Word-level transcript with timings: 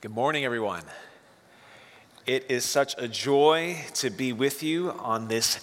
Good 0.00 0.12
morning, 0.12 0.44
everyone. 0.44 0.84
It 2.24 2.48
is 2.48 2.64
such 2.64 2.94
a 2.98 3.08
joy 3.08 3.84
to 3.94 4.10
be 4.10 4.32
with 4.32 4.62
you 4.62 4.92
on 4.92 5.26
this 5.26 5.58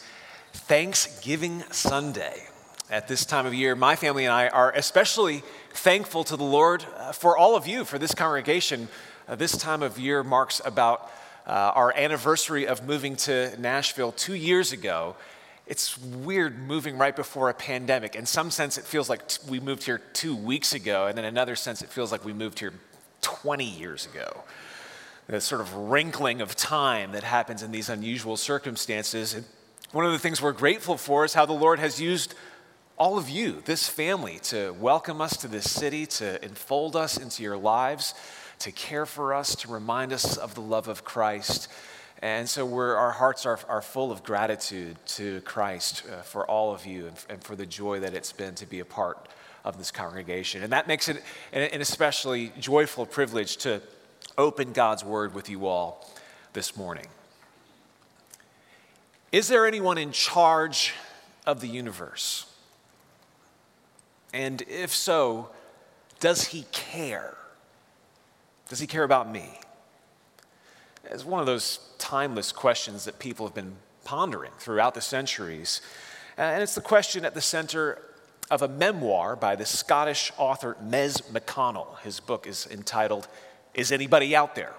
Thanksgiving 0.52 1.64
Sunday. 1.72 2.44
At 2.90 3.08
this 3.08 3.26
time 3.26 3.46
of 3.46 3.54
year, 3.54 3.78
my 3.78 3.96
family 3.96 4.26
and 4.26 4.34
I 4.34 4.50
are 4.50 4.74
especially 4.74 5.42
thankful 5.72 6.26
to 6.26 6.36
the 6.36 6.44
Lord 6.44 6.86
uh, 6.98 7.14
for 7.14 7.38
all 7.38 7.56
of 7.56 7.66
you, 7.66 7.86
for 7.86 7.98
this 7.98 8.14
congregation. 8.14 8.90
Uh, 9.26 9.36
this 9.36 9.58
time 9.58 9.82
of 9.82 9.98
year 9.98 10.22
marks 10.22 10.62
about 10.66 11.10
uh, 11.48 11.72
our 11.74 11.94
anniversary 11.96 12.68
of 12.68 12.86
moving 12.86 13.16
to 13.16 13.56
Nashville 13.58 14.12
two 14.12 14.36
years 14.36 14.74
ago. 14.74 15.16
It's 15.66 15.98
weird 15.98 16.60
moving 16.60 16.98
right 16.98 17.16
before 17.16 17.50
a 17.50 17.54
pandemic. 17.54 18.18
In 18.18 18.26
some 18.26 18.52
sense, 18.52 18.78
it 18.78 18.84
feels 18.84 19.10
like 19.10 19.30
t- 19.30 19.40
we 19.50 19.62
moved 19.62 19.84
here 19.84 20.02
two 20.12 20.36
weeks 20.36 20.74
ago, 20.74 21.08
and 21.08 21.18
in 21.18 21.24
another 21.24 21.56
sense, 21.56 21.82
it 21.82 21.90
feels 21.90 22.12
like 22.12 22.26
we 22.26 22.34
moved 22.34 22.60
here 22.60 22.74
20 23.26 23.66
years 23.66 24.06
ago. 24.06 24.44
The 25.26 25.42
sort 25.42 25.60
of 25.60 25.74
wrinkling 25.74 26.42
of 26.42 26.56
time 26.56 27.12
that 27.14 27.24
happens 27.24 27.64
in 27.64 27.72
these 27.72 27.90
unusual 27.90 28.38
circumstances. 28.38 29.34
And 29.34 29.46
one 29.92 30.06
of 30.06 30.12
the 30.12 30.20
things 30.20 30.44
we're 30.44 30.52
grateful 30.52 30.96
for 30.96 31.26
is 31.26 31.34
how 31.34 31.48
the 31.48 31.54
Lord 31.54 31.80
has 31.80 32.00
used 32.00 32.36
all 33.00 33.18
of 33.18 33.28
you, 33.28 33.64
this 33.66 33.90
family, 33.90 34.38
to 34.44 34.74
welcome 34.74 35.22
us 35.22 35.38
to 35.38 35.48
this 35.48 35.72
city, 35.72 36.06
to 36.06 36.44
enfold 36.46 36.96
us 36.96 37.18
into 37.18 37.42
your 37.42 37.58
lives, 37.58 38.14
to 38.60 38.72
care 38.72 39.08
for 39.08 39.34
us, 39.34 39.56
to 39.56 39.70
remind 39.70 40.14
us 40.14 40.38
of 40.38 40.54
the 40.54 40.62
love 40.62 40.88
of 40.88 41.04
Christ. 41.04 41.68
And 42.22 42.48
so 42.48 42.72
our 42.78 43.12
hearts 43.12 43.48
are, 43.48 43.60
are 43.68 43.82
full 43.82 44.12
of 44.12 44.24
gratitude 44.24 44.98
to 45.08 45.42
Christ 45.42 46.04
uh, 46.08 46.22
for 46.22 46.46
all 46.46 46.76
of 46.76 46.86
you 46.86 47.08
and, 47.08 47.26
and 47.28 47.44
for 47.44 47.56
the 47.56 47.66
joy 47.66 48.02
that 48.02 48.14
it's 48.14 48.32
been 48.32 48.54
to 48.56 48.68
be 48.68 48.82
a 48.82 48.86
part 48.86 49.28
of 49.66 49.78
this 49.78 49.92
congregation. 49.92 50.64
And 50.64 50.72
that 50.72 50.88
makes 50.88 51.10
it 51.10 51.22
an 51.52 51.82
especially 51.82 52.54
joyful 52.60 53.06
privilege 53.06 53.58
to 53.58 53.82
open 54.38 54.72
God's 54.72 55.04
word 55.04 55.34
with 55.34 55.50
you 55.50 55.66
all 55.66 56.10
this 56.54 56.78
morning. 56.78 57.08
Is 59.32 59.48
there 59.48 59.66
anyone 59.66 59.98
in 59.98 60.12
charge 60.12 60.94
of 61.46 61.60
the 61.60 61.68
universe? 61.68 62.46
And 64.34 64.62
if 64.70 64.94
so, 64.94 65.50
does 66.20 66.48
he 66.48 66.66
care? 66.72 67.36
Does 68.70 68.80
he 68.80 68.88
care 68.88 69.04
about 69.04 69.30
me? 69.30 69.60
It's 71.06 71.26
one 71.26 71.40
of 71.40 71.46
those 71.46 71.80
timeless 71.98 72.52
questions 72.52 73.06
that 73.06 73.20
people 73.20 73.46
have 73.46 73.56
been 73.56 73.76
pondering 74.04 74.52
throughout 74.60 74.94
the 74.94 75.02
centuries. 75.02 75.82
And 76.38 76.62
it's 76.62 76.76
the 76.76 76.82
question 76.82 77.26
at 77.26 77.34
the 77.34 77.42
center 77.42 78.02
of 78.50 78.62
a 78.62 78.68
memoir 78.68 79.36
by 79.36 79.56
the 79.56 79.66
Scottish 79.66 80.32
author 80.38 80.78
Mez 80.84 81.22
McConnell. 81.32 82.00
His 82.00 82.20
book 82.20 82.46
is 82.46 82.68
entitled, 82.70 83.28
Is 83.74 83.92
Anybody 83.92 84.36
Out 84.36 84.56
There? 84.56 84.74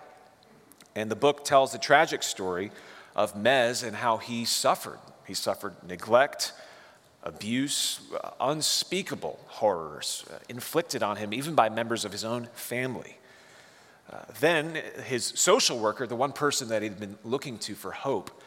And 0.95 1.11
the 1.11 1.17
book 1.17 1.45
tells 1.45 1.73
the 1.73 1.79
tragic 1.79 2.23
story 2.23 2.71
of 3.15 3.35
Mez 3.35 3.87
and 3.87 3.97
how 3.97 4.19
he 4.19 4.45
suffered. 4.45 4.99
He 5.27 5.35
suffered 5.35 5.75
neglect, 5.87 6.53
abuse, 7.23 8.01
unspeakable 8.41 9.39
horrors 9.47 10.25
uh, 10.33 10.39
inflicted 10.49 11.03
on 11.03 11.17
him, 11.17 11.35
even 11.35 11.55
by 11.55 11.69
members 11.69 12.05
of 12.05 12.13
his 12.13 12.25
own 12.25 12.49
family. 12.55 13.19
Uh, 14.11 14.21
then 14.41 14.81
his 15.05 15.33
social 15.35 15.79
worker, 15.79 16.07
the 16.07 16.15
one 16.15 16.33
person 16.33 16.69
that 16.69 16.83
he'd 16.83 17.01
been 17.01 17.19
looking 17.25 17.59
to 17.59 17.75
for 17.75 17.91
hope, 17.91 18.43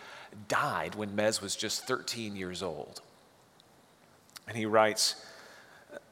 died 0.47 0.95
when 0.95 1.09
Mez 1.09 1.42
was 1.42 1.56
just 1.56 1.86
13 1.86 2.36
years 2.36 2.64
old. 2.64 3.02
And 4.50 4.58
he 4.58 4.66
writes, 4.66 5.16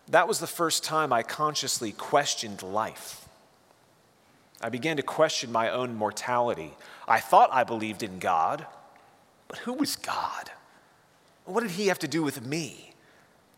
That 0.08 0.28
was 0.28 0.40
the 0.40 0.48
first 0.48 0.84
time 0.84 1.12
I 1.12 1.24
consciously 1.24 1.92
questioned 1.92 2.62
life. 2.62 3.28
I 4.62 4.70
began 4.70 4.98
to 4.98 5.04
question 5.04 5.52
my 5.52 5.70
own 5.70 5.96
mortality. 5.96 6.74
I 7.08 7.20
thought 7.20 7.50
I 7.52 7.64
believed 7.64 8.04
in 8.04 8.20
God, 8.20 8.66
but 9.48 9.60
who 9.60 9.74
was 9.74 9.96
God? 9.96 10.52
What 11.46 11.62
did 11.62 11.72
he 11.72 11.88
have 11.88 12.00
to 12.00 12.08
do 12.08 12.24
with 12.24 12.46
me? 12.46 12.92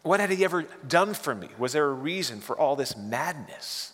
What 0.04 0.22
had 0.22 0.30
he 0.30 0.46
ever 0.46 0.64
done 0.88 1.14
for 1.14 1.36
me? 1.36 1.50
Was 1.58 1.74
there 1.74 1.86
a 1.86 1.94
reason 1.94 2.40
for 2.40 2.58
all 2.58 2.78
this 2.78 2.96
madness? 2.96 3.92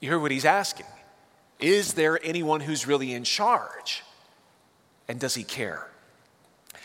You 0.00 0.10
hear 0.10 0.18
what 0.18 0.30
he's 0.30 0.44
asking. 0.44 0.86
Is 1.58 1.94
there 1.94 2.20
anyone 2.22 2.60
who's 2.60 2.86
really 2.86 3.12
in 3.12 3.24
charge? 3.24 4.04
And 5.08 5.18
does 5.18 5.34
he 5.34 5.42
care? 5.42 5.88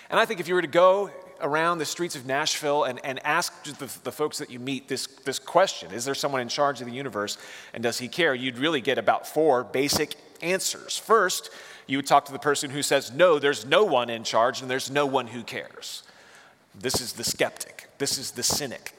And 0.09 0.19
I 0.19 0.25
think 0.25 0.39
if 0.39 0.47
you 0.47 0.55
were 0.55 0.61
to 0.61 0.67
go 0.67 1.11
around 1.41 1.77
the 1.77 1.85
streets 1.85 2.15
of 2.15 2.25
Nashville 2.25 2.83
and, 2.83 3.03
and 3.03 3.19
ask 3.25 3.63
the, 3.63 3.89
the 4.03 4.11
folks 4.11 4.37
that 4.37 4.49
you 4.49 4.59
meet 4.59 4.87
this, 4.87 5.07
this 5.25 5.39
question 5.39 5.91
Is 5.91 6.05
there 6.05 6.15
someone 6.15 6.41
in 6.41 6.47
charge 6.47 6.81
of 6.81 6.87
the 6.87 6.93
universe 6.93 7.37
and 7.73 7.83
does 7.83 7.99
he 7.99 8.07
care? 8.07 8.33
You'd 8.33 8.57
really 8.57 8.81
get 8.81 8.97
about 8.97 9.27
four 9.27 9.63
basic 9.63 10.15
answers. 10.41 10.97
First, 10.97 11.49
you 11.87 11.97
would 11.97 12.07
talk 12.07 12.25
to 12.25 12.31
the 12.31 12.39
person 12.39 12.69
who 12.69 12.83
says, 12.83 13.11
No, 13.11 13.39
there's 13.39 13.65
no 13.65 13.83
one 13.83 14.09
in 14.09 14.23
charge 14.23 14.61
and 14.61 14.69
there's 14.69 14.89
no 14.89 15.05
one 15.05 15.27
who 15.27 15.43
cares. 15.43 16.03
This 16.73 17.01
is 17.01 17.13
the 17.13 17.23
skeptic, 17.23 17.89
this 17.97 18.17
is 18.17 18.31
the 18.31 18.43
cynic. 18.43 18.93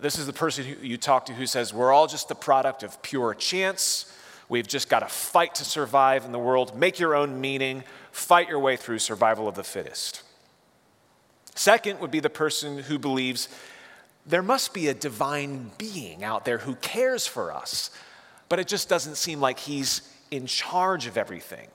This 0.00 0.20
is 0.20 0.26
the 0.26 0.32
person 0.32 0.64
who 0.64 0.86
you 0.86 0.96
talk 0.96 1.26
to 1.26 1.32
who 1.32 1.46
says, 1.46 1.74
We're 1.74 1.92
all 1.92 2.06
just 2.06 2.28
the 2.28 2.34
product 2.34 2.82
of 2.82 3.02
pure 3.02 3.34
chance. 3.34 4.16
We've 4.48 4.66
just 4.66 4.88
got 4.88 5.00
to 5.00 5.06
fight 5.06 5.56
to 5.56 5.64
survive 5.64 6.24
in 6.24 6.32
the 6.32 6.38
world, 6.38 6.76
make 6.76 6.98
your 6.98 7.14
own 7.14 7.40
meaning, 7.40 7.84
fight 8.10 8.48
your 8.48 8.58
way 8.58 8.76
through 8.76 8.98
survival 8.98 9.46
of 9.46 9.54
the 9.54 9.62
fittest. 9.62 10.22
Second 11.60 12.00
would 12.00 12.10
be 12.10 12.20
the 12.20 12.30
person 12.30 12.78
who 12.78 12.98
believes 12.98 13.46
there 14.24 14.42
must 14.42 14.72
be 14.72 14.88
a 14.88 14.94
divine 14.94 15.70
being 15.76 16.24
out 16.24 16.46
there 16.46 16.56
who 16.56 16.74
cares 16.76 17.26
for 17.26 17.52
us, 17.52 17.90
but 18.48 18.58
it 18.58 18.66
just 18.66 18.88
doesn't 18.88 19.16
seem 19.16 19.42
like 19.42 19.58
he's 19.58 20.10
in 20.30 20.46
charge 20.46 21.06
of 21.06 21.18
everything. 21.18 21.68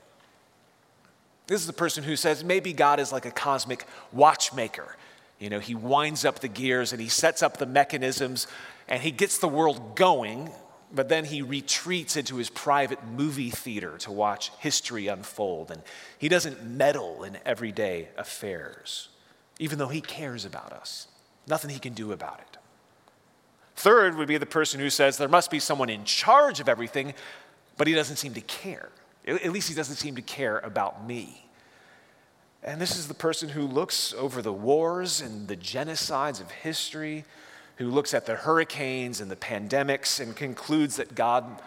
This 1.46 1.62
is 1.62 1.68
the 1.68 1.73
person 1.73 2.03
who 2.03 2.16
says 2.16 2.44
maybe 2.44 2.73
God 2.73 3.00
is 3.00 3.12
like 3.12 3.28
a 3.28 3.31
cosmic 3.31 3.85
watchmaker. 4.12 4.97
You 5.38 5.51
know, 5.51 5.59
he 5.59 5.75
winds 5.75 6.25
up 6.25 6.40
the 6.40 6.47
gears 6.47 6.91
and 6.91 7.00
he 7.00 7.07
sets 7.07 7.44
up 7.44 7.57
the 7.57 7.67
mechanisms 7.67 8.47
and 8.88 9.03
he 9.03 9.12
gets 9.12 9.38
the 9.38 9.47
world 9.47 9.96
going, 9.96 10.50
but 10.91 11.09
then 11.09 11.25
he 11.25 11.44
retreats 11.44 12.17
into 12.17 12.38
his 12.38 12.50
private 12.50 13.06
movie 13.06 13.52
theater 13.52 14.00
to 14.00 14.12
watch 14.12 14.50
history 14.57 15.06
unfold. 15.09 15.69
And 15.69 15.84
he 16.17 16.28
doesn't 16.28 16.66
meddle 16.66 17.23
in 17.23 17.38
everyday 17.46 18.09
affairs 18.17 19.09
even 19.59 19.79
though 19.79 19.88
he 19.88 20.01
cares 20.01 20.45
about 20.45 20.73
us. 20.73 21.07
Nothing 21.47 21.69
he 21.69 21.79
can 21.79 21.93
do 21.93 22.11
about 22.11 22.39
it. 22.39 22.57
Third 23.75 24.16
would 24.16 24.27
be 24.27 24.38
the 24.38 24.45
person 24.45 24.79
who 24.79 24.89
says 24.89 25.17
there 25.17 25.27
must 25.27 25.51
be 25.51 25.59
someone 25.59 25.89
in 25.89 26.05
charge 26.05 26.59
of 26.59 26.69
everything, 26.69 27.13
but 27.77 27.88
he 27.88 27.93
doesn't 27.93 28.16
seem 28.16 28.33
to 28.33 28.41
care. 28.41 28.89
At 29.27 29.51
least 29.51 29.69
he 29.69 29.75
doesn't 29.75 29.95
seem 29.95 30.16
to 30.16 30.21
care 30.21 30.59
about 30.59 31.05
me. 31.05 31.45
And 32.63 32.81
this 32.81 32.97
is 32.97 33.07
the 33.07 33.13
person 33.13 33.49
who 33.49 33.61
looks 33.61 34.13
over 34.13 34.41
the 34.41 34.53
wars 34.53 35.21
and 35.21 35.47
the 35.47 35.57
genocides 35.57 36.41
of 36.41 36.49
history, 36.49 37.25
who 37.77 37.89
looks 37.89 38.13
at 38.13 38.25
the 38.25 38.35
hurricanes 38.35 39.22
and 39.22 39.29
the 39.29 39.35
pandemics 39.35 40.19
and 40.19 40.35
concludes 40.35 40.95
that 40.95 41.13
God 41.13 41.61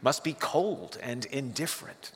must 0.00 0.24
be 0.24 0.32
cold 0.32 0.98
and 1.02 1.24
indifferent. 1.26 2.12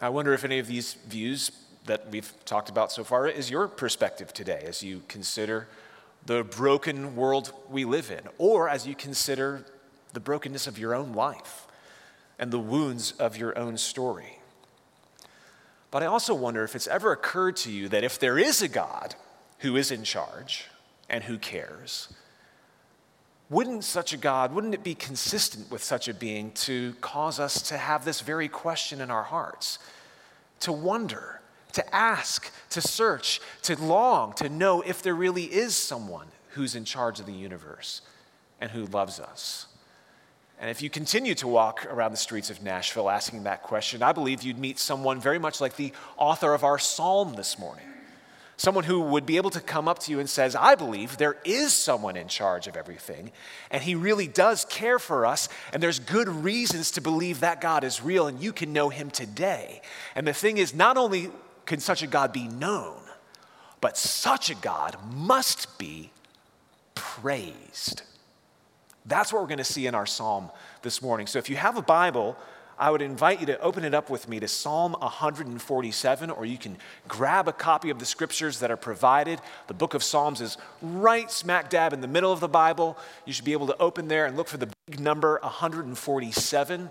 I 0.00 0.08
wonder 0.08 0.32
if 0.32 0.44
any 0.44 0.58
of 0.58 0.66
these 0.66 0.94
views 0.94 1.50
that 1.84 2.10
we've 2.10 2.32
talked 2.44 2.68
about 2.68 2.90
so 2.90 3.04
far 3.04 3.26
is 3.26 3.50
your 3.50 3.68
perspective 3.68 4.32
today 4.32 4.64
as 4.66 4.82
you 4.82 5.02
consider 5.08 5.68
the 6.26 6.42
broken 6.42 7.16
world 7.16 7.52
we 7.68 7.84
live 7.84 8.10
in, 8.10 8.20
or 8.38 8.68
as 8.68 8.86
you 8.86 8.94
consider 8.94 9.64
the 10.14 10.20
brokenness 10.20 10.66
of 10.66 10.78
your 10.78 10.94
own 10.94 11.12
life 11.12 11.66
and 12.38 12.50
the 12.50 12.58
wounds 12.58 13.12
of 13.12 13.36
your 13.36 13.56
own 13.58 13.76
story. 13.76 14.38
But 15.90 16.02
I 16.02 16.06
also 16.06 16.34
wonder 16.34 16.64
if 16.64 16.74
it's 16.74 16.88
ever 16.88 17.12
occurred 17.12 17.56
to 17.56 17.70
you 17.70 17.88
that 17.90 18.04
if 18.04 18.18
there 18.18 18.38
is 18.38 18.62
a 18.62 18.68
God 18.68 19.14
who 19.58 19.76
is 19.76 19.90
in 19.90 20.02
charge 20.02 20.66
and 21.08 21.24
who 21.24 21.38
cares, 21.38 22.08
wouldn't 23.50 23.84
such 23.84 24.12
a 24.12 24.16
God, 24.16 24.52
wouldn't 24.52 24.74
it 24.74 24.82
be 24.82 24.94
consistent 24.94 25.70
with 25.70 25.84
such 25.84 26.08
a 26.08 26.14
being 26.14 26.50
to 26.52 26.94
cause 27.00 27.38
us 27.38 27.60
to 27.68 27.76
have 27.76 28.04
this 28.04 28.22
very 28.22 28.48
question 28.48 29.00
in 29.00 29.10
our 29.10 29.22
hearts? 29.22 29.78
To 30.60 30.72
wonder 30.72 31.40
to 31.74 31.94
ask, 31.94 32.50
to 32.70 32.80
search, 32.80 33.40
to 33.62 33.80
long, 33.80 34.32
to 34.34 34.48
know 34.48 34.80
if 34.80 35.02
there 35.02 35.14
really 35.14 35.44
is 35.44 35.76
someone 35.76 36.26
who's 36.50 36.74
in 36.74 36.84
charge 36.84 37.20
of 37.20 37.26
the 37.26 37.32
universe 37.32 38.00
and 38.60 38.70
who 38.70 38.86
loves 38.86 39.20
us. 39.20 39.66
And 40.60 40.70
if 40.70 40.80
you 40.80 40.88
continue 40.88 41.34
to 41.34 41.48
walk 41.48 41.86
around 41.90 42.12
the 42.12 42.16
streets 42.16 42.48
of 42.48 42.62
Nashville 42.62 43.10
asking 43.10 43.42
that 43.42 43.62
question, 43.62 44.02
I 44.02 44.12
believe 44.12 44.42
you'd 44.42 44.58
meet 44.58 44.78
someone 44.78 45.20
very 45.20 45.38
much 45.38 45.60
like 45.60 45.76
the 45.76 45.92
author 46.16 46.54
of 46.54 46.64
our 46.64 46.78
psalm 46.78 47.34
this 47.34 47.58
morning. 47.58 47.84
Someone 48.56 48.84
who 48.84 49.00
would 49.00 49.26
be 49.26 49.36
able 49.36 49.50
to 49.50 49.60
come 49.60 49.88
up 49.88 49.98
to 50.00 50.12
you 50.12 50.20
and 50.20 50.30
says, 50.30 50.54
I 50.54 50.76
believe 50.76 51.16
there 51.16 51.36
is 51.44 51.72
someone 51.72 52.16
in 52.16 52.28
charge 52.28 52.68
of 52.68 52.76
everything, 52.76 53.32
and 53.68 53.82
he 53.82 53.96
really 53.96 54.28
does 54.28 54.64
care 54.66 55.00
for 55.00 55.26
us, 55.26 55.48
and 55.72 55.82
there's 55.82 55.98
good 55.98 56.28
reasons 56.28 56.92
to 56.92 57.00
believe 57.00 57.40
that 57.40 57.60
God 57.60 57.82
is 57.82 58.00
real, 58.00 58.28
and 58.28 58.40
you 58.40 58.52
can 58.52 58.72
know 58.72 58.90
him 58.90 59.10
today. 59.10 59.82
And 60.14 60.24
the 60.24 60.32
thing 60.32 60.58
is, 60.58 60.72
not 60.72 60.96
only 60.96 61.30
can 61.66 61.80
such 61.80 62.02
a 62.02 62.06
God 62.06 62.32
be 62.32 62.48
known? 62.48 63.00
But 63.80 63.96
such 63.96 64.50
a 64.50 64.54
God 64.54 64.96
must 65.12 65.78
be 65.78 66.10
praised. 66.94 68.02
That's 69.06 69.32
what 69.32 69.42
we're 69.42 69.48
going 69.48 69.58
to 69.58 69.64
see 69.64 69.86
in 69.86 69.94
our 69.94 70.06
psalm 70.06 70.50
this 70.82 71.02
morning. 71.02 71.26
So 71.26 71.38
if 71.38 71.50
you 71.50 71.56
have 71.56 71.76
a 71.76 71.82
Bible, 71.82 72.36
I 72.78 72.90
would 72.90 73.02
invite 73.02 73.40
you 73.40 73.46
to 73.46 73.60
open 73.60 73.84
it 73.84 73.94
up 73.94 74.10
with 74.10 74.28
me 74.28 74.40
to 74.40 74.48
Psalm 74.48 74.92
147, 74.94 76.30
or 76.30 76.44
you 76.44 76.58
can 76.58 76.76
grab 77.06 77.46
a 77.46 77.52
copy 77.52 77.90
of 77.90 77.98
the 77.98 78.06
scriptures 78.06 78.60
that 78.60 78.70
are 78.70 78.76
provided. 78.76 79.40
The 79.68 79.74
book 79.74 79.94
of 79.94 80.02
Psalms 80.02 80.40
is 80.40 80.56
right 80.82 81.30
smack 81.30 81.70
dab 81.70 81.92
in 81.92 82.00
the 82.00 82.08
middle 82.08 82.32
of 82.32 82.40
the 82.40 82.48
Bible. 82.48 82.98
You 83.26 83.32
should 83.32 83.44
be 83.44 83.52
able 83.52 83.68
to 83.68 83.78
open 83.78 84.08
there 84.08 84.26
and 84.26 84.36
look 84.36 84.48
for 84.48 84.56
the 84.56 84.72
big 84.86 84.98
number 84.98 85.38
147. 85.42 86.90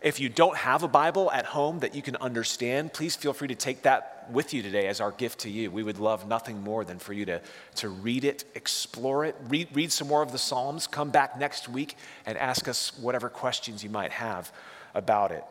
If 0.00 0.20
you 0.20 0.28
don't 0.28 0.56
have 0.56 0.84
a 0.84 0.88
Bible 0.88 1.30
at 1.32 1.44
home 1.44 1.80
that 1.80 1.94
you 1.94 2.02
can 2.02 2.14
understand, 2.16 2.92
please 2.92 3.16
feel 3.16 3.32
free 3.32 3.48
to 3.48 3.56
take 3.56 3.82
that 3.82 4.28
with 4.30 4.54
you 4.54 4.62
today 4.62 4.86
as 4.86 5.00
our 5.00 5.10
gift 5.10 5.40
to 5.40 5.50
you. 5.50 5.72
We 5.72 5.82
would 5.82 5.98
love 5.98 6.28
nothing 6.28 6.62
more 6.62 6.84
than 6.84 7.00
for 7.00 7.12
you 7.12 7.24
to, 7.24 7.40
to 7.76 7.88
read 7.88 8.24
it, 8.24 8.44
explore 8.54 9.24
it, 9.24 9.34
read, 9.48 9.68
read 9.72 9.90
some 9.90 10.06
more 10.06 10.22
of 10.22 10.30
the 10.30 10.38
Psalms, 10.38 10.86
come 10.86 11.10
back 11.10 11.38
next 11.38 11.68
week 11.68 11.96
and 12.26 12.38
ask 12.38 12.68
us 12.68 12.96
whatever 12.98 13.28
questions 13.28 13.82
you 13.82 13.90
might 13.90 14.12
have 14.12 14.52
about 14.94 15.32
it. 15.32 15.44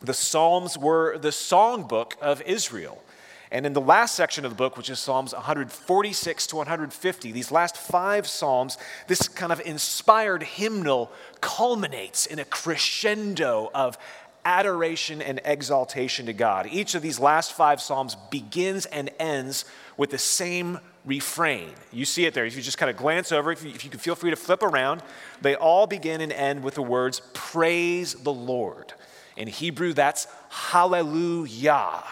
The 0.00 0.14
Psalms 0.14 0.76
were 0.76 1.16
the 1.18 1.28
songbook 1.28 2.18
of 2.20 2.42
Israel. 2.42 3.00
And 3.50 3.64
in 3.64 3.72
the 3.72 3.80
last 3.80 4.14
section 4.14 4.44
of 4.44 4.50
the 4.50 4.56
book, 4.56 4.76
which 4.76 4.90
is 4.90 4.98
Psalms 4.98 5.32
146 5.32 6.46
to 6.48 6.56
150, 6.56 7.32
these 7.32 7.50
last 7.50 7.76
five 7.76 8.26
Psalms, 8.26 8.76
this 9.06 9.26
kind 9.26 9.52
of 9.52 9.60
inspired 9.64 10.42
hymnal 10.42 11.10
culminates 11.40 12.26
in 12.26 12.38
a 12.38 12.44
crescendo 12.44 13.70
of 13.74 13.96
adoration 14.44 15.20
and 15.20 15.40
exaltation 15.44 16.26
to 16.26 16.32
God. 16.32 16.66
Each 16.70 16.94
of 16.94 17.02
these 17.02 17.18
last 17.18 17.52
five 17.52 17.80
Psalms 17.80 18.16
begins 18.30 18.86
and 18.86 19.10
ends 19.18 19.64
with 19.96 20.10
the 20.10 20.18
same 20.18 20.78
refrain. 21.04 21.70
You 21.90 22.04
see 22.04 22.26
it 22.26 22.34
there. 22.34 22.44
If 22.44 22.54
you 22.54 22.62
just 22.62 22.78
kind 22.78 22.90
of 22.90 22.96
glance 22.96 23.32
over, 23.32 23.50
if 23.50 23.64
you, 23.64 23.70
if 23.70 23.84
you 23.84 23.90
can 23.90 24.00
feel 24.00 24.14
free 24.14 24.30
to 24.30 24.36
flip 24.36 24.62
around, 24.62 25.02
they 25.40 25.54
all 25.54 25.86
begin 25.86 26.20
and 26.20 26.32
end 26.32 26.62
with 26.62 26.74
the 26.74 26.82
words, 26.82 27.22
Praise 27.32 28.14
the 28.14 28.32
Lord. 28.32 28.92
In 29.36 29.48
Hebrew, 29.48 29.92
that's 29.92 30.26
Hallelujah. 30.50 32.02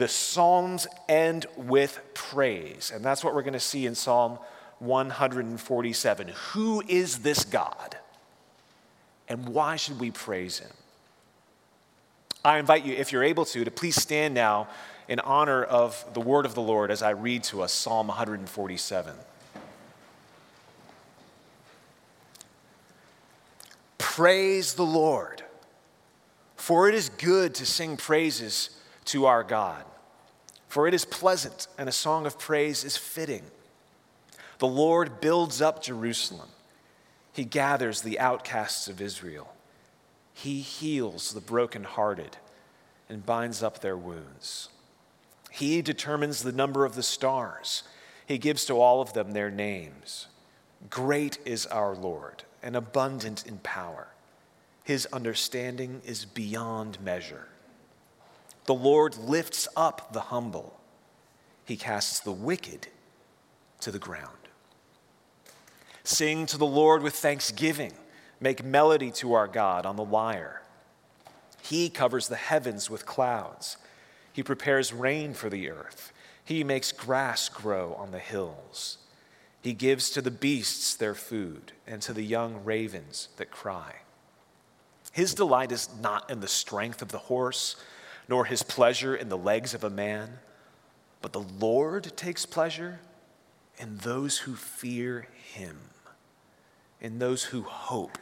The 0.00 0.08
Psalms 0.08 0.86
end 1.10 1.44
with 1.58 2.00
praise. 2.14 2.90
And 2.90 3.04
that's 3.04 3.22
what 3.22 3.34
we're 3.34 3.42
going 3.42 3.52
to 3.52 3.60
see 3.60 3.84
in 3.84 3.94
Psalm 3.94 4.38
147. 4.78 6.28
Who 6.52 6.82
is 6.88 7.18
this 7.18 7.44
God? 7.44 7.98
And 9.28 9.50
why 9.50 9.76
should 9.76 10.00
we 10.00 10.10
praise 10.10 10.60
him? 10.60 10.70
I 12.42 12.56
invite 12.56 12.86
you, 12.86 12.94
if 12.94 13.12
you're 13.12 13.22
able 13.22 13.44
to, 13.44 13.62
to 13.62 13.70
please 13.70 13.94
stand 13.94 14.32
now 14.32 14.68
in 15.06 15.20
honor 15.20 15.62
of 15.62 16.02
the 16.14 16.20
word 16.20 16.46
of 16.46 16.54
the 16.54 16.62
Lord 16.62 16.90
as 16.90 17.02
I 17.02 17.10
read 17.10 17.44
to 17.44 17.60
us 17.60 17.70
Psalm 17.70 18.06
147. 18.06 19.14
Praise 23.98 24.72
the 24.72 24.82
Lord, 24.82 25.42
for 26.56 26.88
it 26.88 26.94
is 26.94 27.10
good 27.10 27.54
to 27.56 27.66
sing 27.66 27.98
praises 27.98 28.70
to 29.04 29.26
our 29.26 29.44
God. 29.44 29.84
For 30.70 30.86
it 30.86 30.94
is 30.94 31.04
pleasant, 31.04 31.66
and 31.76 31.88
a 31.88 31.92
song 31.92 32.26
of 32.26 32.38
praise 32.38 32.84
is 32.84 32.96
fitting. 32.96 33.42
The 34.60 34.68
Lord 34.68 35.20
builds 35.20 35.60
up 35.60 35.82
Jerusalem, 35.82 36.48
He 37.32 37.44
gathers 37.44 38.02
the 38.02 38.20
outcasts 38.20 38.86
of 38.86 39.00
Israel. 39.00 39.52
He 40.32 40.60
heals 40.60 41.32
the 41.32 41.40
brokenhearted 41.40 42.36
and 43.08 43.26
binds 43.26 43.64
up 43.64 43.80
their 43.80 43.96
wounds. 43.96 44.68
He 45.50 45.82
determines 45.82 46.44
the 46.44 46.52
number 46.52 46.84
of 46.84 46.94
the 46.94 47.02
stars. 47.02 47.82
He 48.24 48.38
gives 48.38 48.64
to 48.66 48.74
all 48.74 49.00
of 49.02 49.12
them 49.12 49.32
their 49.32 49.50
names. 49.50 50.28
Great 50.88 51.40
is 51.44 51.66
our 51.66 51.96
Lord 51.96 52.44
and 52.62 52.76
abundant 52.76 53.44
in 53.44 53.58
power. 53.58 54.06
His 54.84 55.06
understanding 55.06 56.00
is 56.04 56.24
beyond 56.24 57.00
measure. 57.00 57.48
The 58.66 58.74
Lord 58.74 59.16
lifts 59.16 59.66
up 59.76 60.12
the 60.12 60.20
humble, 60.20 60.78
he 61.64 61.76
casts 61.76 62.20
the 62.20 62.32
wicked 62.32 62.88
to 63.80 63.90
the 63.90 63.98
ground. 63.98 64.36
Sing 66.04 66.46
to 66.46 66.58
the 66.58 66.66
Lord 66.66 67.02
with 67.02 67.14
thanksgiving, 67.14 67.92
make 68.40 68.64
melody 68.64 69.10
to 69.12 69.34
our 69.34 69.46
God 69.46 69.86
on 69.86 69.96
the 69.96 70.04
lyre. 70.04 70.62
He 71.62 71.88
covers 71.88 72.28
the 72.28 72.36
heavens 72.36 72.90
with 72.90 73.06
clouds, 73.06 73.76
he 74.32 74.42
prepares 74.42 74.92
rain 74.92 75.34
for 75.34 75.50
the 75.50 75.70
earth, 75.70 76.12
he 76.44 76.64
makes 76.64 76.92
grass 76.92 77.48
grow 77.48 77.94
on 77.94 78.10
the 78.10 78.18
hills. 78.18 78.98
He 79.62 79.74
gives 79.74 80.10
to 80.10 80.22
the 80.22 80.30
beasts 80.30 80.94
their 80.94 81.14
food, 81.14 81.72
and 81.86 82.00
to 82.02 82.12
the 82.12 82.24
young 82.24 82.64
ravens 82.64 83.28
that 83.36 83.50
cry. 83.50 83.96
His 85.12 85.34
delight 85.34 85.70
is 85.70 85.88
not 86.00 86.30
in 86.30 86.40
the 86.40 86.48
strength 86.48 87.02
of 87.02 87.08
the 87.08 87.18
horse 87.18 87.76
nor 88.30 88.44
his 88.44 88.62
pleasure 88.62 89.16
in 89.16 89.28
the 89.28 89.36
legs 89.36 89.74
of 89.74 89.82
a 89.82 89.90
man, 89.90 90.38
but 91.20 91.32
the 91.32 91.44
Lord 91.58 92.16
takes 92.16 92.46
pleasure 92.46 93.00
in 93.76 93.98
those 93.98 94.38
who 94.38 94.54
fear 94.54 95.26
him, 95.52 95.76
in 97.00 97.18
those 97.18 97.44
who 97.44 97.62
hope 97.62 98.18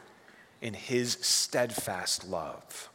in 0.63 0.73
his 0.73 1.19
steadfast 1.21 2.27
love. 2.27 2.89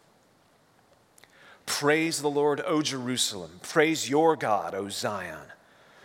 Praise 1.68 2.22
the 2.22 2.32
Lord, 2.32 2.62
O 2.66 2.82
Jerusalem. 2.82 3.60
Praise 3.62 4.10
your 4.10 4.36
God, 4.36 4.74
O 4.74 4.90
Zion. 4.90 5.52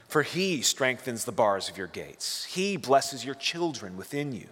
For 0.09 0.23
he 0.23 0.61
strengthens 0.61 1.25
the 1.25 1.33
bars 1.33 1.71
of 1.71 1.79
your 1.79 1.87
gates. 1.87 2.45
He 2.45 2.77
blesses 2.77 3.25
your 3.25 3.35
children 3.35 3.97
within 3.97 4.33
you. 4.33 4.49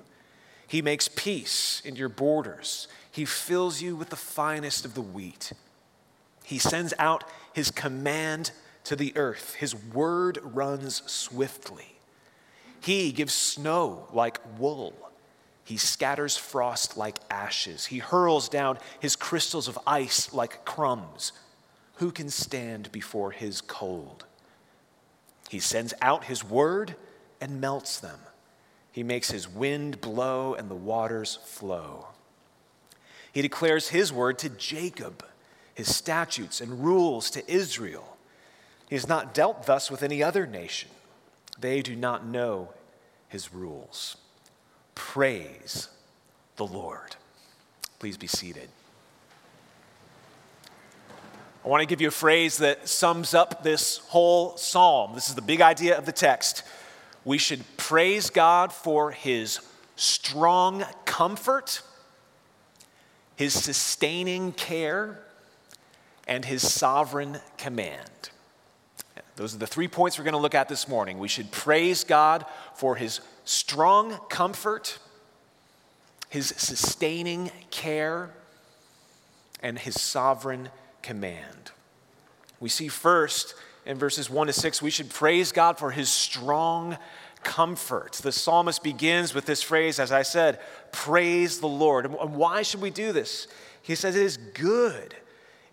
He 0.66 0.80
makes 0.82 1.06
peace 1.06 1.82
in 1.84 1.96
your 1.96 2.08
borders. 2.08 2.88
He 3.10 3.26
fills 3.26 3.82
you 3.82 3.94
with 3.94 4.08
the 4.08 4.16
finest 4.16 4.84
of 4.84 4.94
the 4.94 5.02
wheat. 5.02 5.52
He 6.46 6.60
sends 6.60 6.94
out 7.00 7.25
his 7.52 7.72
command 7.72 8.52
to 8.84 8.94
the 8.94 9.12
earth. 9.16 9.54
His 9.54 9.75
word 9.75 10.38
runs 10.44 11.02
swiftly. 11.10 11.96
He 12.81 13.10
gives 13.10 13.34
snow 13.34 14.06
like 14.12 14.38
wool. 14.56 14.94
He 15.64 15.76
scatters 15.76 16.37
frost 16.37 16.96
like 16.96 17.19
ashes. 17.28 17.87
He 17.87 17.98
hurls 17.98 18.48
down 18.48 18.78
his 19.00 19.16
crystals 19.16 19.66
of 19.66 19.76
ice 19.88 20.32
like 20.32 20.64
crumbs. 20.64 21.32
Who 21.96 22.12
can 22.12 22.31
stand 22.31 22.92
before 22.92 23.32
his 23.32 23.60
cold? 23.60 24.25
He 25.49 25.58
sends 25.58 25.94
out 26.00 26.26
his 26.26 26.44
word 26.44 26.94
and 27.40 27.60
melts 27.60 27.99
them. 27.99 28.20
He 28.92 29.02
makes 29.02 29.32
his 29.32 29.49
wind 29.49 30.00
blow 30.00 30.54
and 30.54 30.70
the 30.70 30.76
waters 30.76 31.40
flow. 31.44 32.06
He 33.32 33.42
declares 33.42 33.88
his 33.88 34.12
word 34.12 34.38
to 34.38 34.49
Jacob 34.49 35.26
his 35.76 35.95
statutes 35.95 36.61
and 36.61 36.83
rules 36.83 37.30
to 37.30 37.49
Israel. 37.52 38.16
He 38.88 38.97
has 38.97 39.06
not 39.06 39.35
dealt 39.35 39.66
thus 39.66 39.90
with 39.90 40.02
any 40.02 40.23
other 40.23 40.47
nation. 40.47 40.88
They 41.61 41.83
do 41.83 41.95
not 41.95 42.26
know 42.26 42.71
his 43.28 43.52
rules. 43.52 44.16
Praise 44.95 45.88
the 46.56 46.66
Lord. 46.66 47.16
Please 47.99 48.16
be 48.16 48.26
seated. 48.26 48.71
I 51.62 51.68
want 51.68 51.83
to 51.83 51.87
give 51.87 52.00
you 52.00 52.09
a 52.09 52.12
phrase 52.12 52.56
that 52.59 52.88
sums 52.88 53.35
up 53.35 53.62
this 53.62 53.99
whole 53.99 54.56
psalm. 54.56 55.14
This 55.14 55.28
is 55.28 55.35
the 55.35 55.42
big 55.42 55.61
idea 55.61 55.99
of 55.99 56.06
the 56.06 56.12
text. 56.12 56.62
We 57.25 57.37
should 57.37 57.64
praise 57.76 58.30
God 58.30 58.73
for 58.73 59.11
his 59.11 59.61
strong 59.97 60.85
comfort, 61.04 61.83
his 63.35 63.52
sustaining 63.52 64.52
care, 64.52 65.25
and 66.26 66.45
his 66.45 66.71
sovereign 66.71 67.38
command. 67.56 68.30
Those 69.37 69.54
are 69.54 69.59
the 69.59 69.66
three 69.66 69.88
points 69.88 70.18
we're 70.18 70.25
going 70.25 70.33
to 70.33 70.38
look 70.38 70.54
at 70.54 70.68
this 70.68 70.88
morning. 70.88 71.18
We 71.18 71.28
should 71.28 71.50
praise 71.50 72.04
God 72.04 72.47
for 72.75 72.97
his 72.97 73.21
strong 73.45 74.18
comfort, 74.30 74.99
his 76.30 76.49
sustaining 76.49 77.50
care, 77.71 78.30
and 79.62 79.78
his 79.78 80.00
sovereign 80.00 80.71
command. 81.02 81.71
We 82.61 82.71
see 82.71 82.88
first 82.88 83.54
in 83.85 83.99
verses 83.99 84.30
1 84.30 84.47
to 84.49 84.52
6, 84.52 84.83
we 84.83 84.90
should 84.90 85.11
praise 85.11 85.52
God 85.52 85.78
for 85.78 85.90
his 85.90 86.09
strong 86.09 86.97
comfort. 87.45 88.14
The 88.14 88.33
psalmist 88.33 88.83
begins 88.83 89.35
with 89.35 89.47
this 89.47 89.62
phrase, 89.62 90.00
as 90.00 90.11
I 90.11 90.23
said, 90.23 90.59
praise 90.92 91.61
the 91.61 91.68
Lord. 91.68 92.06
And 92.06 92.35
why 92.35 92.62
should 92.62 92.80
we 92.80 92.90
do 92.90 93.12
this? 93.12 93.47
He 93.83 93.95
says 93.95 94.16
it 94.16 94.23
is 94.23 94.38
good 94.38 95.14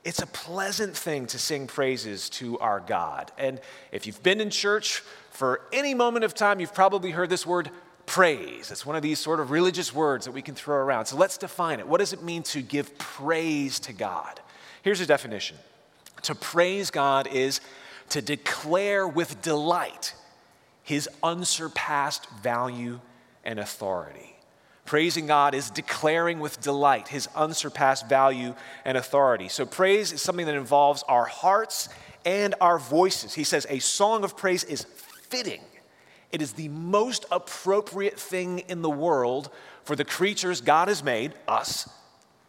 it's 0.04 0.22
a 0.22 0.28
pleasant 0.28 0.96
thing 0.96 1.28
to 1.28 1.40
sing 1.40 1.68
praises 1.68 2.30
to 2.32 2.60
our 2.60 2.80
God. 2.80 3.32
And 3.38 3.60
if 3.92 4.06
you've 4.06 4.22
been 4.22 4.42
in 4.42 4.50
church 4.50 5.02
for 5.32 5.62
any 5.72 5.94
moment 5.94 6.26
of 6.26 6.34
time, 6.34 6.60
you've 6.60 6.74
probably 6.74 7.12
heard 7.12 7.30
this 7.30 7.46
word 7.46 7.70
praise. 8.06 8.70
It's 8.70 8.86
one 8.86 8.96
of 8.96 9.02
these 9.02 9.20
sort 9.20 9.40
of 9.40 9.50
religious 9.50 9.94
words 9.94 10.26
that 10.26 10.32
we 10.32 10.42
can 10.42 10.56
throw 10.56 10.76
around. 10.76 11.06
So 11.06 11.16
let's 11.16 11.38
define 11.38 11.80
it. 11.80 11.88
What 11.88 12.00
does 12.00 12.12
it 12.12 12.22
mean 12.22 12.44
to 12.44 12.62
give 12.62 12.98
praise 12.98 13.80
to 13.82 13.94
God? 13.94 14.42
Here's 14.82 15.00
a 15.00 15.06
definition 15.06 15.58
To 16.24 16.36
praise 16.36 16.92
God 16.92 17.28
is 17.28 17.62
to 18.10 18.22
declare 18.22 19.08
with 19.08 19.42
delight 19.42 20.14
his 20.84 21.08
unsurpassed 21.24 22.30
value 22.42 23.00
and 23.46 23.58
authority. 23.58 24.33
Praising 24.86 25.28
God 25.28 25.56
is 25.56 25.70
declaring 25.70 26.40
with 26.40 26.62
delight 26.62 27.08
his 27.08 27.28
unsurpassed 27.36 28.10
value 28.10 28.54
and 28.84 28.98
authority. 28.98 29.48
So, 29.48 29.66
praise 29.66 30.12
is 30.12 30.22
something 30.22 30.46
that 30.46 30.56
involves 30.56 31.04
our 31.08 31.26
hearts 31.26 31.90
and 32.26 32.56
our 32.60 32.80
voices. 32.80 33.34
He 33.34 33.44
says 33.46 33.66
a 33.70 33.80
song 33.80 34.24
of 34.24 34.36
praise 34.36 34.64
is 34.64 34.84
fitting, 35.30 35.62
it 36.32 36.42
is 36.42 36.54
the 36.54 36.68
most 36.68 37.26
appropriate 37.32 38.20
thing 38.20 38.60
in 38.60 38.82
the 38.82 38.90
world 38.90 39.50
for 39.84 39.96
the 39.96 40.06
creatures 40.06 40.62
God 40.62 40.88
has 40.88 41.04
made, 41.04 41.34
us, 41.48 41.90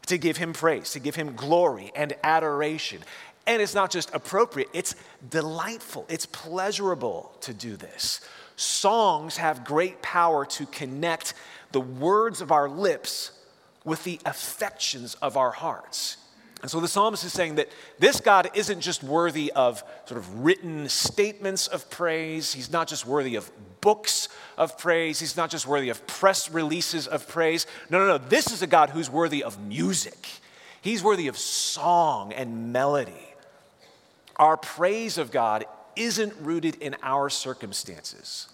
to 0.06 0.18
give 0.18 0.36
him 0.36 0.52
praise, 0.52 0.92
to 0.92 1.00
give 1.00 1.14
him 1.14 1.34
glory 1.34 1.92
and 1.94 2.14
adoration. 2.22 3.00
And 3.46 3.60
it's 3.60 3.74
not 3.74 3.90
just 3.90 4.14
appropriate, 4.14 4.68
it's 4.72 4.94
delightful, 5.28 6.06
it's 6.08 6.26
pleasurable 6.26 7.32
to 7.42 7.52
do 7.52 7.76
this. 7.76 8.20
Songs 8.56 9.36
have 9.36 9.64
great 9.64 10.00
power 10.00 10.46
to 10.46 10.66
connect 10.66 11.34
the 11.74 11.80
words 11.80 12.40
of 12.40 12.50
our 12.50 12.68
lips 12.68 13.30
with 13.84 14.02
the 14.04 14.18
affections 14.24 15.14
of 15.16 15.36
our 15.36 15.50
hearts. 15.50 16.16
And 16.62 16.70
so 16.70 16.80
the 16.80 16.88
psalmist 16.88 17.24
is 17.24 17.32
saying 17.34 17.56
that 17.56 17.68
this 17.98 18.20
God 18.20 18.48
isn't 18.54 18.80
just 18.80 19.02
worthy 19.02 19.52
of 19.52 19.84
sort 20.06 20.16
of 20.16 20.44
written 20.44 20.88
statements 20.88 21.66
of 21.66 21.90
praise. 21.90 22.54
He's 22.54 22.72
not 22.72 22.88
just 22.88 23.06
worthy 23.06 23.34
of 23.34 23.50
books 23.82 24.30
of 24.56 24.78
praise. 24.78 25.20
He's 25.20 25.36
not 25.36 25.50
just 25.50 25.66
worthy 25.66 25.90
of 25.90 26.06
press 26.06 26.50
releases 26.50 27.06
of 27.06 27.28
praise. 27.28 27.66
No, 27.90 27.98
no, 27.98 28.06
no. 28.06 28.16
This 28.16 28.50
is 28.50 28.62
a 28.62 28.66
God 28.66 28.88
who's 28.88 29.10
worthy 29.10 29.44
of 29.44 29.60
music. 29.60 30.26
He's 30.80 31.02
worthy 31.02 31.28
of 31.28 31.36
song 31.36 32.32
and 32.32 32.72
melody. 32.72 33.34
Our 34.36 34.56
praise 34.56 35.18
of 35.18 35.30
God 35.30 35.66
isn't 35.96 36.32
rooted 36.40 36.76
in 36.76 36.96
our 37.02 37.28
circumstances, 37.28 38.48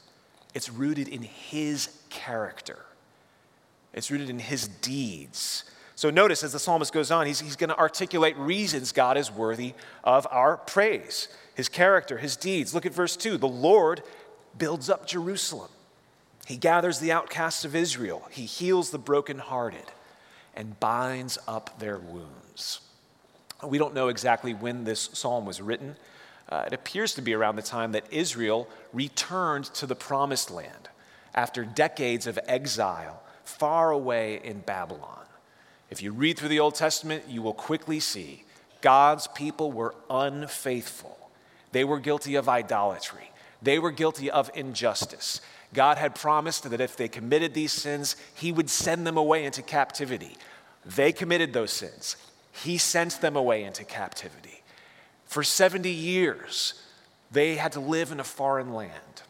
it's 0.53 0.69
rooted 0.69 1.07
in 1.07 1.23
His 1.23 1.91
character, 2.09 2.79
it's 3.93 4.11
rooted 4.11 4.31
in 4.31 4.39
His 4.39 4.69
deeds. 4.69 5.65
So 5.95 6.09
notice 6.09 6.43
as 6.43 6.53
the 6.53 6.59
psalmist 6.59 6.95
goes 6.95 7.11
on, 7.11 7.27
he's, 7.27 7.41
he's 7.41 7.57
going 7.57 7.69
to 7.69 7.79
articulate 7.79 8.35
reasons 8.39 8.91
God 8.91 9.19
is 9.19 9.31
worthy 9.31 9.75
of 10.03 10.27
our 10.31 10.57
praise 10.57 11.29
his 11.61 11.69
character, 11.69 12.17
his 12.17 12.37
deeds. 12.37 12.75
Look 12.75 12.87
at 12.87 12.95
verse 12.95 13.17
2. 13.17 13.37
The 13.37 13.47
Lord 13.47 14.03
builds 14.57 14.89
up 14.89 15.07
Jerusalem, 15.07 15.69
he 16.47 16.57
gathers 16.57 16.99
the 16.99 17.13
outcasts 17.13 17.67
of 17.67 17.77
Israel, 17.77 18.27
he 18.31 18.47
heals 18.47 18.91
the 18.91 18.99
brokenhearted, 18.99 19.85
and 20.57 20.81
binds 20.81 21.39
up 21.47 21.79
their 21.79 21.99
wounds. 21.99 22.81
We 23.63 23.77
don't 23.77 23.93
know 23.93 24.09
exactly 24.09 24.55
when 24.55 24.85
this 24.85 25.11
psalm 25.13 25.45
was 25.45 25.61
written. 25.61 25.97
Uh, 26.49 26.65
it 26.67 26.73
appears 26.73 27.13
to 27.15 27.23
be 27.23 27.35
around 27.35 27.57
the 27.57 27.63
time 27.63 27.93
that 27.93 28.11
Israel 28.11 28.67
returned 28.95 29.67
to 29.75 29.87
the 29.87 29.95
promised 29.95 30.51
land 30.51 30.89
after 31.35 31.63
decades 31.65 32.27
of 32.27 32.39
exile 32.49 33.23
far 33.51 33.91
away 33.91 34.41
in 34.43 34.61
Babylon. 34.61 35.27
If 35.91 36.03
you 36.03 36.13
read 36.13 36.39
through 36.39 36.49
the 36.49 36.61
Old 36.61 36.75
Testament, 36.75 37.25
you 37.29 37.43
will 37.43 37.55
quickly 37.55 38.01
see 38.01 38.45
God's 38.81 39.27
people 39.27 39.73
were 39.73 39.95
unfaithful. 40.09 41.31
They 41.73 41.85
were 41.85 41.99
guilty 41.99 42.37
of 42.37 42.49
idolatry. 42.49 43.31
They 43.63 43.79
were 43.79 43.91
guilty 43.91 44.31
of 44.31 44.51
injustice. 44.55 45.41
God 45.75 45.99
had 45.99 46.15
promised 46.15 46.69
that 46.69 46.81
if 46.81 46.97
they 46.97 47.09
committed 47.09 47.55
these 47.55 47.73
sins, 47.73 48.17
He 48.35 48.53
would 48.53 48.71
send 48.71 49.07
them 49.07 49.17
away 49.17 49.45
into 49.45 49.63
captivity. 49.63 50.37
They 50.85 51.13
committed 51.13 51.53
those 51.53 51.73
sins. 51.73 52.17
He 52.53 52.79
sent 52.79 53.21
them 53.21 53.37
away 53.37 53.65
into 53.65 53.85
captivity. 53.85 54.63
For 55.27 55.43
70 55.43 55.91
years, 55.91 56.75
they 57.31 57.57
had 57.57 57.73
to 57.73 57.81
live 57.81 58.11
in 58.11 58.19
a 58.19 58.25
foreign 58.25 58.75
land. 58.75 59.23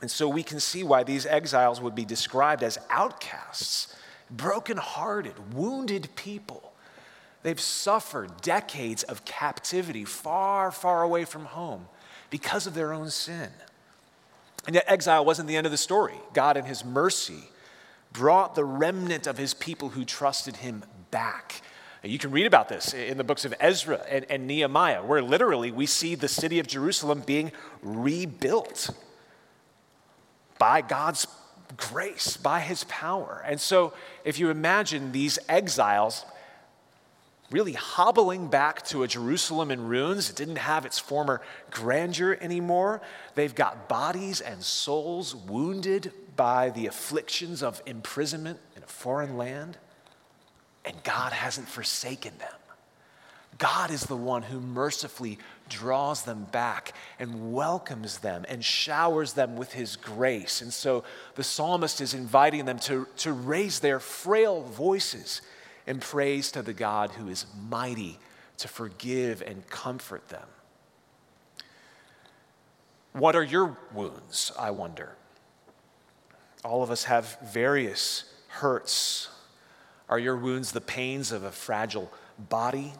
And 0.00 0.10
so 0.10 0.28
we 0.28 0.42
can 0.42 0.60
see 0.60 0.82
why 0.82 1.04
these 1.04 1.26
exiles 1.26 1.80
would 1.80 1.94
be 1.94 2.04
described 2.04 2.62
as 2.62 2.78
outcasts, 2.90 3.94
brokenhearted, 4.30 5.54
wounded 5.54 6.08
people. 6.16 6.72
They've 7.42 7.60
suffered 7.60 8.40
decades 8.42 9.04
of 9.04 9.24
captivity 9.24 10.04
far, 10.04 10.70
far 10.70 11.02
away 11.02 11.24
from 11.24 11.46
home 11.46 11.86
because 12.28 12.66
of 12.66 12.74
their 12.74 12.92
own 12.92 13.10
sin. 13.10 13.50
And 14.66 14.74
yet, 14.74 14.84
exile 14.88 15.24
wasn't 15.24 15.48
the 15.48 15.56
end 15.56 15.64
of 15.64 15.70
the 15.70 15.78
story. 15.78 16.16
God, 16.34 16.56
in 16.56 16.64
His 16.64 16.84
mercy, 16.84 17.44
brought 18.12 18.54
the 18.54 18.64
remnant 18.64 19.26
of 19.26 19.38
His 19.38 19.54
people 19.54 19.90
who 19.90 20.04
trusted 20.04 20.56
Him 20.56 20.82
back. 21.10 21.62
You 22.02 22.18
can 22.18 22.32
read 22.32 22.46
about 22.46 22.68
this 22.68 22.92
in 22.92 23.16
the 23.16 23.24
books 23.24 23.44
of 23.44 23.54
Ezra 23.60 24.04
and, 24.08 24.26
and, 24.28 24.46
Nehemiah, 24.46 25.04
where 25.04 25.22
literally 25.22 25.70
we 25.70 25.86
see 25.86 26.14
the 26.14 26.28
city 26.28 26.58
of 26.58 26.66
Jerusalem 26.66 27.22
being 27.24 27.52
rebuilt 27.82 28.90
by 30.58 30.80
God's 30.80 31.26
grace, 31.76 32.36
by 32.36 32.60
his 32.60 32.84
power. 32.84 33.42
And 33.46 33.60
so, 33.60 33.92
if 34.24 34.38
you 34.38 34.50
imagine 34.50 35.12
these 35.12 35.38
exiles 35.48 36.24
really 37.50 37.74
hobbling 37.74 38.48
back 38.48 38.84
to 38.86 39.02
a 39.02 39.08
Jerusalem 39.08 39.70
in 39.70 39.86
ruins, 39.86 40.30
it 40.30 40.36
didn't 40.36 40.56
have 40.56 40.84
its 40.84 40.98
former 40.98 41.40
grandeur 41.70 42.36
anymore. 42.40 43.00
They've 43.34 43.54
got 43.54 43.88
bodies 43.88 44.40
and 44.40 44.62
souls 44.62 45.34
wounded 45.34 46.12
by 46.34 46.70
the 46.70 46.86
afflictions 46.86 47.62
of 47.62 47.82
imprisonment 47.86 48.58
in 48.76 48.82
a 48.82 48.86
foreign 48.86 49.36
land 49.36 49.78
and 50.86 51.02
God 51.02 51.32
hasn't 51.32 51.68
forsaken 51.68 52.32
them. 52.38 52.48
God 53.58 53.90
is 53.90 54.04
the 54.04 54.16
one 54.16 54.42
who 54.42 54.60
mercifully 54.60 55.38
draws 55.68 56.22
them 56.22 56.46
back 56.52 56.92
and 57.18 57.52
welcomes 57.52 58.18
them 58.18 58.44
and 58.48 58.64
showers 58.64 59.32
them 59.32 59.56
with 59.56 59.72
his 59.72 59.96
grace. 59.96 60.62
And 60.62 60.72
so 60.72 61.04
the 61.34 61.44
psalmist 61.44 62.00
is 62.00 62.14
inviting 62.14 62.64
them 62.64 62.78
to, 62.80 63.06
to 63.18 63.32
raise 63.32 63.80
their 63.80 64.00
frail 64.00 64.62
voices 64.62 65.42
in 65.86 66.00
praise 66.00 66.50
to 66.52 66.62
the 66.62 66.72
God 66.72 67.10
who 67.12 67.28
is 67.28 67.46
mighty 67.68 68.18
to 68.58 68.68
forgive 68.68 69.42
and 69.42 69.66
comfort 69.68 70.28
them. 70.28 70.46
What 73.12 73.34
are 73.34 73.42
your 73.42 73.76
wounds, 73.94 74.52
I 74.58 74.70
wonder? 74.70 75.12
All 76.64 76.82
of 76.82 76.90
us 76.90 77.04
have 77.04 77.38
various 77.42 78.24
hurts, 78.48 79.28
are 80.08 80.18
your 80.18 80.36
wounds 80.36 80.72
the 80.72 80.80
pains 80.80 81.32
of 81.32 81.42
a 81.42 81.50
fragile 81.50 82.12
body 82.38 82.92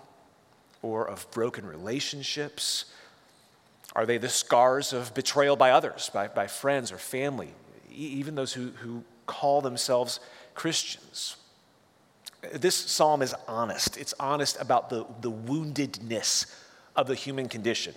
or 0.86 1.08
of 1.08 1.30
broken 1.30 1.66
relationships? 1.66 2.86
Are 3.94 4.06
they 4.06 4.18
the 4.18 4.28
scars 4.28 4.92
of 4.92 5.14
betrayal 5.14 5.56
by 5.56 5.70
others, 5.70 6.10
by, 6.12 6.28
by 6.28 6.46
friends 6.46 6.92
or 6.92 6.98
family, 6.98 7.52
even 7.90 8.34
those 8.34 8.52
who, 8.52 8.70
who 8.82 9.04
call 9.26 9.60
themselves 9.60 10.20
Christians? 10.54 11.36
This 12.52 12.76
psalm 12.76 13.22
is 13.22 13.34
honest. 13.48 13.96
It's 13.96 14.14
honest 14.20 14.60
about 14.60 14.90
the, 14.90 15.06
the 15.20 15.32
woundedness 15.32 16.54
of 16.94 17.06
the 17.06 17.14
human 17.14 17.48
condition. 17.48 17.94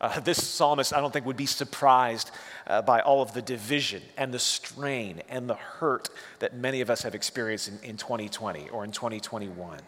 Uh, 0.00 0.18
this 0.20 0.44
psalmist, 0.44 0.92
I 0.92 1.00
don't 1.00 1.12
think, 1.12 1.26
would 1.26 1.36
be 1.36 1.46
surprised 1.46 2.32
uh, 2.66 2.82
by 2.82 3.00
all 3.00 3.22
of 3.22 3.34
the 3.34 3.42
division 3.42 4.02
and 4.16 4.34
the 4.34 4.38
strain 4.38 5.22
and 5.28 5.48
the 5.48 5.54
hurt 5.54 6.08
that 6.40 6.54
many 6.54 6.80
of 6.80 6.90
us 6.90 7.02
have 7.02 7.14
experienced 7.14 7.68
in, 7.68 7.78
in 7.82 7.96
2020 7.96 8.68
or 8.70 8.84
in 8.84 8.90
2021. 8.90 9.78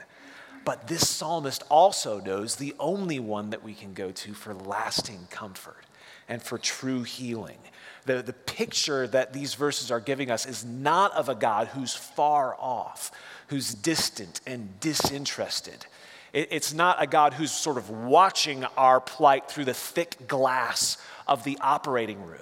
But 0.65 0.89
this 0.89 1.09
psalmist 1.09 1.63
also 1.71 2.21
knows 2.21 2.57
the 2.57 2.75
only 2.79 3.21
one 3.21 3.51
that 3.51 3.63
we 3.63 3.75
can 3.75 3.93
go 3.93 4.11
to 4.11 4.35
for 4.35 4.55
lasting 4.55 5.27
comfort 5.31 5.85
and 6.29 6.43
for 6.43 6.57
true 6.57 7.03
healing. 7.03 7.59
The, 8.07 8.23
the 8.23 8.33
picture 8.33 9.07
that 9.09 9.33
these 9.33 9.55
verses 9.55 9.91
are 9.91 10.01
giving 10.01 10.31
us 10.31 10.47
is 10.47 10.65
not 10.65 11.13
of 11.13 11.29
a 11.29 11.35
God 11.35 11.69
who's 11.69 11.95
far 11.95 12.55
off, 12.59 13.11
who's 13.49 13.75
distant 13.75 14.41
and 14.47 14.81
disinterested 14.81 15.87
it's 16.35 16.75
not 16.75 17.01
a 17.01 17.07
God 17.07 17.35
who's 17.35 17.53
sort 17.53 17.77
of 17.77 17.89
watching 17.91 18.65
our 18.77 19.01
plight 19.01 19.49
through 19.49 19.67
the 19.67 19.75
thick 19.75 20.27
glass 20.27 20.99
of 21.29 21.45
the 21.45 21.57
operating 21.61 22.27
room. 22.27 22.41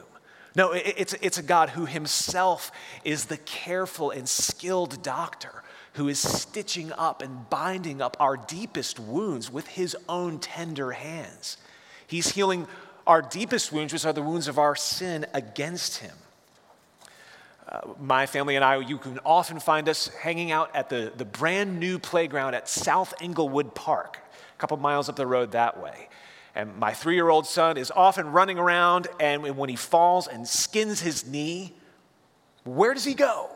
No, 0.56 0.72
it's, 0.72 1.14
it's 1.20 1.36
a 1.36 1.42
God 1.42 1.70
who 1.70 1.84
himself 1.84 2.72
is 3.04 3.26
the 3.26 3.36
careful 3.36 4.10
and 4.10 4.26
skilled 4.26 5.02
doctor 5.02 5.61
who 5.94 6.08
is 6.08 6.18
stitching 6.18 6.92
up 6.92 7.22
and 7.22 7.48
binding 7.50 8.00
up 8.00 8.16
our 8.18 8.36
deepest 8.36 8.98
wounds 8.98 9.50
with 9.50 9.66
his 9.68 9.96
own 10.08 10.38
tender 10.38 10.92
hands. 10.92 11.58
He's 12.06 12.30
healing 12.30 12.66
our 13.06 13.20
deepest 13.20 13.72
wounds, 13.72 13.92
which 13.92 14.04
are 14.04 14.12
the 14.12 14.22
wounds 14.22 14.48
of 14.48 14.58
our 14.58 14.74
sin 14.74 15.26
against 15.34 15.98
him. 15.98 16.14
Uh, 17.68 17.80
my 18.00 18.26
family 18.26 18.56
and 18.56 18.64
I, 18.64 18.76
you 18.76 18.98
can 18.98 19.18
often 19.24 19.60
find 19.60 19.88
us 19.88 20.08
hanging 20.08 20.50
out 20.50 20.74
at 20.74 20.88
the, 20.88 21.12
the 21.16 21.24
brand 21.24 21.78
new 21.78 21.98
playground 21.98 22.54
at 22.54 22.68
South 22.68 23.14
Inglewood 23.20 23.74
Park, 23.74 24.18
a 24.54 24.58
couple 24.58 24.76
miles 24.76 25.08
up 25.08 25.16
the 25.16 25.26
road 25.26 25.52
that 25.52 25.80
way. 25.82 26.08
And 26.54 26.76
my 26.76 26.92
three 26.92 27.14
year 27.14 27.28
old 27.28 27.46
son 27.46 27.76
is 27.76 27.90
often 27.90 28.30
running 28.30 28.58
around, 28.58 29.08
and 29.18 29.56
when 29.56 29.70
he 29.70 29.76
falls 29.76 30.26
and 30.26 30.46
skins 30.46 31.00
his 31.00 31.26
knee, 31.26 31.72
where 32.64 32.92
does 32.94 33.04
he 33.04 33.14
go? 33.14 33.50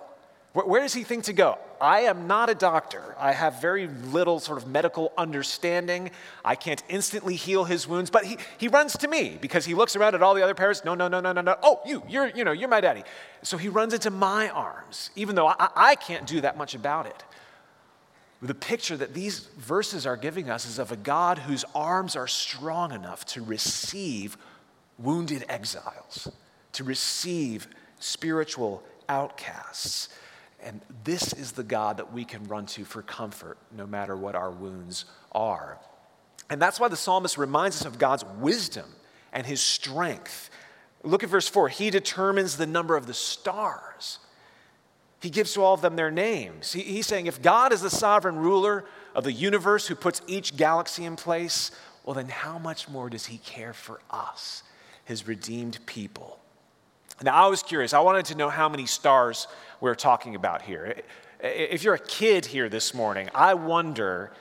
Where, 0.65 0.81
does 0.81 0.95
he 0.95 1.05
think 1.05 1.25
to 1.25 1.35
go? 1.35 1.59
I 1.83 2.01
am 2.03 2.27
not 2.27 2.49
a 2.49 2.55
doctor. 2.55 3.15
I 3.19 3.33
have 3.33 3.61
very 3.61 3.89
little 3.89 4.41
sort 4.41 4.57
of 4.57 4.67
medical 4.67 5.13
understanding. 5.19 6.11
I 6.43 6.55
can't 6.55 6.83
instantly 6.89 7.37
heal 7.37 7.65
his 7.65 7.87
wounds, 7.87 8.09
but 8.09 8.25
he, 8.25 8.39
he 8.57 8.69
runs 8.69 8.97
to 8.99 9.09
me 9.09 9.37
because 9.39 9.67
he 9.67 9.75
looks 9.75 9.97
around 9.97 10.15
at 10.15 10.23
all 10.23 10.35
the 10.35 10.43
other 10.43 10.55
parents. 10.55 10.83
No, 10.83 10.95
no, 10.95 11.09
no, 11.09 11.21
no, 11.21 11.33
no, 11.33 11.43
no. 11.43 11.57
Oh, 11.63 11.83
you, 11.85 12.03
you're, 12.09 12.29
you 12.29 12.43
know, 12.43 12.53
you're 12.53 12.71
my 12.71 12.81
daddy. 12.81 13.05
So 13.43 13.59
he 13.59 13.69
runs 13.69 13.93
into 13.93 14.11
my 14.11 14.49
arms, 14.49 15.11
even 15.15 15.35
though 15.35 15.47
I, 15.47 15.69
I 15.77 15.95
can't 15.95 16.27
do 16.27 16.41
that 16.41 16.57
much 16.57 16.75
about 16.75 17.05
it. 17.05 17.23
The 18.41 18.55
picture 18.55 18.97
that 18.97 19.13
these 19.13 19.41
verses 19.59 20.07
are 20.07 20.17
giving 20.17 20.49
us 20.49 20.65
is 20.65 20.79
of 20.79 20.91
a 20.91 20.97
God 20.97 21.37
whose 21.37 21.67
arms 21.75 22.17
are 22.17 22.29
strong 22.29 22.93
enough 22.93 23.27
to 23.27 23.45
receive 23.45 24.39
wounded 24.99 25.45
exiles, 25.51 26.29
to 26.73 26.83
receive 26.83 27.69
spiritual 27.99 28.83
outcasts. 29.07 30.09
And 30.63 30.81
this 31.05 31.33
is 31.33 31.53
the 31.53 31.63
God 31.63 31.99
that 31.99 32.13
we 32.13 32.25
can 32.25 32.45
run 32.45 32.67
to 32.67 32.85
for 32.85 33.03
comfort, 33.03 33.59
no 33.71 33.87
matter 33.87 34.17
what 34.17 34.35
our 34.35 34.51
wounds 34.51 35.05
are. 35.33 35.79
And 36.49 36.61
that's 36.61 36.81
why 36.81 36.89
the 36.89 36.97
psalmist 36.97 37.39
reminds 37.39 37.81
us 37.81 37.87
of 37.87 37.99
God's 37.99 38.25
wisdom 38.39 38.87
and 39.33 39.47
his 39.47 39.61
strength. 39.61 40.51
Look 41.03 41.23
at 41.23 41.29
verse 41.29 41.49
4. 41.49 41.69
He 41.69 41.91
determines 41.91 42.57
the 42.57 42.67
number 42.67 42.97
of 42.97 43.07
the 43.07 43.15
stars. 43.15 44.19
He 45.21 45.31
gives 45.31 45.55
to 45.55 45.63
all 45.63 45.75
of 45.75 45.81
them 45.81 45.97
their 45.97 46.11
names. 46.11 46.73
He, 46.73 46.83
he's 46.83 47.07
saying 47.07 47.27
if 47.27 47.43
God 47.43 47.73
is 47.73 47.83
the 47.83 47.91
sovereign 47.91 48.37
ruler 48.37 48.85
of 49.15 49.25
the 49.25 49.33
universe 49.33 49.87
who 49.87 49.95
puts 49.95 50.23
each 50.27 50.57
galaxy 50.57 51.05
in 51.05 51.17
place, 51.17 51.71
well, 52.05 52.15
then 52.15 52.29
how 52.29 52.59
much 52.59 52.89
more 52.89 53.11
does 53.11 53.27
he 53.27 53.39
care 53.39 53.73
for 53.73 54.01
us, 54.11 54.63
his 55.05 55.27
redeemed 55.27 55.79
people? 55.87 56.39
Now, 57.23 57.47
I 57.47 57.49
was 57.49 57.63
curious. 57.63 57.95
I 57.95 58.01
wanted 58.01 58.27
to 58.27 58.35
know 58.35 58.51
how 58.51 58.69
many 58.69 58.85
stars 58.85 59.49
we're 59.81 59.95
talking 59.95 60.35
about 60.35 60.63
here. 60.63 61.01
If 61.41 61.83
you're 61.83 61.95
a 61.95 61.99
kid 61.99 62.45
here 62.45 62.69
this 62.69 62.93
morning, 62.93 63.31
I 63.35 63.55
wonder 63.55 64.33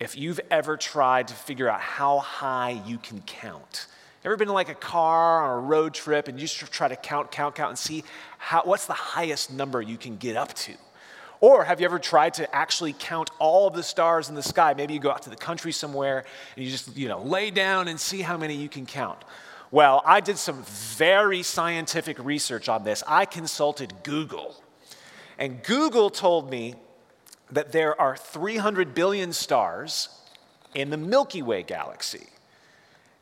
if 0.00 0.16
you've 0.16 0.40
ever 0.50 0.76
tried 0.76 1.28
to 1.28 1.34
figure 1.34 1.68
out 1.68 1.80
how 1.80 2.20
high 2.20 2.82
you 2.86 2.96
can 2.98 3.20
count. 3.22 3.86
Ever 4.24 4.36
been 4.36 4.48
in 4.48 4.54
like 4.54 4.68
a 4.70 4.74
car 4.74 5.44
on 5.44 5.58
a 5.58 5.66
road 5.66 5.92
trip 5.92 6.28
and 6.28 6.40
you 6.40 6.46
just 6.46 6.72
try 6.72 6.88
to 6.88 6.96
count, 6.96 7.30
count, 7.30 7.54
count 7.56 7.70
and 7.70 7.78
see 7.78 8.04
how, 8.38 8.62
what's 8.64 8.86
the 8.86 8.92
highest 8.94 9.52
number 9.52 9.82
you 9.82 9.98
can 9.98 10.16
get 10.16 10.36
up 10.36 10.54
to? 10.54 10.72
Or 11.40 11.64
have 11.64 11.80
you 11.80 11.86
ever 11.86 11.98
tried 11.98 12.34
to 12.34 12.54
actually 12.54 12.94
count 12.98 13.30
all 13.38 13.66
of 13.66 13.74
the 13.74 13.82
stars 13.82 14.28
in 14.28 14.34
the 14.34 14.42
sky? 14.42 14.74
Maybe 14.74 14.94
you 14.94 15.00
go 15.00 15.10
out 15.10 15.22
to 15.22 15.30
the 15.30 15.36
country 15.36 15.72
somewhere 15.72 16.24
and 16.56 16.64
you 16.64 16.70
just, 16.70 16.96
you 16.96 17.08
know, 17.08 17.20
lay 17.20 17.50
down 17.50 17.88
and 17.88 17.98
see 17.98 18.22
how 18.22 18.38
many 18.38 18.54
you 18.54 18.68
can 18.68 18.86
count. 18.86 19.18
Well, 19.72 20.02
I 20.04 20.20
did 20.20 20.36
some 20.36 20.62
very 20.64 21.42
scientific 21.42 22.22
research 22.22 22.68
on 22.68 22.84
this. 22.84 23.02
I 23.08 23.24
consulted 23.24 23.94
Google. 24.02 24.62
And 25.38 25.62
Google 25.62 26.10
told 26.10 26.50
me 26.50 26.74
that 27.50 27.72
there 27.72 27.98
are 27.98 28.14
300 28.14 28.94
billion 28.94 29.32
stars 29.32 30.10
in 30.74 30.90
the 30.90 30.98
Milky 30.98 31.40
Way 31.40 31.62
galaxy. 31.62 32.26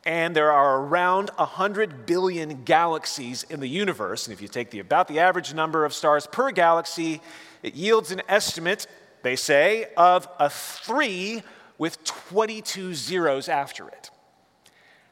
And 0.03 0.35
there 0.35 0.51
are 0.51 0.81
around 0.81 1.29
100 1.37 2.05
billion 2.05 2.63
galaxies 2.65 3.43
in 3.43 3.61
the 3.61 3.69
universe. 3.69 4.27
And 4.27 4.33
if 4.33 4.41
you 4.41 4.49
take 4.49 4.71
the, 4.71 4.79
about 4.79 5.07
the 5.07 5.19
average 5.19 5.53
number 5.53 5.85
of 5.85 5.93
stars 5.93 6.27
per 6.27 6.51
galaxy, 6.51 7.21
it 7.63 7.75
yields 7.75 8.11
an 8.11 8.23
estimate, 8.27 8.87
they 9.21 9.37
say, 9.37 9.87
of 9.95 10.27
a 10.37 10.49
3 10.49 11.43
with 11.77 12.03
22 12.03 12.93
zeros 12.93 13.47
after 13.47 13.87
it. 13.87 14.09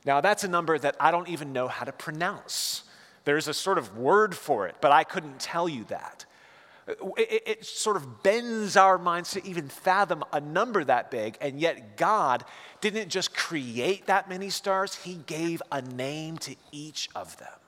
Now, 0.09 0.21
that's 0.21 0.43
a 0.43 0.47
number 0.47 0.75
that 0.79 0.95
I 0.99 1.11
don't 1.11 1.29
even 1.29 1.53
know 1.53 1.67
how 1.67 1.85
to 1.85 1.91
pronounce. 1.91 2.81
There's 3.25 3.47
a 3.47 3.53
sort 3.53 3.77
of 3.77 3.95
word 3.95 4.33
for 4.33 4.67
it, 4.67 4.73
but 4.81 4.91
I 4.91 5.03
couldn't 5.03 5.39
tell 5.39 5.69
you 5.69 5.83
that. 5.83 6.25
It, 6.87 7.43
it, 7.45 7.63
sort 7.63 7.95
of 7.95 8.23
bends 8.23 8.75
our 8.75 8.97
minds 8.97 9.29
to 9.33 9.45
even 9.45 9.69
fathom 9.69 10.23
a 10.33 10.41
number 10.41 10.83
that 10.83 11.11
big, 11.11 11.37
and 11.39 11.59
yet 11.59 11.95
God 11.95 12.43
didn't 12.81 13.09
just 13.09 13.35
create 13.35 14.07
that 14.07 14.27
many 14.27 14.49
stars, 14.49 14.95
He 14.95 15.19
gave 15.27 15.61
a 15.71 15.83
name 15.83 16.39
to 16.39 16.55
each 16.71 17.07
of 17.13 17.37
them. 17.37 17.59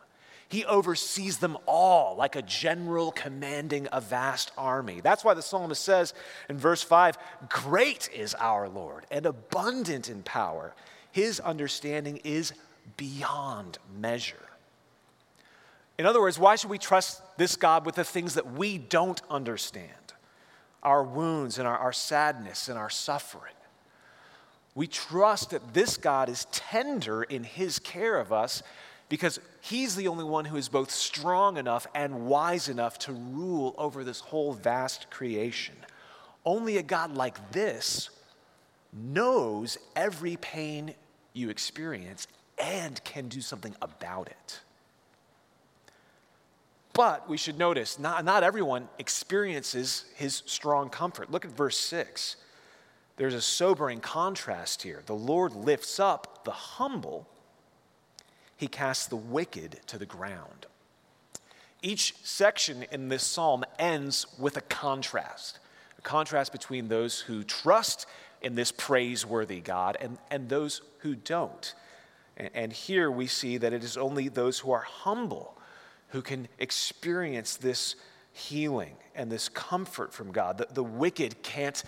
He 0.50 0.66
oversees 0.66 1.38
them 1.38 1.60
all 1.68 2.16
like 2.16 2.36
a 2.36 2.42
general 2.42 3.12
commanding 3.12 3.88
a 3.92 4.02
vast 4.02 4.52
army. 4.58 5.00
That's 5.00 5.24
why 5.24 5.36
the 5.36 5.44
psalmist 5.44 5.84
says 5.84 6.16
in 6.50 6.58
verse 6.58 6.82
5 6.82 7.20
Great 7.50 8.10
is 8.12 8.34
our 8.40 8.68
Lord 8.68 9.06
and 9.12 9.27
abundant 9.27 10.10
in 10.10 10.24
power 10.24 10.74
his 11.12 11.40
understanding 11.40 12.18
is 12.24 12.54
beyond 12.98 13.78
measure. 14.00 14.36
In 15.98 16.06
other 16.06 16.22
words, 16.22 16.40
why 16.40 16.56
should 16.56 16.70
we 16.70 16.78
trust 16.78 17.22
this 17.38 17.56
God 17.56 17.86
with 17.86 17.96
the 17.96 18.04
things 18.04 18.34
that 18.36 18.54
we 18.54 18.78
don't 18.78 19.22
understand? 19.30 19.92
Our 20.82 21.04
wounds 21.04 21.60
and 21.60 21.68
our, 21.68 21.78
our 21.78 21.94
sadness 21.94 22.70
and 22.70 22.78
our 22.78 22.90
suffering. 22.90 23.54
We 24.74 24.88
trust 24.88 25.52
that 25.52 25.74
this 25.74 25.98
God 25.98 26.30
is 26.30 26.46
tender 26.52 27.24
in 27.24 27.44
his 27.44 27.78
care 27.78 28.18
of 28.18 28.32
us 28.32 28.64
because 29.10 29.40
he's 29.60 29.96
the 29.96 30.08
only 30.08 30.24
one 30.24 30.46
who 30.46 30.56
is 30.56 30.70
both 30.70 30.90
strong 30.90 31.58
enough 31.58 31.86
and 31.94 32.28
wise 32.28 32.70
enough 32.70 32.98
to 33.00 33.12
rule 33.12 33.76
over 33.78 34.04
this 34.04 34.22
whole 34.22 34.54
vast 34.54 35.12
creation. 35.12 35.76
Only 36.46 36.78
a 36.78 36.84
God 36.84 37.14
like 37.16 37.52
this 37.52 38.10
knows 38.94 39.78
every 39.96 40.38
pain 40.38 40.96
you 41.33 41.50
experience 41.50 42.27
and 42.57 43.03
can 43.03 43.27
do 43.27 43.41
something 43.41 43.75
about 43.81 44.27
it. 44.27 44.59
But 46.94 47.29
we 47.29 47.37
should 47.37 47.57
notice 47.57 47.98
not, 47.98 48.25
not 48.25 48.44
everyone 48.44 48.89
experiences 49.00 50.05
his 50.15 50.44
strong 50.46 50.89
comfort. 50.89 51.31
Look 51.31 51.46
at 51.46 51.51
verse 51.51 51.77
6. 51.77 52.35
There's 53.15 53.33
a 53.33 53.41
sobering 53.41 54.00
contrast 54.00 54.83
here. 54.83 55.01
The 55.05 55.13
Lord 55.13 55.53
lifts 55.53 56.00
up 56.00 56.44
the 56.44 56.51
humble, 56.51 57.27
he 58.57 58.67
casts 58.67 59.07
the 59.07 59.15
wicked 59.15 59.79
to 59.87 59.98
the 59.98 60.05
ground. 60.05 60.65
Each 61.81 62.15
section 62.24 62.85
in 62.91 63.09
this 63.09 63.24
psalm 63.24 63.63
ends 63.79 64.27
with 64.37 64.57
a 64.57 64.61
contrast 64.61 65.59
a 66.01 66.07
contrast 66.07 66.51
between 66.51 66.87
those 66.87 67.20
who 67.20 67.44
trust 67.44 68.05
in 68.42 68.56
this 68.56 68.72
praiseworthy 68.72 69.62
God 69.62 69.98
and, 70.00 70.18
and 70.30 70.50
those 70.50 70.82
who 71.00 71.16
don't. 71.16 71.74
And, 72.38 72.50
and 72.54 72.74
here 72.74 73.10
we 73.12 73.27
see 73.27 73.58
that 73.58 73.74
it 73.74 73.84
is 73.84 73.98
only 73.98 74.27
those 74.27 74.60
who 74.60 74.72
are 74.72 74.82
humble 74.82 75.58
who 76.10 76.22
can 76.22 76.48
experience 76.60 77.56
this 77.56 77.96
healing 78.34 78.96
and 79.16 79.32
this 79.32 79.50
comfort 79.50 80.14
from 80.14 80.32
God. 80.32 80.58
The, 80.58 80.68
the 80.72 80.84
wicked 80.84 81.42
can't 81.42 81.84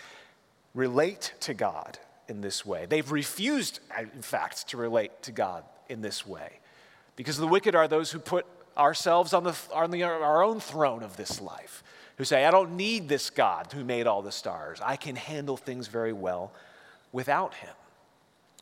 relate 0.74 1.34
to 1.42 1.54
God 1.54 2.00
in 2.28 2.42
this 2.42 2.66
way. 2.66 2.86
They've 2.88 3.12
refused, 3.12 3.80
in 4.00 4.22
fact, 4.22 4.70
to 4.70 4.78
relate 4.78 5.22
to 5.24 5.32
God 5.32 5.64
in 5.90 6.02
this 6.02 6.26
way. 6.26 6.60
Because 7.16 7.38
the 7.38 7.48
wicked 7.48 7.76
are 7.76 7.88
those 7.88 8.12
who 8.12 8.20
put 8.20 8.46
ourselves 8.78 9.34
on, 9.34 9.44
the, 9.44 9.58
on 9.74 9.92
the, 9.92 10.04
our 10.04 10.44
own 10.44 10.60
throne 10.60 11.04
of 11.04 11.18
this 11.18 11.42
life 11.42 11.84
who 12.18 12.24
say, 12.24 12.46
I 12.46 12.52
don't 12.52 12.76
need 12.76 13.10
this 13.10 13.30
God 13.30 13.72
who 13.74 13.84
made 13.84 14.08
all 14.08 14.22
the 14.22 14.32
stars. 14.32 14.80
I 14.84 14.96
can 14.96 15.16
handle 15.16 15.58
things 15.58 15.88
very 15.88 16.14
well 16.14 16.52
without 17.12 17.56
him. 17.56 17.74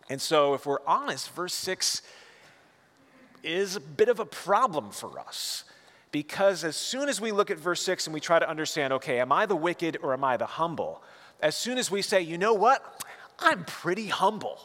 And 0.09 0.21
so, 0.21 0.53
if 0.53 0.65
we're 0.65 0.85
honest, 0.85 1.31
verse 1.31 1.53
6 1.53 2.01
is 3.43 3.75
a 3.75 3.79
bit 3.79 4.09
of 4.09 4.19
a 4.19 4.25
problem 4.25 4.91
for 4.91 5.19
us. 5.19 5.63
Because 6.11 6.63
as 6.63 6.75
soon 6.75 7.07
as 7.07 7.21
we 7.21 7.31
look 7.31 7.49
at 7.49 7.57
verse 7.57 7.81
6 7.83 8.07
and 8.07 8.13
we 8.13 8.19
try 8.19 8.37
to 8.37 8.49
understand, 8.49 8.91
okay, 8.93 9.19
am 9.19 9.31
I 9.31 9.45
the 9.45 9.55
wicked 9.55 9.97
or 10.03 10.13
am 10.13 10.23
I 10.23 10.37
the 10.37 10.45
humble? 10.45 11.01
As 11.41 11.55
soon 11.55 11.77
as 11.77 11.89
we 11.89 12.01
say, 12.01 12.21
you 12.21 12.37
know 12.37 12.53
what? 12.53 13.05
I'm 13.39 13.63
pretty 13.63 14.07
humble. 14.07 14.59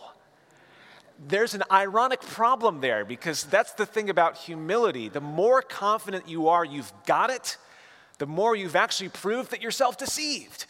There's 1.18 1.54
an 1.54 1.62
ironic 1.70 2.20
problem 2.20 2.80
there 2.80 3.04
because 3.04 3.44
that's 3.44 3.72
the 3.72 3.86
thing 3.86 4.10
about 4.10 4.36
humility. 4.36 5.08
The 5.08 5.20
more 5.20 5.62
confident 5.62 6.28
you 6.28 6.48
are 6.48 6.64
you've 6.64 6.92
got 7.06 7.30
it, 7.30 7.56
the 8.18 8.26
more 8.26 8.54
you've 8.54 8.76
actually 8.76 9.08
proved 9.08 9.50
that 9.50 9.62
you're 9.62 9.70
self 9.70 9.96
deceived. 9.96 10.66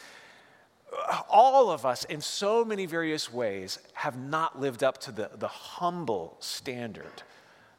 All 1.29 1.71
of 1.71 1.85
us, 1.85 2.05
in 2.05 2.21
so 2.21 2.65
many 2.65 2.87
various 2.87 3.33
ways, 3.33 3.79
have 3.95 4.17
not 4.17 4.61
lived 4.61 4.83
up 4.83 4.99
to 4.99 5.13
the, 5.13 5.31
the 5.37 5.49
humble 5.49 6.37
standard 6.41 7.23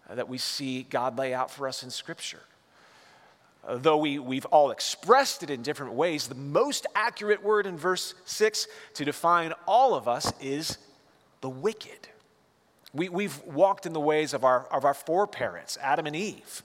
that 0.09 0.29
we 0.29 0.37
see 0.37 0.83
God 0.83 1.17
lay 1.17 1.33
out 1.33 1.49
for 1.49 1.67
us 1.67 1.83
in 1.83 1.89
Scripture. 1.89 2.41
Though 3.69 3.97
we, 3.97 4.19
we've 4.19 4.45
all 4.45 4.71
expressed 4.71 5.43
it 5.43 5.49
in 5.49 5.61
different 5.61 5.93
ways, 5.93 6.27
the 6.27 6.35
most 6.35 6.85
accurate 6.95 7.43
word 7.43 7.65
in 7.65 7.77
verse 7.77 8.13
6 8.25 8.67
to 8.93 9.05
define 9.05 9.53
all 9.67 9.93
of 9.93 10.07
us 10.07 10.31
is 10.39 10.77
the 11.41 11.49
wicked. 11.49 12.07
We, 12.93 13.09
we've 13.09 13.41
walked 13.43 13.85
in 13.85 13.93
the 13.93 13.99
ways 13.99 14.33
of 14.33 14.43
our, 14.43 14.65
of 14.71 14.85
our 14.85 14.93
foreparents, 14.93 15.77
Adam 15.81 16.05
and 16.05 16.15
Eve. 16.15 16.63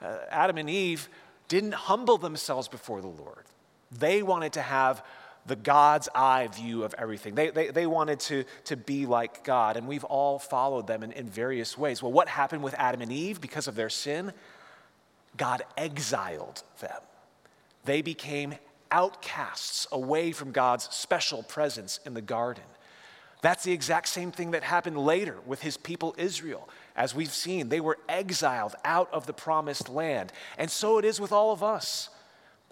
Uh, 0.00 0.18
Adam 0.30 0.58
and 0.58 0.70
Eve 0.70 1.08
didn't 1.48 1.74
humble 1.74 2.18
themselves 2.18 2.68
before 2.68 3.00
the 3.00 3.08
Lord. 3.08 3.44
They 3.90 4.22
wanted 4.22 4.54
to 4.54 4.62
have 4.62 5.04
the 5.46 5.56
God's 5.56 6.08
eye 6.14 6.48
view 6.48 6.84
of 6.84 6.94
everything. 6.98 7.34
They, 7.34 7.50
they, 7.50 7.68
they 7.68 7.86
wanted 7.86 8.20
to, 8.20 8.44
to 8.64 8.76
be 8.76 9.06
like 9.06 9.44
God, 9.44 9.76
and 9.76 9.88
we've 9.88 10.04
all 10.04 10.38
followed 10.38 10.86
them 10.86 11.02
in, 11.02 11.12
in 11.12 11.28
various 11.28 11.76
ways. 11.76 12.02
Well, 12.02 12.12
what 12.12 12.28
happened 12.28 12.62
with 12.62 12.74
Adam 12.74 13.00
and 13.00 13.10
Eve 13.10 13.40
because 13.40 13.66
of 13.66 13.74
their 13.74 13.88
sin? 13.88 14.32
God 15.36 15.62
exiled 15.76 16.62
them. 16.80 17.00
they 17.84 18.02
became 18.02 18.54
outcasts 18.90 19.86
away 19.92 20.32
from 20.32 20.52
God's 20.52 20.84
special 20.94 21.42
presence 21.42 22.00
in 22.04 22.14
the 22.14 22.22
garden. 22.22 22.64
That's 23.40 23.62
the 23.62 23.72
exact 23.72 24.08
same 24.08 24.32
thing 24.32 24.50
that 24.50 24.64
happened 24.64 24.98
later 24.98 25.36
with 25.46 25.62
his 25.62 25.76
people 25.76 26.14
Israel. 26.18 26.68
As 26.96 27.14
we've 27.14 27.32
seen, 27.32 27.68
they 27.68 27.80
were 27.80 27.98
exiled 28.08 28.74
out 28.84 29.08
of 29.12 29.26
the 29.26 29.32
promised 29.32 29.88
land. 29.88 30.32
And 30.56 30.70
so 30.70 30.98
it 30.98 31.04
is 31.04 31.20
with 31.20 31.30
all 31.30 31.52
of 31.52 31.62
us. 31.62 32.08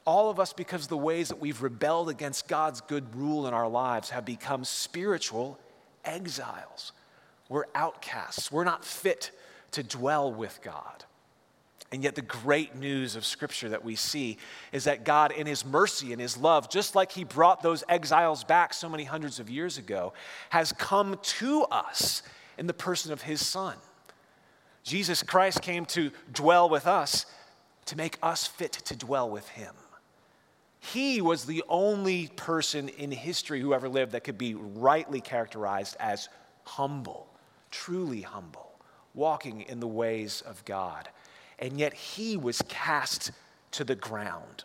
All 0.05 0.31
of 0.31 0.41
us, 0.41 0.53
because 0.53 0.87
the 0.87 0.97
ways 0.97 1.29
that 1.29 1.41
we've 1.41 1.63
rebelled 1.63 2.09
against 2.09 2.49
God's 2.49 2.81
good 2.81 3.15
rule 3.15 3.47
in 3.47 3.55
our 3.55 3.69
lives, 3.69 4.11
have 4.11 4.25
become 4.25 4.65
spiritual 4.65 5.59
exiles. 6.05 6.93
We're 7.49 7.67
outcasts. 7.75 8.51
We're 8.51 8.65
not 8.65 8.85
fit 8.85 9.31
to 9.73 9.83
dwell 9.83 10.33
with 10.33 10.61
God. 10.63 11.05
And 11.93 12.03
yet, 12.03 12.17
the 12.17 12.23
great 12.23 12.75
news 12.75 13.15
of 13.15 13.25
Scripture 13.25 13.69
that 13.69 13.85
we 13.85 13.95
see 13.95 14.39
is 14.73 14.85
that 14.85 15.05
God, 15.05 15.31
in 15.31 15.47
His 15.47 15.65
mercy 15.65 16.13
and 16.13 16.21
His 16.21 16.37
love, 16.37 16.69
just 16.69 16.97
like 16.97 17.13
He 17.13 17.23
brought 17.23 17.63
those 17.63 17.85
exiles 17.89 18.43
back 18.43 18.75
so 18.75 18.89
many 18.89 19.05
hundreds 19.05 19.39
of 19.39 19.49
years 19.49 19.79
ago, 19.79 20.13
has 20.51 20.73
come 20.73 21.19
to 21.23 21.63
us 21.65 22.23
in 22.59 22.67
the 22.67 22.75
person 22.75 23.13
of 23.13 23.23
His 23.23 23.45
Son. 23.45 23.77
Jesus 24.83 25.23
Christ 25.23 25.63
came 25.63 25.85
to 25.87 26.11
dwell 26.33 26.69
with 26.69 26.87
us 26.89 27.27
to 27.87 27.97
make 27.97 28.19
us 28.21 28.47
fit 28.47 28.73
to 28.73 28.97
dwell 28.97 29.31
with 29.31 29.49
Him. 29.49 29.75
He 30.81 31.21
was 31.21 31.45
the 31.45 31.63
only 31.69 32.29
person 32.35 32.89
in 32.89 33.13
history 33.13 33.61
who 33.61 33.75
ever 33.75 33.89
lived 33.89 34.13
that 34.13 34.25
could 34.25 34.39
be 34.39 34.55
rightly 34.55 35.21
characterized 35.21 35.97
as 36.01 36.29
humble, 36.65 37.29
truly 37.71 38.23
humble, 38.23 38.73
walking 39.15 39.63
in 39.63 39.79
the 39.79 39.87
ways 39.87 40.43
of 40.43 40.65
God 40.65 41.09
and 41.59 41.79
yet 41.79 41.95
he 41.95 42.37
was 42.37 42.63
cast 42.69 43.33
to 43.73 43.85
the 43.85 43.95
ground, 43.95 44.65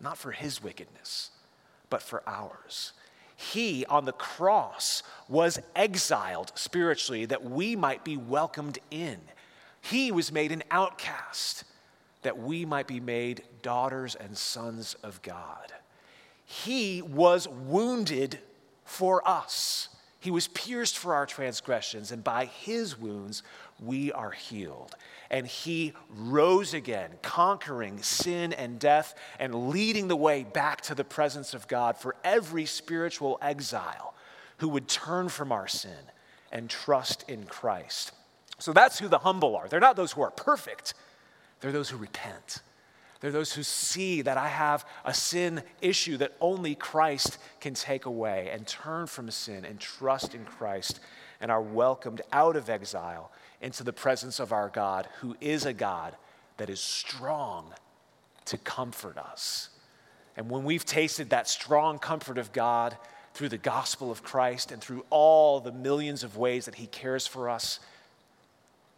not 0.00 0.18
for 0.18 0.32
his 0.32 0.62
wickedness, 0.62 1.30
but 1.90 2.02
for 2.02 2.22
ours. 2.26 2.92
He 3.36 3.86
on 3.86 4.04
the 4.04 4.12
cross 4.12 5.02
was 5.28 5.60
exiled 5.76 6.52
spiritually 6.56 7.24
that 7.26 7.44
we 7.44 7.76
might 7.76 8.04
be 8.04 8.16
welcomed 8.16 8.78
in. 8.90 9.18
He 9.80 10.10
was 10.10 10.32
made 10.32 10.50
an 10.50 10.64
outcast 10.70 11.64
that 12.22 12.38
we 12.38 12.64
might 12.64 12.88
be 12.88 12.98
made 12.98 13.44
daughters 13.62 14.16
and 14.16 14.36
sons 14.36 14.96
of 15.04 15.22
God. 15.22 15.72
He 16.44 17.00
was 17.00 17.46
wounded 17.46 18.38
for 18.84 19.26
us. 19.26 19.88
He 20.18 20.30
was 20.32 20.48
pierced 20.48 20.98
for 20.98 21.14
our 21.14 21.26
transgressions, 21.26 22.10
and 22.10 22.24
by 22.24 22.46
his 22.46 22.98
wounds 22.98 23.42
we 23.80 24.12
are 24.12 24.30
healed 24.30 24.94
and 25.30 25.46
he 25.46 25.92
rose 26.08 26.74
again, 26.74 27.10
conquering 27.22 28.02
sin 28.02 28.52
and 28.52 28.78
death 28.78 29.14
and 29.38 29.68
leading 29.70 30.08
the 30.08 30.16
way 30.16 30.42
back 30.44 30.80
to 30.82 30.94
the 30.94 31.04
presence 31.04 31.54
of 31.54 31.68
God 31.68 31.96
for 31.96 32.16
every 32.24 32.64
spiritual 32.64 33.38
exile 33.42 34.14
who 34.58 34.68
would 34.68 34.88
turn 34.88 35.28
from 35.28 35.52
our 35.52 35.68
sin 35.68 35.90
and 36.50 36.70
trust 36.70 37.24
in 37.28 37.44
Christ. 37.44 38.12
So 38.58 38.72
that's 38.72 38.98
who 38.98 39.08
the 39.08 39.18
humble 39.18 39.54
are. 39.56 39.68
They're 39.68 39.80
not 39.80 39.96
those 39.96 40.12
who 40.12 40.22
are 40.22 40.30
perfect, 40.30 40.94
they're 41.60 41.72
those 41.72 41.90
who 41.90 41.98
repent. 41.98 42.62
They're 43.20 43.32
those 43.32 43.52
who 43.52 43.62
see 43.62 44.22
that 44.22 44.36
I 44.36 44.48
have 44.48 44.86
a 45.04 45.12
sin 45.12 45.62
issue 45.80 46.16
that 46.18 46.36
only 46.40 46.74
Christ 46.74 47.38
can 47.60 47.74
take 47.74 48.06
away 48.06 48.48
and 48.52 48.66
turn 48.66 49.06
from 49.06 49.30
sin 49.30 49.64
and 49.64 49.80
trust 49.80 50.34
in 50.34 50.44
Christ 50.44 51.00
and 51.40 51.50
are 51.50 51.62
welcomed 51.62 52.22
out 52.32 52.54
of 52.56 52.70
exile 52.70 53.32
into 53.60 53.82
the 53.82 53.92
presence 53.92 54.38
of 54.38 54.52
our 54.52 54.68
God, 54.68 55.08
who 55.20 55.36
is 55.40 55.66
a 55.66 55.72
God 55.72 56.14
that 56.58 56.70
is 56.70 56.80
strong 56.80 57.72
to 58.44 58.56
comfort 58.58 59.18
us. 59.18 59.70
And 60.36 60.48
when 60.48 60.62
we've 60.62 60.84
tasted 60.84 61.30
that 61.30 61.48
strong 61.48 61.98
comfort 61.98 62.38
of 62.38 62.52
God 62.52 62.96
through 63.34 63.48
the 63.48 63.58
gospel 63.58 64.10
of 64.12 64.22
Christ 64.22 64.70
and 64.70 64.80
through 64.80 65.04
all 65.10 65.58
the 65.58 65.72
millions 65.72 66.22
of 66.22 66.36
ways 66.36 66.66
that 66.66 66.76
He 66.76 66.86
cares 66.86 67.26
for 67.26 67.48
us, 67.48 67.80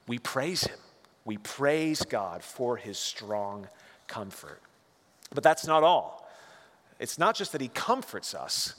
we 0.07 0.19
praise 0.19 0.65
Him. 0.65 0.79
We 1.25 1.39
praise 1.39 2.03
God 2.03 2.43
for 2.43 2.77
His 2.77 2.99
strong 2.99 3.69
comfort. 4.11 4.61
But 5.35 5.43
that's 5.43 5.67
not 5.67 5.83
all. 5.83 6.29
It's 6.99 7.19
not 7.19 7.35
just 7.35 7.53
that 7.53 7.63
He 7.63 7.69
comforts 7.69 8.35
us, 8.35 8.75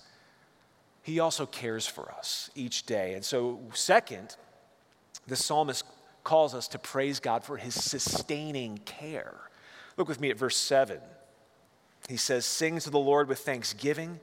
He 1.02 1.20
also 1.20 1.48
cares 1.48 1.88
for 1.88 2.12
us 2.12 2.52
each 2.54 2.86
day. 2.86 3.15
And 3.15 3.26
so, 3.26 3.60
second, 3.74 4.36
the 5.26 5.36
psalmist 5.36 5.86
calls 6.24 6.54
us 6.54 6.67
to 6.70 6.80
praise 6.80 7.20
God 7.20 7.44
for 7.44 7.58
his 7.58 7.74
sustaining 7.74 8.78
care. 8.80 9.36
Look 9.98 10.08
with 10.08 10.22
me 10.22 10.30
at 10.30 10.38
verse 10.38 10.58
7. 10.58 11.00
He 12.08 12.17
says, 12.17 12.46
Sing 12.46 12.80
to 12.80 12.89
the 12.89 13.00
Lord 13.00 13.28
with 13.28 13.39
thanksgiving, 13.39 14.20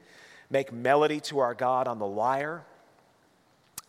make 0.50 0.72
melody 0.72 1.20
to 1.20 1.38
our 1.38 1.54
God 1.54 1.88
on 1.88 1.98
the 1.98 2.06
lyre. 2.06 2.64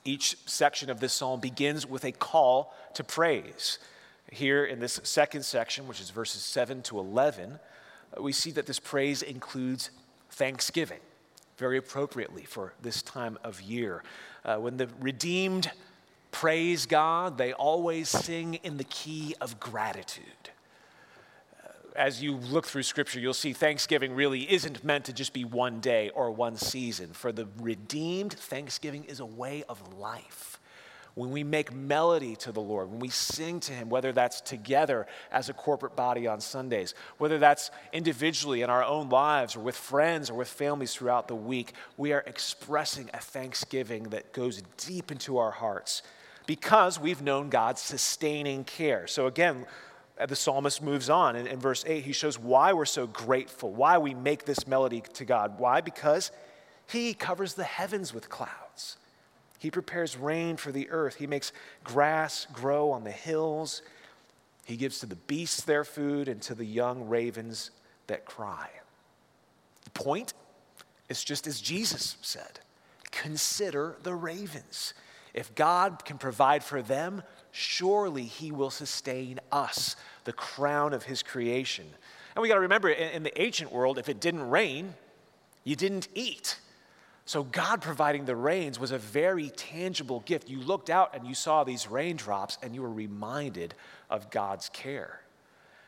Each 0.05 0.37
section 0.45 0.89
of 0.89 0.99
this 0.99 1.13
psalm 1.13 1.39
begins 1.39 1.85
with 1.85 2.05
a 2.05 2.11
call 2.11 2.73
to 2.95 3.03
praise. 3.03 3.79
Here 4.31 4.65
in 4.65 4.79
this 4.79 4.99
second 5.03 5.43
section, 5.43 5.87
which 5.87 6.01
is 6.01 6.11
verses 6.11 6.41
7 6.43 6.81
to 6.83 6.99
11, 6.99 7.59
we 8.19 8.31
see 8.31 8.51
that 8.51 8.65
this 8.65 8.79
praise 8.79 9.21
includes 9.21 9.91
thanksgiving, 10.31 10.99
very 11.57 11.77
appropriately 11.77 12.43
for 12.43 12.73
this 12.81 13.01
time 13.01 13.37
of 13.43 13.61
year. 13.61 14.03
Uh, 14.45 14.57
when 14.57 14.77
the 14.77 14.87
redeemed 14.99 15.71
praise 16.31 16.85
God, 16.85 17.37
they 17.37 17.53
always 17.53 18.09
sing 18.09 18.55
in 18.55 18.77
the 18.77 18.83
key 18.83 19.35
of 19.41 19.59
gratitude. 19.59 20.25
Uh, 21.63 21.69
as 21.95 22.21
you 22.21 22.35
look 22.35 22.67
through 22.67 22.83
Scripture, 22.83 23.19
you'll 23.19 23.33
see 23.33 23.53
Thanksgiving 23.53 24.13
really 24.13 24.51
isn't 24.51 24.83
meant 24.83 25.05
to 25.05 25.13
just 25.13 25.33
be 25.33 25.43
one 25.43 25.79
day 25.79 26.09
or 26.11 26.29
one 26.29 26.55
season. 26.55 27.13
For 27.13 27.31
the 27.31 27.47
redeemed, 27.59 28.33
Thanksgiving 28.33 29.05
is 29.05 29.19
a 29.19 29.25
way 29.25 29.63
of 29.67 29.97
life 29.97 30.58
when 31.19 31.31
we 31.31 31.43
make 31.43 31.73
melody 31.73 32.33
to 32.37 32.53
the 32.53 32.61
Lord, 32.61 32.89
when 32.89 32.99
we 32.99 33.09
sing 33.09 33.59
to 33.61 33.73
Him, 33.73 33.89
whether 33.89 34.13
that's 34.13 34.39
together 34.39 35.05
as 35.33 35.49
a 35.49 35.53
corporate 35.53 35.93
body 35.93 36.27
on 36.27 36.39
Sundays, 36.39 36.95
whether 37.17 37.37
that's 37.37 37.71
individually 37.91 38.61
in 38.61 38.69
our 38.69 38.85
own 38.85 39.09
lives 39.09 39.57
or 39.57 39.59
with 39.59 39.75
friends 39.75 40.29
or 40.29 40.35
with 40.35 40.47
families 40.47 40.93
throughout 40.93 41.27
the 41.27 41.35
week, 41.35 41.73
we 41.97 42.13
are 42.13 42.23
expressing 42.25 43.09
a 43.13 43.19
thanksgiving 43.19 44.03
that 44.03 44.31
goes 44.31 44.63
deep 44.77 45.11
into 45.11 45.37
our 45.37 45.51
hearts 45.51 46.03
because 46.47 46.97
we've 46.97 47.21
known 47.21 47.49
God's 47.49 47.81
sustaining 47.81 48.63
care. 48.63 49.05
So 49.05 49.27
again, 49.27 49.65
the 50.25 50.37
psalmist 50.37 50.81
moves 50.81 51.09
on. 51.09 51.35
In, 51.35 51.47
in 51.47 51.59
verse 51.59 51.83
8, 51.85 52.01
he 52.01 52.13
shows 52.13 52.39
why 52.39 52.71
we're 52.71 52.85
so 52.85 53.07
grateful, 53.07 53.73
why 53.73 53.97
we 53.97 54.13
make 54.13 54.45
this 54.45 54.65
melody 54.65 55.03
to 55.15 55.25
God. 55.25 55.59
Why? 55.59 55.81
Because 55.81 56.31
he 56.87 57.13
covers 57.13 57.55
the 57.55 57.65
heavens 57.65 58.13
with 58.13 58.29
clouds. 58.29 58.68
He 59.59 59.69
prepares 59.69 60.17
rain 60.17 60.57
for 60.57 60.71
the 60.71 60.89
earth. 60.89 61.15
He 61.15 61.27
makes 61.27 61.51
grass 61.83 62.47
grow 62.51 62.91
on 62.91 63.03
the 63.03 63.11
hills. 63.11 63.81
He 64.65 64.77
gives 64.77 64.99
to 64.99 65.05
the 65.05 65.15
beasts 65.15 65.61
their 65.61 65.83
food 65.83 66.27
and 66.27 66.41
to 66.43 66.55
the 66.55 66.65
young 66.65 67.07
ravens 67.07 67.71
that 68.07 68.25
cry. 68.25 68.69
The 69.83 69.89
point 69.91 70.33
is 71.09 71.23
just 71.23 71.45
as 71.45 71.61
Jesus 71.61 72.17
said 72.21 72.59
consider 73.11 73.97
the 74.03 74.13
ravens. 74.13 74.93
If 75.33 75.53
God 75.55 76.05
can 76.05 76.17
provide 76.17 76.63
for 76.63 76.81
them, 76.81 77.23
surely 77.51 78.23
He 78.23 78.51
will 78.51 78.69
sustain 78.69 79.39
us, 79.51 79.95
the 80.23 80.33
crown 80.33 80.93
of 80.93 81.03
His 81.03 81.21
creation. 81.21 81.85
And 82.35 82.41
we 82.41 82.47
got 82.47 82.55
to 82.55 82.61
remember 82.61 82.89
in, 82.89 83.23
the 83.23 83.41
ancient 83.41 83.71
world, 83.71 83.97
if 83.97 84.09
it 84.09 84.19
didn't 84.19 84.49
rain, 84.49 84.93
you 85.63 85.75
didn't 85.75 86.07
eat. 86.13 86.57
So, 87.29 87.43
God 87.43 87.79
providing 87.79 88.25
the 88.25 88.35
rains 88.35 88.79
was 88.79 88.89
a 88.89 88.97
very 88.97 89.51
tangible 89.51 90.21
gift. 90.21 90.49
You 90.49 90.61
looked 90.61 90.89
out 90.89 91.13
and 91.13 91.27
you 91.27 91.35
saw 91.35 91.63
these 91.63 91.87
raindrops 91.87 92.57
and 92.63 92.73
you 92.73 92.81
were 92.81 92.91
reminded 92.91 93.75
of 94.09 94.31
God's 94.31 94.67
care. 94.69 95.21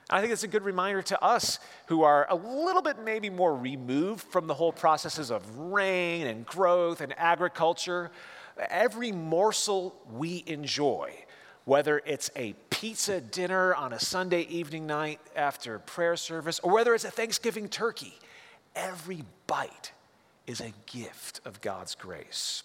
I 0.07 0.21
think 0.21 0.31
it's 0.31 0.43
a 0.43 0.47
good 0.47 0.61
reminder 0.61 1.01
to 1.01 1.19
us 1.19 1.57
who 1.87 2.03
are 2.03 2.27
a 2.29 2.35
little 2.35 2.83
bit 2.83 3.03
maybe 3.03 3.31
more 3.31 3.55
removed 3.57 4.23
from 4.25 4.45
the 4.45 4.53
whole 4.53 4.71
processes 4.71 5.31
of 5.31 5.57
rain 5.57 6.27
and 6.27 6.45
growth 6.45 7.01
and 7.01 7.11
agriculture 7.17 8.11
every 8.69 9.11
morsel 9.11 9.99
we 10.13 10.43
enjoy, 10.45 11.11
whether 11.65 12.03
it's 12.05 12.29
a 12.35 12.53
pizza 12.69 13.19
dinner 13.19 13.73
on 13.73 13.93
a 13.93 13.99
Sunday 13.99 14.41
evening 14.41 14.85
night 14.85 15.19
after 15.35 15.79
prayer 15.79 16.17
service, 16.17 16.59
or 16.59 16.71
whether 16.71 16.93
it's 16.93 17.03
a 17.03 17.09
Thanksgiving 17.09 17.67
turkey, 17.67 18.13
every 18.75 19.23
bite 19.47 19.91
is 20.47 20.61
a 20.61 20.73
gift 20.85 21.41
of 21.45 21.61
God's 21.61 21.95
grace. 21.95 22.63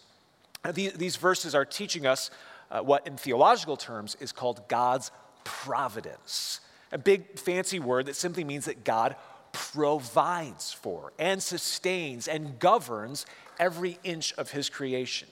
These 0.73 1.17
verses 1.17 1.55
are 1.55 1.65
teaching 1.65 2.07
us 2.07 2.31
uh, 2.71 2.81
what, 2.81 3.07
in 3.07 3.17
theological 3.17 3.77
terms, 3.77 4.17
is 4.21 4.33
called 4.33 4.69
God's 4.69 5.11
providence. 5.45 6.61
A 6.91 6.99
big 6.99 7.39
fancy 7.39 7.79
word 7.79 8.07
that 8.07 8.17
simply 8.17 8.43
means 8.43 8.65
that 8.65 8.85
God 8.85 9.15
provides 9.53 10.73
for 10.73 11.13
and 11.19 11.43
sustains 11.43 12.27
and 12.27 12.59
governs 12.59 13.27
every 13.59 13.99
inch 14.03 14.33
of 14.35 14.51
his 14.51 14.69
creation. 14.69 15.29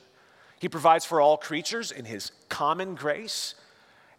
He 0.64 0.68
provides 0.70 1.04
for 1.04 1.20
all 1.20 1.36
creatures 1.36 1.92
in 1.92 2.06
His 2.06 2.32
common 2.48 2.94
grace, 2.94 3.54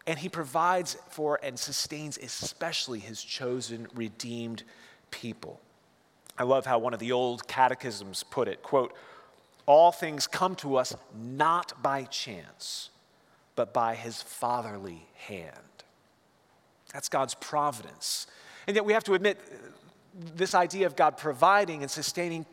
and 0.06 0.16
He 0.16 0.28
provides 0.28 0.96
for 1.08 1.40
and 1.42 1.58
sustains 1.58 2.18
especially 2.18 3.00
His 3.00 3.20
chosen, 3.20 3.88
redeemed 3.96 4.62
people. 5.10 5.60
I 6.38 6.42
love 6.42 6.66
how 6.66 6.78
one 6.78 6.92
of 6.94 7.00
the 7.00 7.12
old 7.12 7.48
catechisms 7.48 8.22
put 8.22 8.48
it, 8.48 8.62
quote, 8.62 8.94
all 9.64 9.90
things 9.90 10.26
come 10.26 10.54
to 10.56 10.76
us 10.76 10.94
not 11.14 11.82
by 11.82 12.04
chance, 12.04 12.90
but 13.56 13.72
by 13.72 13.94
his 13.94 14.22
fatherly 14.22 15.06
hand. 15.14 15.50
That's 16.92 17.08
God's 17.08 17.34
providence. 17.34 18.26
And 18.66 18.76
yet 18.76 18.84
we 18.84 18.92
have 18.92 19.04
to 19.04 19.14
admit 19.14 19.40
this 20.14 20.54
idea 20.54 20.86
of 20.86 20.94
God 20.94 21.16
providing 21.16 21.82
and 21.82 21.90
sustaining 21.90 22.46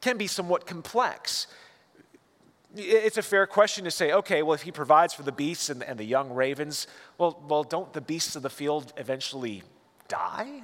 can 0.00 0.16
be 0.16 0.26
somewhat 0.26 0.66
complex. 0.66 1.46
It's 2.76 3.16
a 3.16 3.22
fair 3.22 3.46
question 3.46 3.84
to 3.84 3.90
say, 3.90 4.12
okay, 4.12 4.42
well, 4.42 4.54
if 4.54 4.62
he 4.62 4.70
provides 4.70 5.12
for 5.12 5.22
the 5.22 5.32
beasts 5.32 5.70
and, 5.70 5.82
and 5.82 5.98
the 5.98 6.04
young 6.04 6.32
ravens, 6.32 6.86
well, 7.18 7.42
well, 7.48 7.64
don't 7.64 7.92
the 7.92 8.00
beasts 8.00 8.36
of 8.36 8.42
the 8.42 8.50
field 8.50 8.92
eventually 8.96 9.62
die? 10.08 10.62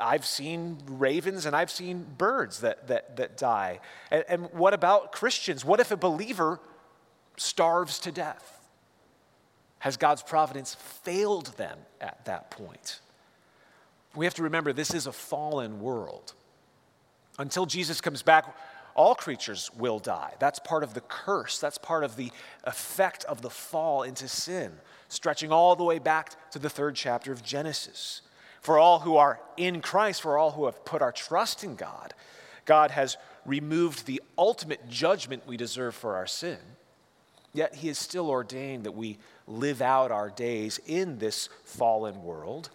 I've 0.00 0.24
seen 0.24 0.78
ravens 0.86 1.46
and 1.46 1.56
I've 1.56 1.70
seen 1.70 2.06
birds 2.18 2.60
that, 2.60 2.88
that, 2.88 3.16
that 3.16 3.36
die. 3.36 3.80
And, 4.10 4.24
and 4.28 4.52
what 4.52 4.74
about 4.74 5.12
Christians? 5.12 5.64
What 5.64 5.80
if 5.80 5.90
a 5.90 5.96
believer 5.96 6.60
starves 7.36 7.98
to 8.00 8.12
death? 8.12 8.58
Has 9.80 9.96
God's 9.96 10.22
providence 10.22 10.74
failed 10.74 11.46
them 11.56 11.78
at 12.00 12.24
that 12.26 12.50
point? 12.50 13.00
We 14.14 14.26
have 14.26 14.34
to 14.34 14.42
remember 14.42 14.72
this 14.72 14.92
is 14.92 15.06
a 15.06 15.12
fallen 15.12 15.80
world. 15.80 16.34
Until 17.38 17.64
Jesus 17.64 18.00
comes 18.00 18.22
back, 18.22 18.54
all 18.94 19.14
creatures 19.14 19.70
will 19.78 19.98
die. 19.98 20.34
That's 20.38 20.58
part 20.58 20.82
of 20.82 20.94
the 20.94 21.00
curse. 21.00 21.58
That's 21.58 21.78
part 21.78 22.04
of 22.04 22.16
the 22.16 22.30
effect 22.64 23.24
of 23.24 23.40
the 23.40 23.50
fall 23.50 24.02
into 24.02 24.28
sin, 24.28 24.72
stretching 25.08 25.52
all 25.52 25.76
the 25.76 25.84
way 25.84 25.98
back 25.98 26.50
to 26.50 26.58
the 26.58 26.68
third 26.68 26.96
chapter 26.96 27.32
of 27.32 27.42
Genesis. 27.42 28.22
For 28.60 28.78
all 28.78 29.00
who 29.00 29.16
are 29.16 29.40
in 29.56 29.80
Christ, 29.80 30.22
for 30.22 30.36
all 30.36 30.52
who 30.52 30.66
have 30.66 30.84
put 30.84 31.02
our 31.02 31.12
trust 31.12 31.64
in 31.64 31.76
God, 31.76 32.14
God 32.66 32.90
has 32.90 33.16
removed 33.46 34.06
the 34.06 34.22
ultimate 34.36 34.88
judgment 34.88 35.46
we 35.46 35.56
deserve 35.56 35.94
for 35.94 36.16
our 36.16 36.26
sin. 36.26 36.58
Yet 37.52 37.76
He 37.76 37.88
has 37.88 37.98
still 37.98 38.28
ordained 38.28 38.84
that 38.84 38.92
we 38.92 39.18
live 39.46 39.82
out 39.82 40.12
our 40.12 40.30
days 40.30 40.78
in 40.86 41.18
this 41.18 41.48
fallen 41.64 42.22
world, 42.22 42.70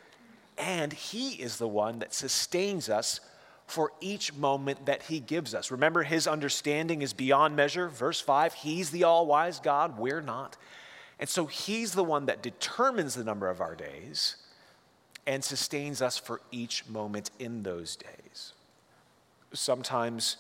and 0.57 0.91
He 0.91 1.33
is 1.33 1.57
the 1.57 1.67
one 1.67 1.99
that 1.99 2.13
sustains 2.13 2.89
us 2.89 3.19
for 3.67 3.91
each 4.01 4.33
moment 4.33 4.85
that 4.85 5.03
He 5.03 5.19
gives 5.19 5.55
us. 5.55 5.71
Remember, 5.71 6.03
His 6.03 6.27
understanding 6.27 7.03
is 7.03 7.13
beyond 7.13 7.55
measure. 7.55 7.87
Verse 7.89 8.19
5 8.19 8.55
He's 8.55 8.89
the 8.89 9.03
all 9.03 9.27
wise 9.27 9.59
God, 9.59 9.97
we're 9.97 10.21
not. 10.21 10.57
And 11.19 11.29
so 11.29 11.45
He's 11.45 11.93
the 11.93 12.03
one 12.03 12.25
that 12.25 12.41
determines 12.41 13.15
the 13.15 13.23
number 13.23 13.49
of 13.49 13.61
our 13.61 13.75
days 13.75 14.35
and 15.27 15.43
sustains 15.43 16.01
us 16.01 16.17
for 16.17 16.41
each 16.51 16.87
moment 16.87 17.31
in 17.39 17.63
those 17.63 17.95
days. 17.95 18.53
Sometimes 19.53 20.37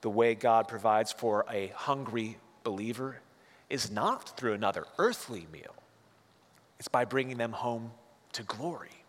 the 0.00 0.10
way 0.10 0.34
God 0.34 0.68
provides 0.68 1.12
for 1.12 1.44
a 1.50 1.68
hungry 1.68 2.38
believer 2.62 3.20
is 3.68 3.90
not 3.90 4.36
through 4.36 4.54
another 4.54 4.86
earthly 4.98 5.46
meal, 5.52 5.74
it's 6.78 6.88
by 6.88 7.04
bringing 7.04 7.36
them 7.38 7.52
home 7.52 7.92
to 8.32 8.42
glory, 8.42 9.04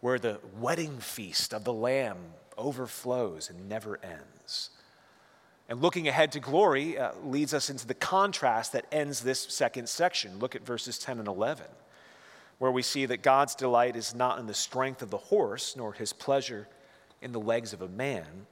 where 0.00 0.18
the 0.18 0.40
wedding 0.58 0.98
feast 0.98 1.54
of 1.54 1.64
the 1.64 1.72
Lamb 1.72 2.16
overflows 2.58 3.48
and 3.48 3.68
never 3.68 3.98
ends. 4.02 4.70
And 5.68 5.80
looking 5.80 6.08
ahead 6.08 6.32
to 6.32 6.40
glory 6.40 6.98
uh, 6.98 7.12
leads 7.24 7.54
us 7.54 7.70
into 7.70 7.86
the 7.86 7.94
contrast 7.94 8.72
that 8.72 8.84
ends 8.90 9.20
this 9.20 9.40
second 9.40 9.88
section. 9.88 10.38
Look 10.38 10.54
at 10.54 10.66
verses 10.66 10.98
10 10.98 11.18
and 11.18 11.28
11 11.28 11.64
where 12.58 12.70
we 12.70 12.82
see 12.82 13.06
that 13.06 13.22
God's 13.22 13.54
delight 13.54 13.96
is 13.96 14.14
not 14.14 14.38
in 14.38 14.46
the 14.46 14.54
strength 14.54 15.02
of 15.02 15.10
the 15.10 15.16
horse, 15.16 15.74
nor 15.76 15.92
his 15.92 16.12
pleasure 16.12 16.68
in 17.20 17.32
the 17.32 17.40
legs 17.40 17.72
of 17.72 17.82
a 17.82 17.88
man, 17.88 18.46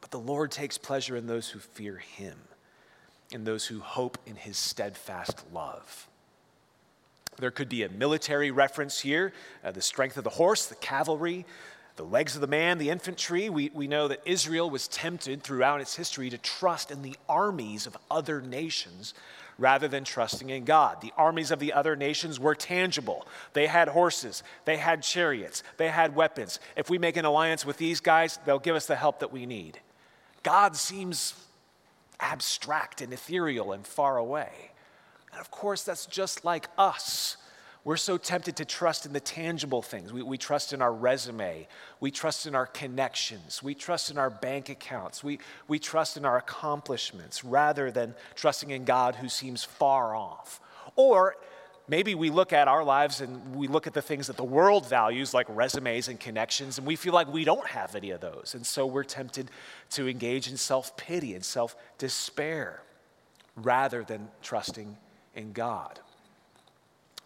but 0.00 0.10
the 0.10 0.18
Lord 0.18 0.50
takes 0.50 0.78
pleasure 0.78 1.16
in 1.16 1.26
those 1.26 1.50
who 1.50 1.58
fear 1.58 1.96
him, 1.96 2.36
in 3.32 3.44
those 3.44 3.66
who 3.66 3.80
hope 3.80 4.18
in 4.26 4.36
his 4.36 4.56
steadfast 4.56 5.44
love. 5.52 6.08
There 7.38 7.50
could 7.50 7.68
be 7.68 7.82
a 7.82 7.88
military 7.88 8.50
reference 8.50 9.00
here 9.00 9.32
uh, 9.64 9.70
the 9.70 9.82
strength 9.82 10.16
of 10.16 10.24
the 10.24 10.30
horse, 10.30 10.66
the 10.66 10.74
cavalry, 10.74 11.46
the 11.96 12.04
legs 12.04 12.34
of 12.34 12.40
the 12.40 12.46
man, 12.46 12.78
the 12.78 12.90
infantry. 12.90 13.48
We, 13.48 13.70
we 13.74 13.86
know 13.86 14.08
that 14.08 14.20
Israel 14.24 14.70
was 14.70 14.88
tempted 14.88 15.42
throughout 15.42 15.80
its 15.80 15.96
history 15.96 16.30
to 16.30 16.38
trust 16.38 16.90
in 16.90 17.02
the 17.02 17.16
armies 17.28 17.86
of 17.86 17.96
other 18.10 18.40
nations 18.40 19.14
rather 19.58 19.88
than 19.88 20.04
trusting 20.04 20.50
in 20.50 20.64
God. 20.64 21.00
The 21.00 21.12
armies 21.16 21.50
of 21.50 21.58
the 21.58 21.72
other 21.72 21.96
nations 21.96 22.40
were 22.40 22.54
tangible. 22.54 23.26
They 23.52 23.66
had 23.66 23.88
horses, 23.88 24.42
they 24.64 24.76
had 24.76 25.02
chariots, 25.02 25.62
they 25.76 25.88
had 25.88 26.14
weapons. 26.14 26.60
If 26.76 26.90
we 26.90 26.98
make 26.98 27.16
an 27.16 27.24
alliance 27.24 27.64
with 27.64 27.76
these 27.76 28.00
guys, 28.00 28.38
they'll 28.44 28.58
give 28.58 28.76
us 28.76 28.86
the 28.86 28.96
help 28.96 29.20
that 29.20 29.32
we 29.32 29.46
need. 29.46 29.80
God 30.42 30.76
seems 30.76 31.34
abstract 32.20 33.00
and 33.00 33.12
ethereal 33.12 33.72
and 33.72 33.86
far 33.86 34.16
away. 34.16 34.72
And 35.32 35.40
of 35.40 35.50
course, 35.50 35.82
that's 35.82 36.06
just 36.06 36.44
like 36.44 36.68
us. 36.78 37.36
We're 37.84 37.96
so 37.96 38.16
tempted 38.16 38.56
to 38.56 38.64
trust 38.64 39.06
in 39.06 39.12
the 39.12 39.20
tangible 39.20 39.82
things. 39.82 40.12
We, 40.12 40.22
we 40.22 40.38
trust 40.38 40.72
in 40.72 40.80
our 40.80 40.92
resume. 40.92 41.66
We 41.98 42.12
trust 42.12 42.46
in 42.46 42.54
our 42.54 42.66
connections. 42.66 43.60
We 43.60 43.74
trust 43.74 44.10
in 44.10 44.18
our 44.18 44.30
bank 44.30 44.68
accounts. 44.68 45.24
We, 45.24 45.40
we 45.66 45.80
trust 45.80 46.16
in 46.16 46.24
our 46.24 46.36
accomplishments 46.36 47.44
rather 47.44 47.90
than 47.90 48.14
trusting 48.36 48.70
in 48.70 48.84
God 48.84 49.16
who 49.16 49.28
seems 49.28 49.64
far 49.64 50.14
off. 50.14 50.60
Or 50.94 51.34
maybe 51.88 52.14
we 52.14 52.30
look 52.30 52.52
at 52.52 52.68
our 52.68 52.84
lives 52.84 53.20
and 53.20 53.56
we 53.56 53.66
look 53.66 53.88
at 53.88 53.94
the 53.94 54.02
things 54.02 54.28
that 54.28 54.36
the 54.36 54.44
world 54.44 54.88
values, 54.88 55.34
like 55.34 55.46
resumes 55.48 56.06
and 56.06 56.20
connections, 56.20 56.78
and 56.78 56.86
we 56.86 56.94
feel 56.94 57.12
like 57.12 57.32
we 57.32 57.42
don't 57.42 57.66
have 57.66 57.96
any 57.96 58.10
of 58.12 58.20
those. 58.20 58.54
And 58.54 58.64
so 58.64 58.86
we're 58.86 59.02
tempted 59.02 59.50
to 59.90 60.08
engage 60.08 60.48
in 60.48 60.56
self 60.56 60.96
pity 60.96 61.34
and 61.34 61.44
self 61.44 61.74
despair 61.98 62.82
rather 63.56 64.04
than 64.04 64.28
trusting 64.40 64.96
in 65.34 65.52
God. 65.52 65.98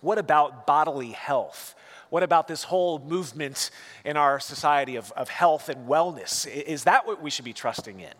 What 0.07 0.19
about 0.19 0.69
bodily 0.69 1.11
health? 1.11 1.75
What 2.11 2.23
about 2.23 2.47
this 2.47 2.63
whole 2.63 3.01
movement 3.01 3.73
in 4.05 4.17
our 4.17 4.39
society 4.39 4.95
of, 4.95 5.11
of 5.17 5.29
health 5.29 5.69
and 5.69 5.89
wellness? 5.89 6.47
Is 6.47 6.85
that 6.85 7.09
what 7.09 7.21
we 7.21 7.29
should 7.29 7.45
be 7.45 7.53
trusting 7.53 7.99
in? 7.99 8.13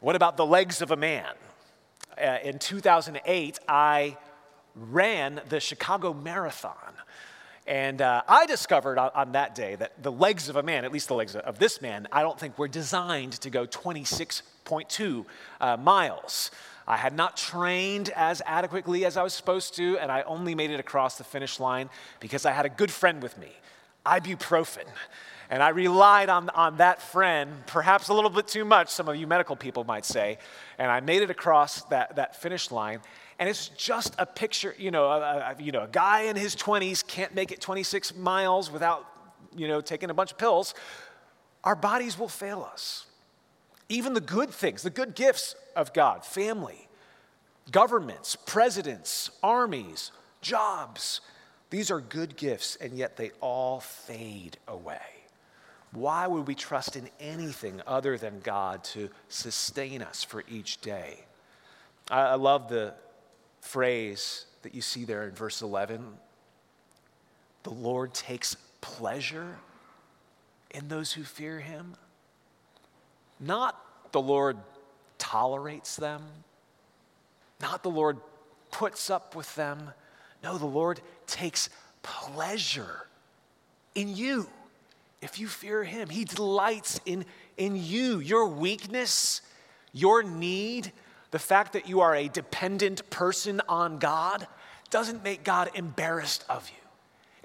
What 0.00 0.16
about 0.16 0.36
the 0.36 0.44
legs 0.44 0.82
of 0.82 0.90
a 0.90 0.96
man? 0.96 1.32
Uh, 2.20 2.38
in 2.42 2.58
2008, 2.58 3.60
I 3.68 4.16
ran 4.74 5.40
the 5.48 5.60
Chicago 5.60 6.12
Marathon. 6.12 6.74
And 7.68 8.02
uh, 8.02 8.22
I 8.26 8.46
discovered 8.46 8.98
on, 8.98 9.12
on, 9.14 9.30
that 9.32 9.54
day 9.54 9.76
that 9.76 10.02
the 10.02 10.10
legs 10.10 10.48
of 10.48 10.56
a 10.56 10.62
man, 10.64 10.84
at 10.84 10.90
least 10.90 11.06
the 11.06 11.14
legs 11.14 11.36
of 11.36 11.60
this 11.60 11.80
man, 11.80 12.08
I 12.10 12.22
don't 12.22 12.38
think 12.38 12.58
were 12.58 12.66
designed 12.66 13.34
to 13.42 13.50
go 13.50 13.64
26.2 13.64 15.24
uh, 15.60 15.76
miles. 15.76 16.50
I 16.86 16.96
had 16.96 17.14
not 17.14 17.36
trained 17.36 18.10
as 18.10 18.40
adequately 18.46 19.04
as 19.04 19.16
I 19.16 19.22
was 19.22 19.34
supposed 19.34 19.74
to, 19.76 19.98
and 19.98 20.10
I 20.12 20.22
only 20.22 20.54
made 20.54 20.70
it 20.70 20.78
across 20.78 21.18
the 21.18 21.24
finish 21.24 21.58
line 21.58 21.90
because 22.20 22.46
I 22.46 22.52
had 22.52 22.64
a 22.64 22.68
good 22.68 22.90
friend 22.90 23.22
with 23.22 23.36
me, 23.38 23.48
ibuprofen. 24.04 24.84
And 25.50 25.62
I 25.62 25.70
relied 25.70 26.28
on, 26.28 26.48
on 26.50 26.78
that 26.78 27.00
friend, 27.00 27.52
perhaps 27.66 28.08
a 28.08 28.14
little 28.14 28.30
bit 28.30 28.48
too 28.48 28.64
much, 28.64 28.88
some 28.88 29.08
of 29.08 29.16
you 29.16 29.26
medical 29.26 29.56
people 29.56 29.84
might 29.84 30.04
say. 30.04 30.38
And 30.78 30.90
I 30.90 31.00
made 31.00 31.22
it 31.22 31.30
across 31.30 31.82
that, 31.84 32.16
that 32.16 32.40
finish 32.40 32.70
line. 32.70 33.00
And 33.38 33.48
it's 33.48 33.68
just 33.68 34.14
a 34.18 34.26
picture, 34.26 34.74
you 34.78 34.90
know, 34.90 35.06
a, 35.06 35.20
a, 35.58 35.62
you 35.62 35.72
know, 35.72 35.82
a 35.82 35.88
guy 35.88 36.22
in 36.22 36.36
his 36.36 36.56
20s 36.56 37.06
can't 37.06 37.34
make 37.34 37.52
it 37.52 37.60
26 37.60 38.16
miles 38.16 38.70
without, 38.70 39.06
you 39.56 39.68
know, 39.68 39.80
taking 39.80 40.10
a 40.10 40.14
bunch 40.14 40.32
of 40.32 40.38
pills. 40.38 40.74
Our 41.62 41.76
bodies 41.76 42.18
will 42.18 42.28
fail 42.28 42.68
us. 42.72 43.05
Even 43.88 44.14
the 44.14 44.20
good 44.20 44.50
things, 44.50 44.82
the 44.82 44.90
good 44.90 45.14
gifts 45.14 45.54
of 45.74 45.92
God 45.92 46.24
family, 46.24 46.88
governments, 47.70 48.36
presidents, 48.36 49.30
armies, 49.42 50.12
jobs. 50.40 51.20
These 51.70 51.90
are 51.90 52.00
good 52.00 52.36
gifts, 52.36 52.76
and 52.76 52.96
yet 52.96 53.16
they 53.16 53.30
all 53.40 53.80
fade 53.80 54.56
away. 54.68 55.00
Why 55.92 56.26
would 56.26 56.46
we 56.46 56.54
trust 56.54 56.96
in 56.96 57.08
anything 57.20 57.80
other 57.86 58.18
than 58.18 58.40
God 58.40 58.84
to 58.84 59.08
sustain 59.28 60.02
us 60.02 60.22
for 60.22 60.44
each 60.48 60.80
day? 60.80 61.24
I, 62.10 62.34
love 62.34 62.68
the 62.68 62.94
phrase 63.60 64.46
that 64.62 64.74
you 64.74 64.80
see 64.80 65.04
there 65.04 65.24
in 65.24 65.34
verse 65.34 65.62
11 65.62 66.18
the 67.64 67.70
Lord 67.70 68.14
takes 68.14 68.54
pleasure 68.80 69.58
in 70.70 70.86
those 70.86 71.14
who 71.14 71.24
fear 71.24 71.58
him. 71.58 71.96
Not 73.38 74.12
the 74.12 74.20
Lord 74.20 74.56
tolerates 75.18 75.96
them, 75.96 76.22
not 77.60 77.82
the 77.82 77.90
Lord 77.90 78.18
puts 78.70 79.10
up 79.10 79.34
with 79.34 79.54
them. 79.54 79.90
No, 80.42 80.58
the 80.58 80.66
Lord 80.66 81.00
takes 81.26 81.70
pleasure 82.02 83.06
in 83.94 84.14
you 84.14 84.46
if 85.22 85.40
you 85.40 85.48
fear 85.48 85.82
Him. 85.82 86.08
He 86.08 86.24
delights 86.24 87.00
in, 87.06 87.24
in 87.56 87.76
you, 87.76 88.18
your 88.18 88.46
weakness, 88.46 89.40
your 89.92 90.22
need, 90.22 90.92
the 91.30 91.38
fact 91.38 91.72
that 91.72 91.88
you 91.88 92.00
are 92.00 92.14
a 92.14 92.28
dependent 92.28 93.08
person 93.10 93.60
on 93.68 93.98
God 93.98 94.46
doesn't 94.90 95.24
make 95.24 95.42
God 95.42 95.70
embarrassed 95.74 96.44
of 96.48 96.68
you. 96.68 96.85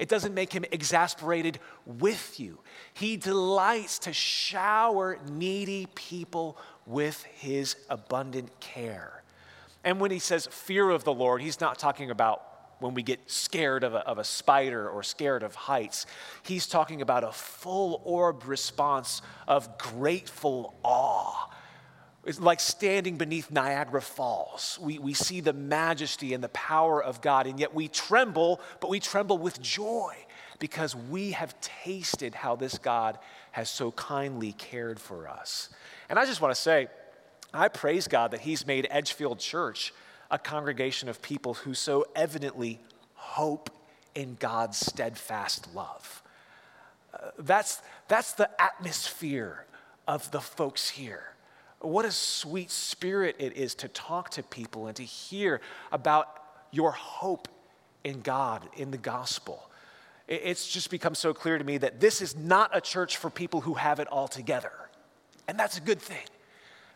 It 0.01 0.09
doesn't 0.09 0.33
make 0.33 0.51
him 0.51 0.65
exasperated 0.71 1.59
with 1.85 2.39
you. 2.39 2.57
He 2.91 3.17
delights 3.17 3.99
to 3.99 4.13
shower 4.13 5.19
needy 5.29 5.87
people 5.93 6.57
with 6.87 7.23
his 7.25 7.75
abundant 7.87 8.49
care. 8.59 9.21
And 9.83 9.99
when 9.99 10.09
he 10.09 10.17
says 10.17 10.47
fear 10.47 10.89
of 10.89 11.03
the 11.03 11.13
Lord, 11.13 11.43
he's 11.43 11.61
not 11.61 11.77
talking 11.77 12.09
about 12.09 12.41
when 12.79 12.95
we 12.95 13.03
get 13.03 13.19
scared 13.29 13.83
of 13.83 13.93
a, 13.93 13.99
of 13.99 14.17
a 14.17 14.23
spider 14.23 14.89
or 14.89 15.03
scared 15.03 15.43
of 15.43 15.53
heights. 15.53 16.07
He's 16.41 16.65
talking 16.65 17.03
about 17.03 17.23
a 17.23 17.31
full 17.31 18.01
orbed 18.03 18.47
response 18.47 19.21
of 19.47 19.77
grateful 19.77 20.73
awe. 20.81 21.47
It's 22.23 22.39
like 22.39 22.59
standing 22.59 23.17
beneath 23.17 23.49
Niagara 23.49 24.01
Falls. 24.01 24.77
We, 24.81 24.99
we 24.99 25.13
see 25.13 25.41
the 25.41 25.53
majesty 25.53 26.33
and 26.33 26.43
the 26.43 26.49
power 26.49 27.03
of 27.03 27.21
God, 27.21 27.47
and 27.47 27.59
yet 27.59 27.73
we 27.73 27.87
tremble, 27.87 28.61
but 28.79 28.89
we 28.89 28.99
tremble 28.99 29.39
with 29.39 29.59
joy 29.61 30.15
because 30.59 30.95
we 30.95 31.31
have 31.31 31.59
tasted 31.61 32.35
how 32.35 32.55
this 32.55 32.77
God 32.77 33.17
has 33.51 33.69
so 33.69 33.91
kindly 33.91 34.51
cared 34.53 34.99
for 34.99 35.27
us. 35.27 35.69
And 36.09 36.19
I 36.19 36.25
just 36.25 36.41
want 36.41 36.53
to 36.53 36.61
say, 36.61 36.87
I 37.53 37.67
praise 37.67 38.07
God 38.07 38.31
that 38.31 38.41
He's 38.41 38.67
made 38.67 38.87
Edgefield 38.91 39.39
Church 39.39 39.91
a 40.29 40.37
congregation 40.37 41.09
of 41.09 41.21
people 41.21 41.55
who 41.55 41.73
so 41.73 42.05
evidently 42.15 42.79
hope 43.15 43.69
in 44.13 44.37
God's 44.39 44.77
steadfast 44.77 45.73
love. 45.73 46.21
Uh, 47.13 47.31
that's, 47.39 47.81
that's 48.07 48.33
the 48.33 48.49
atmosphere 48.61 49.65
of 50.07 50.29
the 50.31 50.39
folks 50.39 50.91
here. 50.91 51.30
What 51.81 52.05
a 52.05 52.11
sweet 52.11 52.69
spirit 52.69 53.35
it 53.39 53.57
is 53.57 53.75
to 53.75 53.87
talk 53.87 54.29
to 54.31 54.43
people 54.43 54.87
and 54.87 54.95
to 54.97 55.03
hear 55.03 55.61
about 55.91 56.27
your 56.71 56.91
hope 56.91 57.47
in 58.03 58.21
God, 58.21 58.67
in 58.77 58.91
the 58.91 58.97
gospel. 58.97 59.69
It's 60.27 60.71
just 60.71 60.89
become 60.89 61.15
so 61.15 61.33
clear 61.33 61.57
to 61.57 61.63
me 61.63 61.77
that 61.79 61.99
this 61.99 62.21
is 62.21 62.37
not 62.37 62.69
a 62.73 62.81
church 62.81 63.17
for 63.17 63.29
people 63.29 63.61
who 63.61 63.73
have 63.73 63.99
it 63.99 64.07
all 64.07 64.27
together. 64.27 64.71
And 65.47 65.59
that's 65.59 65.77
a 65.77 65.81
good 65.81 66.01
thing. 66.01 66.23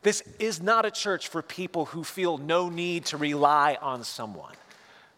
This 0.04 0.22
is 0.40 0.62
not 0.62 0.86
a 0.86 0.92
church 0.92 1.28
for 1.28 1.42
people 1.42 1.86
who 1.86 2.04
feel 2.04 2.38
no 2.38 2.70
need 2.70 3.06
to 3.06 3.18
rely 3.18 3.78
on 3.82 4.04
someone. 4.04 4.54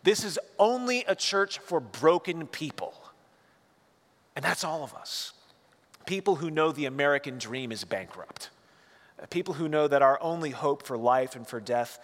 This 0.04 0.24
is 0.24 0.40
only 0.58 1.04
a 1.08 1.16
church 1.16 1.60
for 1.60 1.82
broken 1.82 2.48
people. 2.48 2.94
And 4.36 4.46
that's 4.46 4.64
all 4.64 4.84
of 4.84 4.94
us. 4.96 5.34
People 6.06 6.38
who 6.38 6.50
know 6.50 6.72
the 6.72 6.86
American 6.86 7.38
dream 7.38 7.72
is 7.74 7.84
bankrupt. 7.84 8.50
People 9.30 9.56
who 9.56 9.68
know 9.68 9.88
that 9.88 10.02
our 10.02 10.20
only 10.22 10.52
hope 10.52 10.84
for 10.84 10.98
life 10.98 11.36
and 11.36 11.48
for 11.48 11.60
death 11.60 12.00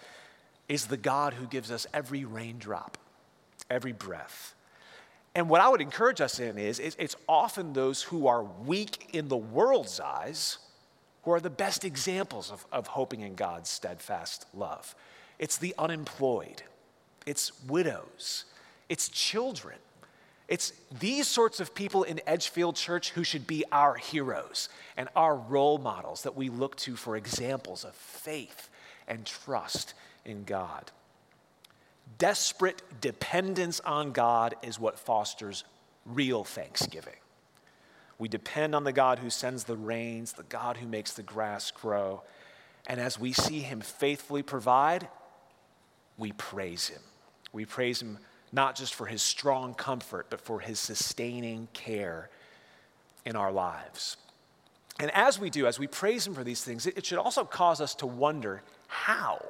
is 0.68 0.86
the 0.86 0.96
God 0.96 1.34
who 1.34 1.46
gives 1.46 1.70
us 1.70 1.86
every 1.94 2.24
raindrop, 2.24 2.98
every 3.70 3.92
breath. 3.92 4.54
And 5.34 5.48
what 5.48 5.60
I 5.60 5.68
would 5.68 5.80
encourage 5.80 6.20
us 6.20 6.38
in 6.38 6.58
is 6.58 6.78
it's 6.78 7.16
often 7.28 7.72
those 7.72 8.02
who 8.02 8.26
are 8.26 8.44
weak 8.44 9.10
in 9.12 9.28
the 9.28 9.36
world's 9.36 10.00
eyes 10.00 10.58
who 11.22 11.32
are 11.32 11.40
the 11.40 11.50
best 11.50 11.84
examples 11.84 12.50
of, 12.50 12.66
of 12.70 12.86
hoping 12.86 13.22
in 13.22 13.34
God's 13.34 13.70
steadfast 13.70 14.46
love. 14.54 14.94
It's 15.38 15.56
the 15.56 15.74
unemployed, 15.78 16.62
it's 17.26 17.64
widows, 17.64 18.44
it's 18.88 19.08
children. 19.08 19.76
It's 20.46 20.72
these 21.00 21.26
sorts 21.26 21.58
of 21.58 21.74
people 21.74 22.02
in 22.02 22.20
Edgefield 22.26 22.76
Church 22.76 23.10
who 23.10 23.24
should 23.24 23.46
be 23.46 23.64
our 23.72 23.94
heroes 23.94 24.68
and 24.96 25.08
our 25.16 25.36
role 25.36 25.78
models 25.78 26.22
that 26.24 26.36
we 26.36 26.50
look 26.50 26.76
to 26.76 26.96
for 26.96 27.16
examples 27.16 27.84
of 27.84 27.94
faith 27.94 28.68
and 29.08 29.24
trust 29.24 29.94
in 30.24 30.44
God. 30.44 30.90
Desperate 32.18 32.82
dependence 33.00 33.80
on 33.80 34.12
God 34.12 34.54
is 34.62 34.78
what 34.78 34.98
fosters 34.98 35.64
real 36.04 36.44
thanksgiving. 36.44 37.16
We 38.18 38.28
depend 38.28 38.74
on 38.74 38.84
the 38.84 38.92
God 38.92 39.18
who 39.18 39.30
sends 39.30 39.64
the 39.64 39.76
rains, 39.76 40.34
the 40.34 40.44
God 40.44 40.76
who 40.76 40.86
makes 40.86 41.14
the 41.14 41.22
grass 41.22 41.70
grow. 41.70 42.22
And 42.86 43.00
as 43.00 43.18
we 43.18 43.32
see 43.32 43.60
him 43.60 43.80
faithfully 43.80 44.42
provide, 44.42 45.08
we 46.18 46.32
praise 46.32 46.88
him. 46.88 47.00
We 47.52 47.64
praise 47.64 48.02
him 48.02 48.18
not 48.54 48.76
just 48.76 48.94
for 48.94 49.06
his 49.06 49.20
strong 49.20 49.74
comfort, 49.74 50.26
but 50.30 50.40
for 50.40 50.60
his 50.60 50.78
sustaining 50.78 51.68
care 51.72 52.30
in 53.24 53.34
our 53.36 53.50
lives. 53.50 54.16
And 55.00 55.10
as 55.10 55.40
we 55.40 55.50
do, 55.50 55.66
as 55.66 55.78
we 55.78 55.88
praise 55.88 56.26
him 56.26 56.34
for 56.34 56.44
these 56.44 56.62
things, 56.62 56.86
it 56.86 57.04
should 57.04 57.18
also 57.18 57.44
cause 57.44 57.80
us 57.80 57.96
to 57.96 58.06
wonder 58.06 58.62
how? 58.86 59.44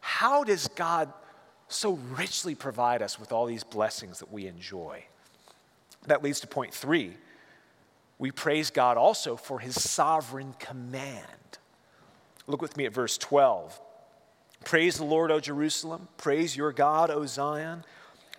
How 0.00 0.44
does 0.44 0.68
God 0.68 1.12
so 1.66 1.94
richly 2.16 2.54
provide 2.54 3.02
us 3.02 3.18
with 3.18 3.32
all 3.32 3.46
these 3.46 3.64
blessings 3.64 4.20
that 4.20 4.32
we 4.32 4.46
enjoy? 4.46 5.04
That 6.06 6.22
leads 6.22 6.40
to 6.40 6.46
point 6.46 6.72
three 6.72 7.16
we 8.18 8.32
praise 8.32 8.70
God 8.70 8.96
also 8.96 9.36
for 9.36 9.60
his 9.60 9.80
sovereign 9.80 10.54
command. 10.58 11.24
Look 12.48 12.60
with 12.60 12.76
me 12.76 12.84
at 12.84 12.92
verse 12.92 13.16
12. 13.16 13.80
Praise 14.64 14.96
the 14.96 15.04
Lord, 15.04 15.30
O 15.30 15.38
Jerusalem. 15.38 16.08
Praise 16.16 16.56
your 16.56 16.72
God, 16.72 17.10
O 17.10 17.26
Zion. 17.26 17.84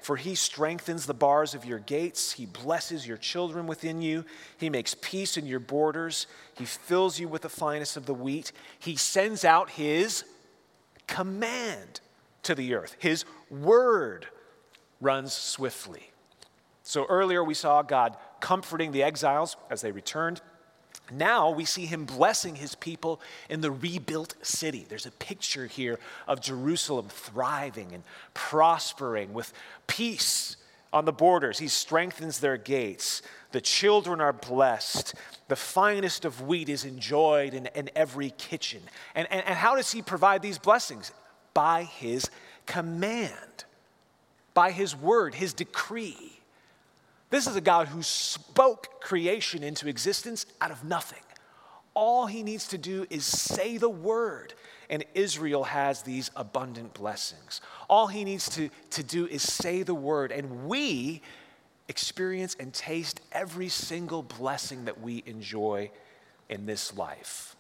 For 0.02 0.16
he 0.16 0.36
strengthens 0.36 1.06
the 1.06 1.14
bars 1.14 1.54
of 1.54 1.66
your 1.66 1.80
gates. 1.80 2.32
He 2.32 2.46
blesses 2.46 3.06
your 3.06 3.18
children 3.18 3.68
within 3.68 4.02
you. 4.02 4.26
He 4.58 4.70
makes 4.70 4.96
peace 4.96 5.38
in 5.38 5.46
your 5.46 5.60
borders. 5.60 6.26
He 6.58 6.66
fills 6.66 7.20
you 7.20 7.28
with 7.28 7.42
the 7.42 7.50
finest 7.50 7.98
of 7.98 8.06
the 8.06 8.14
wheat. 8.14 8.52
He 8.80 8.96
sends 8.96 9.44
out 9.44 9.72
his 9.72 10.24
command 11.08 12.00
to 12.44 12.56
the 12.56 12.76
earth. 12.76 12.96
His 13.00 13.26
word 13.50 14.28
runs 15.02 15.34
swiftly. 15.34 16.12
So 16.84 17.06
earlier 17.06 17.44
we 17.44 17.54
saw 17.54 17.82
God 17.82 18.18
comforting 18.40 18.92
the 18.92 19.04
exiles 19.04 19.58
as 19.70 19.82
they 19.82 19.92
returned. 19.92 20.42
Now 21.12 21.50
we 21.50 21.66
see 21.66 21.86
him 21.86 22.06
blessing 22.06 22.56
his 22.56 22.76
people 22.76 23.22
in 23.50 23.62
the 23.62 23.72
rebuilt 23.72 24.36
city. 24.42 24.86
There's 24.88 25.06
a 25.06 25.12
picture 25.12 25.68
here 25.68 26.00
of 26.28 26.42
Jerusalem 26.42 27.08
thriving 27.10 27.94
and 27.94 28.04
prospering 28.34 29.34
with 29.34 29.54
peace 29.88 30.58
on 30.92 31.06
the 31.06 31.12
borders. 31.12 31.60
He 31.60 31.68
strengthens 31.68 32.40
their 32.40 32.58
gates. 32.58 33.22
The 33.52 33.62
children 33.62 34.22
are 34.22 34.34
blessed. 34.34 35.16
The 35.48 35.56
finest 35.56 36.26
of 36.26 36.42
wheat 36.42 36.70
is 36.70 36.86
enjoyed 36.86 37.54
in, 37.54 37.68
in 37.68 37.90
every 37.96 38.32
kitchen. 38.32 38.82
And, 39.16 39.28
and, 39.32 39.46
and 39.46 39.56
how 39.56 39.76
does 39.76 39.92
he 39.92 40.02
provide 40.02 40.42
these 40.42 40.58
blessings? 40.58 41.12
By 41.54 41.84
his 41.84 42.30
command, 42.66 43.66
by 44.54 44.72
his 44.72 44.96
word, 44.96 45.36
his 45.36 45.54
decree. 45.54 46.39
This 47.30 47.48
is 47.48 47.56
a 47.56 47.62
God 47.62 47.88
who 47.88 48.02
spoke 48.02 49.02
creation 49.02 49.64
into 49.64 49.88
existence 49.88 50.46
out 50.62 50.72
of 50.72 50.84
nothing. 50.84 51.22
All 51.94 52.28
he 52.28 52.44
needs 52.44 52.68
to 52.70 52.78
do 52.78 53.06
is 53.10 53.26
say 53.26 53.78
the 53.78 53.90
word, 53.90 54.54
and 54.90 55.04
Israel 55.14 55.66
has 55.66 56.02
these 56.02 56.32
abundant 56.36 56.94
blessings. 56.94 57.62
All 57.90 58.08
he 58.08 58.24
needs 58.24 58.50
to, 58.56 58.70
to 58.92 59.04
do 59.04 59.28
is 59.28 59.44
say 59.44 59.84
the 59.84 59.94
word, 59.94 60.32
and 60.32 60.68
we 60.68 61.22
experience 61.88 62.56
and 62.60 62.74
taste 62.74 63.22
every 63.32 63.70
single 63.70 64.24
blessing 64.24 64.86
that 64.86 65.02
we 65.02 65.24
enjoy 65.26 65.92
in 66.48 66.66
this 66.66 66.96
life. 66.96 67.56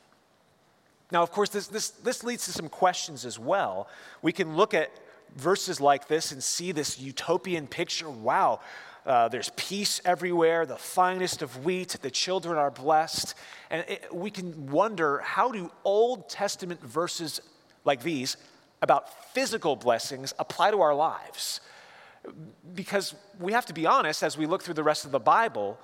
Now, 1.11 1.23
of 1.23 1.31
course, 1.31 1.49
this, 1.49 1.67
this, 1.67 1.89
this 1.89 2.23
leads 2.23 2.45
to 2.45 2.51
some 2.51 2.69
questions 2.69 3.25
as 3.25 3.39
well. 3.39 3.87
We 4.21 4.31
can 4.31 4.55
look 4.55 4.73
at 4.73 4.91
verses 5.35 5.81
like 5.81 6.07
this 6.07 6.31
and 6.31 6.43
see 6.43 6.71
this 6.71 6.99
utopian 6.99 7.67
picture. 7.67 8.09
Wow, 8.09 8.59
uh, 9.05 9.27
there's 9.29 9.49
peace 9.55 10.01
everywhere, 10.05 10.65
the 10.65 10.75
finest 10.75 11.41
of 11.41 11.63
wheat, 11.65 11.97
the 12.01 12.11
children 12.11 12.57
are 12.57 12.71
blessed. 12.71 13.33
And 13.69 13.85
it, 13.87 14.13
we 14.13 14.29
can 14.29 14.67
wonder 14.67 15.19
how 15.19 15.51
do 15.51 15.71
Old 15.83 16.29
Testament 16.29 16.81
verses 16.81 17.41
like 17.85 18.03
these 18.03 18.37
about 18.81 19.33
physical 19.33 19.75
blessings 19.75 20.33
apply 20.39 20.71
to 20.71 20.81
our 20.81 20.93
lives? 20.93 21.61
Because 22.75 23.15
we 23.39 23.53
have 23.53 23.65
to 23.67 23.73
be 23.73 23.85
honest, 23.85 24.23
as 24.23 24.37
we 24.37 24.45
look 24.45 24.63
through 24.63 24.73
the 24.73 24.83
rest 24.83 25.05
of 25.05 25.11
the 25.11 25.19
Bible, 25.19 25.79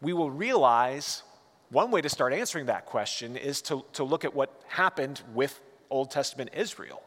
we 0.00 0.12
will 0.12 0.30
realize 0.30 1.22
one 1.70 1.90
way 1.90 2.00
to 2.00 2.08
start 2.08 2.32
answering 2.32 2.66
that 2.66 2.86
question 2.86 3.36
is 3.36 3.62
to, 3.62 3.84
to 3.92 4.04
look 4.04 4.24
at 4.24 4.34
what 4.34 4.62
happened 4.68 5.22
with 5.34 5.60
Old 5.90 6.10
Testament 6.10 6.50
Israel. 6.54 7.02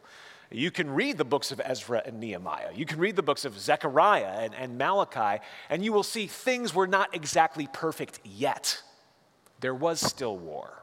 You 0.52 0.70
can 0.70 0.90
read 0.90 1.18
the 1.18 1.24
books 1.24 1.50
of 1.50 1.60
Ezra 1.64 2.02
and 2.04 2.20
Nehemiah. 2.20 2.70
You 2.74 2.84
can 2.84 2.98
read 2.98 3.16
the 3.16 3.22
books 3.22 3.44
of 3.44 3.58
Zechariah 3.58 4.40
and, 4.40 4.54
and 4.54 4.76
Malachi, 4.76 5.42
and 5.70 5.84
you 5.84 5.92
will 5.92 6.02
see 6.02 6.26
things 6.26 6.74
were 6.74 6.86
not 6.86 7.14
exactly 7.14 7.68
perfect 7.72 8.20
yet. 8.24 8.82
There 9.60 9.74
was 9.74 10.00
still 10.00 10.36
war. 10.36 10.82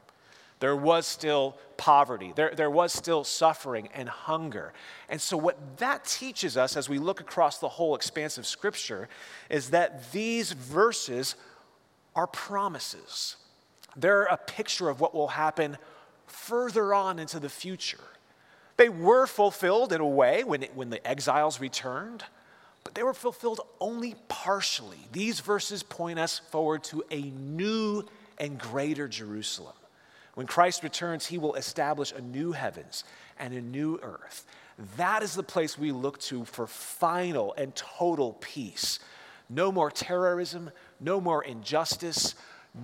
There 0.60 0.76
was 0.76 1.06
still 1.06 1.56
poverty. 1.78 2.32
There, 2.36 2.52
there 2.54 2.70
was 2.70 2.92
still 2.92 3.24
suffering 3.24 3.88
and 3.94 4.08
hunger. 4.08 4.74
And 5.08 5.20
so, 5.20 5.36
what 5.36 5.78
that 5.78 6.04
teaches 6.04 6.56
us 6.56 6.76
as 6.76 6.88
we 6.88 6.98
look 6.98 7.20
across 7.20 7.58
the 7.58 7.68
whole 7.68 7.94
expanse 7.94 8.36
of 8.36 8.46
Scripture 8.46 9.08
is 9.48 9.70
that 9.70 10.12
these 10.12 10.52
verses 10.52 11.34
are 12.14 12.26
promises. 12.26 13.36
They're 13.96 14.24
a 14.24 14.36
picture 14.36 14.90
of 14.90 15.00
what 15.00 15.14
will 15.14 15.28
happen 15.28 15.78
further 16.26 16.92
on 16.92 17.18
into 17.18 17.40
the 17.40 17.48
future. 17.48 17.98
They 18.80 18.88
were 18.88 19.26
fulfilled 19.26 19.92
in 19.92 20.00
a 20.00 20.06
way 20.06 20.42
when, 20.42 20.62
when 20.74 20.88
the 20.88 21.06
exiles 21.06 21.60
returned, 21.60 22.24
but 22.82 22.94
they 22.94 23.02
were 23.02 23.12
fulfilled 23.12 23.60
only 23.78 24.14
partially. 24.28 24.96
These 25.12 25.40
verses 25.40 25.82
point 25.82 26.18
us 26.18 26.38
forward 26.38 26.82
to 26.84 27.04
a 27.10 27.20
new 27.20 28.06
and 28.38 28.58
greater 28.58 29.06
Jerusalem. 29.06 29.74
When 30.32 30.46
Christ 30.46 30.82
returns, 30.82 31.26
he 31.26 31.36
will 31.36 31.56
establish 31.56 32.10
a 32.12 32.22
new 32.22 32.52
heavens 32.52 33.04
and 33.38 33.52
a 33.52 33.60
new 33.60 34.00
earth. 34.02 34.46
That 34.96 35.22
is 35.22 35.34
the 35.34 35.42
place 35.42 35.76
we 35.76 35.92
look 35.92 36.18
to 36.20 36.46
for 36.46 36.66
final 36.66 37.52
and 37.58 37.76
total 37.76 38.38
peace. 38.40 38.98
No 39.50 39.70
more 39.70 39.90
terrorism, 39.90 40.70
no 41.00 41.20
more 41.20 41.44
injustice, 41.44 42.34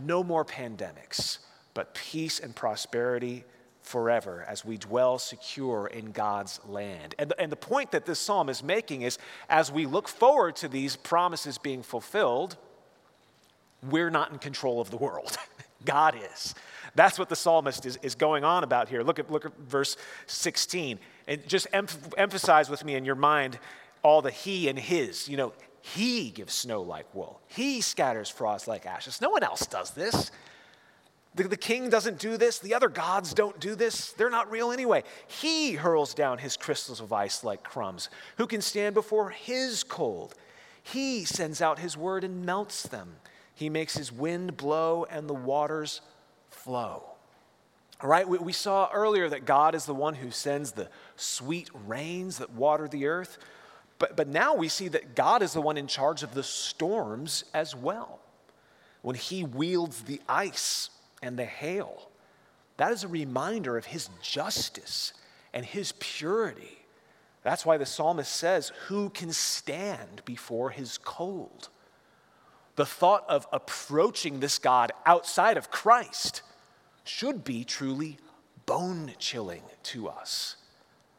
no 0.05 0.23
more 0.23 0.45
pandemics, 0.45 1.39
but 1.73 1.95
peace 1.95 2.39
and 2.39 2.55
prosperity 2.55 3.47
forever 3.87 4.45
as 4.49 4.65
we 4.65 4.77
dwell 4.77 5.19
secure 5.19 5.87
in 5.87 6.11
God's 6.11 6.61
land. 6.67 7.15
And, 7.19 7.33
and 7.39 7.53
the 7.53 7.57
point 7.57 7.93
that 7.93 8.05
this 8.05 8.19
psalm 8.19 8.49
is 8.49 8.63
making 8.63 9.03
is 9.03 9.19
as 9.49 9.71
we 9.71 9.87
look 9.87 10.09
forward 10.09 10.57
to 10.57 10.69
these 10.69 10.97
promises 10.97 11.57
being 11.57 11.83
fulfilled, 11.83 12.57
we're 13.89 14.11
not 14.11 14.33
in 14.33 14.39
control 14.39 14.81
of 14.81 14.91
the 14.91 14.97
world. 14.97 15.37
God 15.85 16.17
is. 16.33 16.55
That's 16.97 17.19
what 17.19 17.29
the 17.29 17.37
psalmist 17.37 17.87
is, 17.87 17.97
is 18.03 18.15
going 18.15 18.43
on 18.43 18.65
about 18.65 18.89
here. 18.89 19.03
Look 19.03 19.19
at, 19.19 19.31
look 19.31 19.45
at 19.45 19.57
verse 19.59 19.97
16. 20.27 20.99
And 21.29 21.47
just 21.47 21.67
em- 21.73 21.87
emphasize 22.17 22.69
with 22.69 22.85
me 22.85 22.95
in 22.95 23.05
your 23.05 23.15
mind 23.15 23.59
all 24.03 24.23
the 24.23 24.31
he 24.31 24.69
and 24.69 24.79
his. 24.79 25.29
You 25.29 25.37
know, 25.37 25.53
he 25.81 26.31
gives 26.31 26.55
snow 26.55 26.83
like 26.83 27.15
wool, 27.15 27.41
he 27.47 27.81
scatters 27.81 28.29
frost 28.29 28.67
like 28.67 28.87
ashes. 28.87 29.21
No 29.21 29.31
one 29.31 29.45
else 29.45 29.67
does 29.67 29.91
this. 29.91 30.33
The, 31.37 31.45
the 31.45 31.57
king 31.57 31.91
doesn't 31.91 32.19
do 32.19 32.37
this. 32.37 32.59
The 32.59 32.75
other 32.75 32.89
gods 32.89 33.35
don't 33.35 33.61
do 33.61 33.75
this. 33.75 34.13
They're 34.13 34.31
not 34.31 34.51
real 34.51 34.73
anyway. 34.73 35.05
He 35.27 35.75
hurls 35.75 36.15
down 36.15 36.39
his 36.39 36.57
crystals 36.57 37.01
of 37.01 37.13
ice 37.13 37.45
like 37.45 37.63
crumbs. 37.63 38.09
Who 38.39 38.47
can 38.47 38.63
stand 38.63 38.95
before 38.95 39.31
his 39.31 39.85
cold? 39.85 40.35
He 40.83 41.25
sends 41.25 41.61
out 41.61 41.79
his 41.79 41.97
word 41.97 42.25
and 42.25 42.47
melts 42.47 42.83
them. 42.85 43.17
He 43.55 43.69
makes 43.69 43.97
his 43.97 44.11
wind 44.11 44.57
blow 44.57 45.07
and 45.11 45.29
the 45.29 45.35
waters 45.35 46.01
flow. 46.49 47.03
All 48.01 48.11
right, 48.11 48.29
we, 48.29 48.39
we 48.39 48.53
saw 48.53 48.91
earlier 48.93 49.29
that 49.29 49.47
God 49.47 49.75
is 49.75 49.87
the 49.87 49.95
one 49.95 50.15
who 50.15 50.31
sends 50.31 50.73
the 50.73 50.89
sweet 51.17 51.71
rains 51.87 52.39
that 52.39 52.51
water 52.51 52.89
the 52.89 53.07
earth. 53.07 53.39
But, 53.99 54.17
but 54.17 54.29
now 54.29 54.55
we 54.55 54.69
see 54.69 54.89
that 54.89 55.15
God 55.15 55.43
is 55.43 55.53
the 55.53 55.63
one 55.63 55.77
in 55.79 55.87
charge 55.87 56.23
of 56.23 56.35
the 56.35 56.43
storms 56.43 57.45
as 57.55 57.75
well. 57.75 58.21
When 59.01 59.17
he 59.17 59.45
wields 59.45 60.03
the 60.03 60.21
ice 60.29 60.91
and 61.23 61.39
the 61.39 61.45
hail. 61.45 62.09
That 62.77 62.93
is 62.93 63.05
a 63.05 63.09
reminder 63.09 63.77
of 63.77 63.87
his 63.87 64.11
justice 64.23 65.13
and 65.53 65.65
his 65.65 65.93
purity. 65.99 66.79
That's 67.43 67.65
why 67.65 67.77
the 67.79 67.87
psalmist 67.87 68.35
says, 68.35 68.73
Who 68.89 69.11
can 69.11 69.33
stand 69.33 70.23
before 70.25 70.71
his 70.71 70.99
cold? 70.99 71.69
The 72.75 72.87
thought 72.87 73.25
of 73.29 73.47
approaching 73.53 74.41
this 74.41 74.59
God 74.59 74.93
outside 75.07 75.57
of 75.57 75.71
Christ 75.71 76.43
should 77.05 77.45
be 77.45 77.65
truly 77.65 78.19
bone 78.67 79.13
chilling 79.19 79.63
to 79.85 80.09
us. 80.09 80.57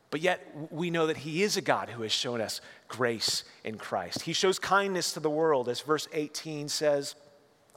But 0.10 0.22
yet, 0.22 0.45
we 0.72 0.89
know 0.89 1.08
that 1.08 1.18
He 1.18 1.43
is 1.43 1.58
a 1.58 1.62
God 1.62 1.89
who 1.89 2.04
has 2.04 2.12
shown 2.12 2.39
us 2.39 2.62
grace 2.88 3.43
in 3.64 3.78
Christ. 3.78 4.22
He 4.22 4.34
shows 4.34 4.60
kindness 4.60 5.14
to 5.14 5.20
the 5.20 5.30
world, 5.30 5.68
as 5.68 5.82
verse 5.82 6.08
18 6.14 6.70
says 6.70 7.16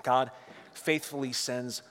God 0.03 0.31
faithfully 0.73 1.33
sends 1.33 1.83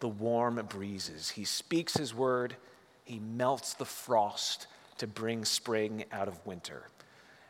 the 0.00 0.08
warm 0.08 0.60
breezes. 0.68 1.30
He 1.30 1.44
speaks 1.44 1.96
his 1.96 2.14
word, 2.14 2.56
he 3.04 3.18
melts 3.18 3.74
the 3.74 3.84
frost 3.84 4.66
to 4.98 5.06
bring 5.06 5.44
spring 5.44 6.04
out 6.12 6.28
of 6.28 6.44
winter. 6.46 6.84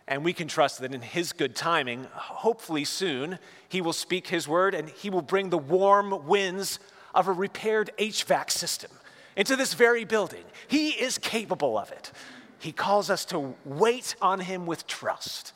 And 0.06 0.24
we 0.24 0.32
can 0.32 0.48
trust 0.48 0.80
that 0.80 0.94
in 0.94 1.02
his 1.02 1.32
good 1.32 1.54
timing, 1.54 2.04
hopefully 2.12 2.84
soon, 2.84 3.38
he 3.68 3.82
will 3.82 3.92
speak 3.92 4.28
his 4.28 4.48
word 4.48 4.74
and 4.74 4.88
he 4.88 5.10
will 5.10 5.22
bring 5.22 5.50
the 5.50 5.58
warm 5.58 6.26
winds 6.26 6.78
of 7.14 7.28
a 7.28 7.32
repaired 7.32 7.90
HVAC 7.98 8.50
system 8.50 8.90
into 9.36 9.54
this 9.54 9.74
very 9.74 10.04
building. 10.04 10.44
He 10.66 10.90
is 10.90 11.18
capable 11.18 11.76
of 11.76 11.92
it. 11.92 12.10
He 12.58 12.72
calls 12.72 13.10
us 13.10 13.24
to 13.26 13.54
wait 13.64 14.16
on 14.22 14.40
him 14.40 14.66
with 14.66 14.86
trust. 14.86 15.52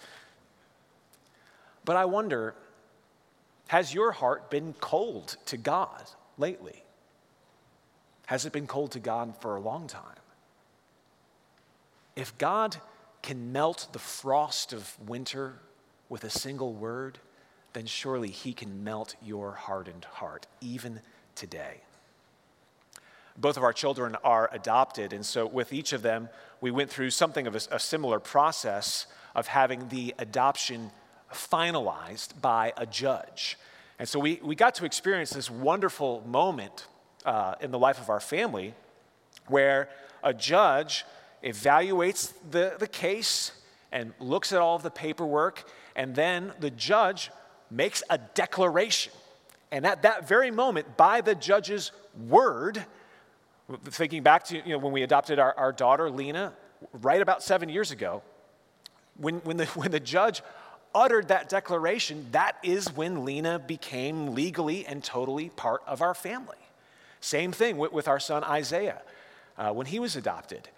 But 1.84 1.96
I 1.96 2.04
wonder 2.04 2.54
has 3.68 3.94
your 3.94 4.12
heart 4.12 4.50
been 4.50 4.74
cold 4.80 5.38
to 5.46 5.56
God 5.56 6.04
lately? 6.38 6.82
Has 8.26 8.46
it 8.46 8.52
been 8.52 8.66
cold 8.66 8.92
to 8.92 9.00
God 9.00 9.34
for 9.40 9.56
a 9.56 9.60
long 9.60 9.86
time? 9.86 10.02
If 12.16 12.36
God 12.38 12.76
can 13.22 13.52
melt 13.52 13.88
the 13.92 13.98
frost 13.98 14.72
of 14.72 14.96
winter 15.06 15.54
with 16.08 16.24
a 16.24 16.30
single 16.30 16.72
word, 16.72 17.18
then 17.72 17.86
surely 17.86 18.30
He 18.30 18.52
can 18.52 18.84
melt 18.84 19.16
your 19.22 19.52
hardened 19.52 20.04
heart, 20.04 20.46
even 20.60 21.00
today. 21.34 21.80
Both 23.36 23.56
of 23.56 23.62
our 23.62 23.72
children 23.72 24.16
are 24.22 24.50
adopted, 24.52 25.12
and 25.12 25.24
so 25.24 25.46
with 25.46 25.72
each 25.72 25.92
of 25.92 26.02
them, 26.02 26.28
we 26.60 26.70
went 26.70 26.90
through 26.90 27.10
something 27.10 27.46
of 27.46 27.54
a, 27.54 27.60
a 27.70 27.78
similar 27.78 28.20
process 28.20 29.06
of 29.34 29.46
having 29.46 29.88
the 29.88 30.14
adoption 30.18 30.90
finalized 31.32 32.40
by 32.42 32.74
a 32.76 32.84
judge. 32.84 33.56
And 33.98 34.08
so 34.08 34.18
we, 34.18 34.40
we 34.42 34.54
got 34.54 34.74
to 34.76 34.84
experience 34.84 35.30
this 35.30 35.50
wonderful 35.50 36.22
moment 36.26 36.86
uh, 37.24 37.54
in 37.60 37.70
the 37.70 37.78
life 37.78 38.00
of 38.00 38.10
our 38.10 38.20
family 38.20 38.74
where 39.48 39.88
a 40.22 40.32
judge 40.32 41.04
evaluates 41.42 42.32
the, 42.50 42.76
the 42.78 42.86
case 42.86 43.52
and 43.90 44.12
looks 44.18 44.52
at 44.52 44.60
all 44.60 44.76
of 44.76 44.82
the 44.82 44.90
paperwork, 44.90 45.64
and 45.94 46.14
then 46.14 46.52
the 46.60 46.70
judge 46.70 47.30
makes 47.70 48.02
a 48.08 48.18
declaration. 48.18 49.12
And 49.70 49.86
at 49.86 50.02
that 50.02 50.26
very 50.28 50.50
moment, 50.50 50.96
by 50.96 51.20
the 51.20 51.34
judge's 51.34 51.92
word, 52.28 52.84
thinking 53.84 54.22
back 54.22 54.44
to 54.44 54.56
you 54.56 54.72
know, 54.72 54.78
when 54.78 54.92
we 54.92 55.02
adopted 55.02 55.38
our, 55.38 55.54
our 55.56 55.72
daughter, 55.72 56.10
Lena, 56.10 56.52
right 56.92 57.20
about 57.20 57.42
seven 57.42 57.68
years 57.68 57.90
ago, 57.90 58.22
when, 59.16 59.36
when, 59.40 59.56
the, 59.56 59.66
when 59.74 59.90
the 59.90 60.00
judge 60.00 60.42
uttered 60.94 61.28
that 61.28 61.48
declaration, 61.48 62.26
that 62.32 62.56
is 62.62 62.94
when 62.94 63.24
Lena 63.24 63.58
became 63.58 64.34
legally 64.34 64.86
and 64.86 65.02
totally 65.02 65.48
part 65.50 65.82
of 65.86 66.02
our 66.02 66.14
family. 66.14 66.56
Same 67.20 67.52
thing 67.52 67.76
with, 67.78 68.08
our 68.08 68.18
son 68.18 68.42
Isaiah 68.44 69.02
uh, 69.56 69.72
when 69.72 69.86
he 69.86 69.98
was 69.98 70.16
adopted. 70.16 70.68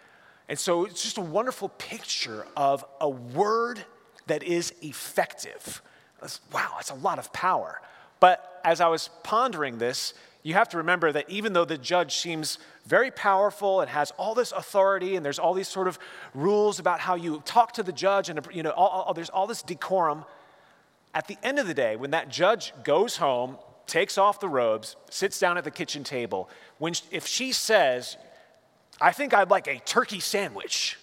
And 0.49 0.59
so 0.59 0.85
it's 0.85 1.03
just 1.03 1.17
a 1.17 1.23
wonderful 1.23 1.71
picture 1.71 2.47
of 2.57 2.85
a 3.01 3.09
word 3.09 3.85
that 4.27 4.43
is 4.43 4.75
effective. 4.83 5.81
That's, 6.21 6.41
wow, 6.53 6.73
that's 6.77 6.91
a 6.91 6.95
lot 6.95 7.19
of 7.19 7.33
power. 7.33 7.81
But 8.21 8.61
as 8.65 8.81
I 8.81 8.89
was 8.89 9.09
pondering 9.23 9.79
this, 9.79 10.15
you 10.43 10.53
have 10.55 10.69
to 10.71 10.77
remember 10.77 11.13
that 11.13 11.29
even 11.31 11.55
though 11.55 11.65
the 11.65 11.79
judge 11.79 12.17
seems 12.17 12.59
very 12.87 13.11
powerful 13.11 13.81
and 13.81 13.91
has 13.91 14.11
all 14.13 14.35
this 14.35 14.53
authority 14.53 15.17
and 15.17 15.25
there's 15.25 15.39
all 15.39 15.55
these 15.55 15.69
sort 15.69 15.89
of 15.89 15.99
rules 16.35 16.79
about 16.79 17.01
how 17.01 17.15
you 17.15 17.43
talk 17.45 17.73
to 17.73 17.83
the 17.83 17.93
judge 17.93 18.29
and 18.29 18.47
you 18.53 18.63
know 18.63 18.71
all, 18.71 18.89
all, 18.89 19.15
there's 19.15 19.31
all 19.31 19.47
this 19.47 19.63
decorum 19.63 20.25
at 21.15 21.29
the 21.29 21.39
end 21.43 21.59
of 21.59 21.67
the 21.67 21.75
day 21.75 21.97
when 21.97 22.11
that 22.11 22.29
judge 22.29 22.73
goes 22.83 23.17
home 23.17 23.57
takes 23.87 24.19
off 24.19 24.41
the 24.41 24.49
robes, 24.49 24.97
sits 25.11 25.39
down 25.39 25.59
at 25.59 25.65
the 25.65 25.71
kitchen 25.71 26.05
table. 26.05 26.49
When, 26.79 26.95
if 27.11 27.27
she 27.27 27.53
says, 27.53 28.17
I 29.01 29.13
think 29.13 29.35
I'd 29.35 29.51
like 29.51 29.67
a 29.67 29.79
turkey 29.81 30.21
sandwich, 30.21 30.99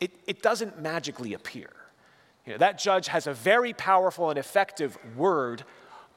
it, 0.00 0.10
it 0.26 0.42
doesn't 0.42 0.80
magically 0.80 1.34
appear. 1.34 1.70
You 2.44 2.52
know, 2.52 2.58
that 2.58 2.78
judge 2.78 3.08
has 3.08 3.26
a 3.26 3.32
very 3.32 3.72
powerful 3.72 4.30
and 4.30 4.38
effective 4.38 4.98
word, 5.16 5.64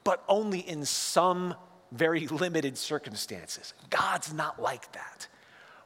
but 0.04 0.24
only 0.28 0.60
in 0.60 0.86
some 0.86 1.56
very 1.92 2.28
limited 2.28 2.78
circumstances. 2.78 3.74
God's 3.90 4.34
not 4.34 4.62
like 4.62 4.92
that. 4.94 5.28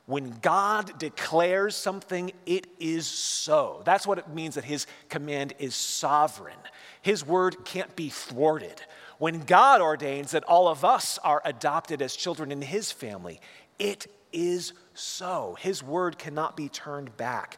When 0.05 0.31
God 0.41 0.99
declares 0.99 1.77
something, 1.77 2.33
it 2.45 2.67
is 2.77 3.07
so. 3.07 3.81
That's 3.85 4.05
what 4.05 4.17
it 4.17 4.27
means 4.27 4.55
that 4.55 4.65
his 4.65 4.85
command 5.07 5.53
is 5.59 5.75
sovereign. 5.75 6.57
His 7.01 7.25
word 7.25 7.63
can't 7.63 7.95
be 7.95 8.09
thwarted. 8.09 8.81
When 9.17 9.41
God 9.41 9.79
ordains 9.79 10.31
that 10.31 10.43
all 10.43 10.67
of 10.67 10.83
us 10.83 11.17
are 11.19 11.41
adopted 11.45 12.01
as 12.01 12.15
children 12.15 12.51
in 12.51 12.61
His 12.61 12.91
family, 12.91 13.39
it 13.79 14.07
is 14.33 14.73
so. 14.93 15.55
His 15.59 15.81
word 15.81 16.17
cannot 16.17 16.57
be 16.57 16.67
turned 16.67 17.15
back. 17.15 17.57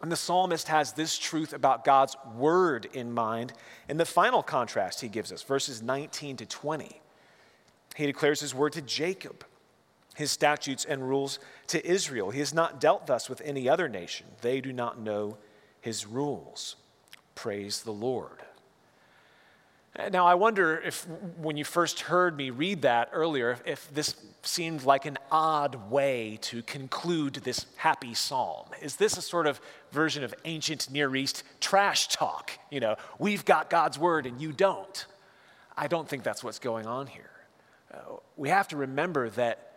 And 0.00 0.10
the 0.10 0.16
psalmist 0.16 0.68
has 0.68 0.94
this 0.94 1.18
truth 1.18 1.52
about 1.52 1.84
God's 1.84 2.16
word 2.34 2.86
in 2.94 3.12
mind 3.12 3.52
in 3.88 3.98
the 3.98 4.06
final 4.06 4.42
contrast 4.42 5.02
he 5.02 5.08
gives 5.08 5.30
us, 5.32 5.42
verses 5.42 5.82
19 5.82 6.38
to 6.38 6.46
20. 6.46 7.00
He 8.00 8.06
declares 8.06 8.40
his 8.40 8.54
word 8.54 8.72
to 8.72 8.80
Jacob, 8.80 9.44
his 10.14 10.30
statutes 10.30 10.86
and 10.86 11.06
rules 11.06 11.38
to 11.66 11.86
Israel. 11.86 12.30
He 12.30 12.38
has 12.38 12.54
not 12.54 12.80
dealt 12.80 13.06
thus 13.06 13.28
with 13.28 13.42
any 13.42 13.68
other 13.68 13.90
nation, 13.90 14.26
they 14.40 14.62
do 14.62 14.72
not 14.72 14.98
know 14.98 15.36
his 15.82 16.06
rules. 16.06 16.76
Praise 17.34 17.82
the 17.82 17.92
Lord. 17.92 18.38
Now, 20.12 20.24
I 20.24 20.34
wonder 20.34 20.78
if 20.78 21.06
when 21.36 21.58
you 21.58 21.64
first 21.64 22.00
heard 22.00 22.36
me 22.36 22.48
read 22.48 22.82
that 22.82 23.10
earlier, 23.12 23.58
if 23.66 23.92
this 23.92 24.14
seemed 24.42 24.84
like 24.84 25.04
an 25.04 25.18
odd 25.30 25.90
way 25.90 26.38
to 26.42 26.62
conclude 26.62 27.34
this 27.34 27.66
happy 27.76 28.14
psalm? 28.14 28.68
Is 28.80 28.96
this 28.96 29.18
a 29.18 29.22
sort 29.22 29.46
of 29.46 29.60
version 29.90 30.24
of 30.24 30.32
ancient 30.46 30.90
Near 30.90 31.14
East 31.14 31.42
trash 31.60 32.08
talk? 32.08 32.52
You 32.70 32.80
know, 32.80 32.96
we've 33.18 33.44
got 33.44 33.68
God's 33.68 33.98
word 33.98 34.24
and 34.24 34.40
you 34.40 34.52
don't. 34.52 35.04
I 35.76 35.86
don't 35.86 36.08
think 36.08 36.22
that's 36.22 36.42
what's 36.42 36.60
going 36.60 36.86
on 36.86 37.06
here. 37.06 37.29
We 38.36 38.48
have 38.48 38.68
to 38.68 38.76
remember 38.76 39.30
that 39.30 39.72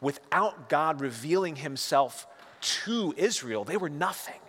without 0.00 0.68
God 0.68 1.00
revealing 1.00 1.56
himself 1.56 2.26
to 2.60 3.14
Israel, 3.16 3.64
they 3.64 3.76
were 3.76 3.88
nothing. 3.88 4.40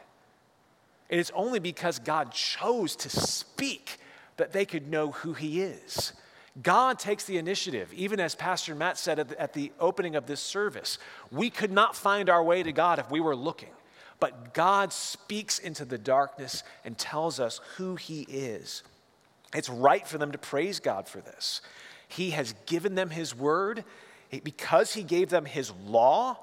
It 1.09 1.20
is 1.20 1.32
only 1.36 1.59
because 1.59 1.99
God 1.99 2.32
chose 2.32 2.95
to 2.97 3.09
speak 3.09 3.97
that 4.38 4.53
they 4.53 4.66
could 4.66 4.89
know 4.89 5.12
who 5.12 5.34
he 5.34 5.62
is. 5.62 6.14
God 6.62 6.99
takes 6.99 7.26
the 7.26 7.38
initiative. 7.38 7.93
Even 7.93 8.20
as 8.20 8.36
Pastor 8.36 8.76
Matt 8.76 8.97
said 8.97 9.20
at 9.20 9.30
the, 9.30 9.41
at 9.41 9.53
the, 9.53 9.72
opening 9.80 10.16
of 10.16 10.26
this 10.26 10.41
service, 10.41 10.97
we 11.32 11.49
could 11.49 11.72
not 11.72 11.95
find 11.95 12.30
our 12.30 12.43
way 12.43 12.64
to 12.64 12.72
God 12.72 12.99
if 12.99 13.09
we 13.09 13.20
were 13.20 13.36
looking. 13.36 13.70
But 14.20 14.53
God 14.53 14.91
speaks 14.93 15.59
into 15.59 15.86
the 15.86 15.97
darkness 15.97 16.64
and 16.84 16.97
tells 16.97 17.39
us 17.39 17.62
who 17.78 17.95
He 17.95 18.22
is. 18.24 18.84
It's 19.53 19.70
right 19.70 20.05
for 20.07 20.18
them 20.18 20.32
to 20.32 20.38
praise 20.38 20.80
God 20.80 21.07
for 21.07 21.22
this. 21.22 21.62
He 22.12 22.32
has 22.32 22.53
given 22.66 22.95
them 22.95 23.09
His 23.09 23.36
word. 23.36 23.84
Because 24.43 24.93
He 24.93 25.03
gave 25.03 25.30
them 25.30 25.45
His 25.45 25.72
law, 25.86 26.38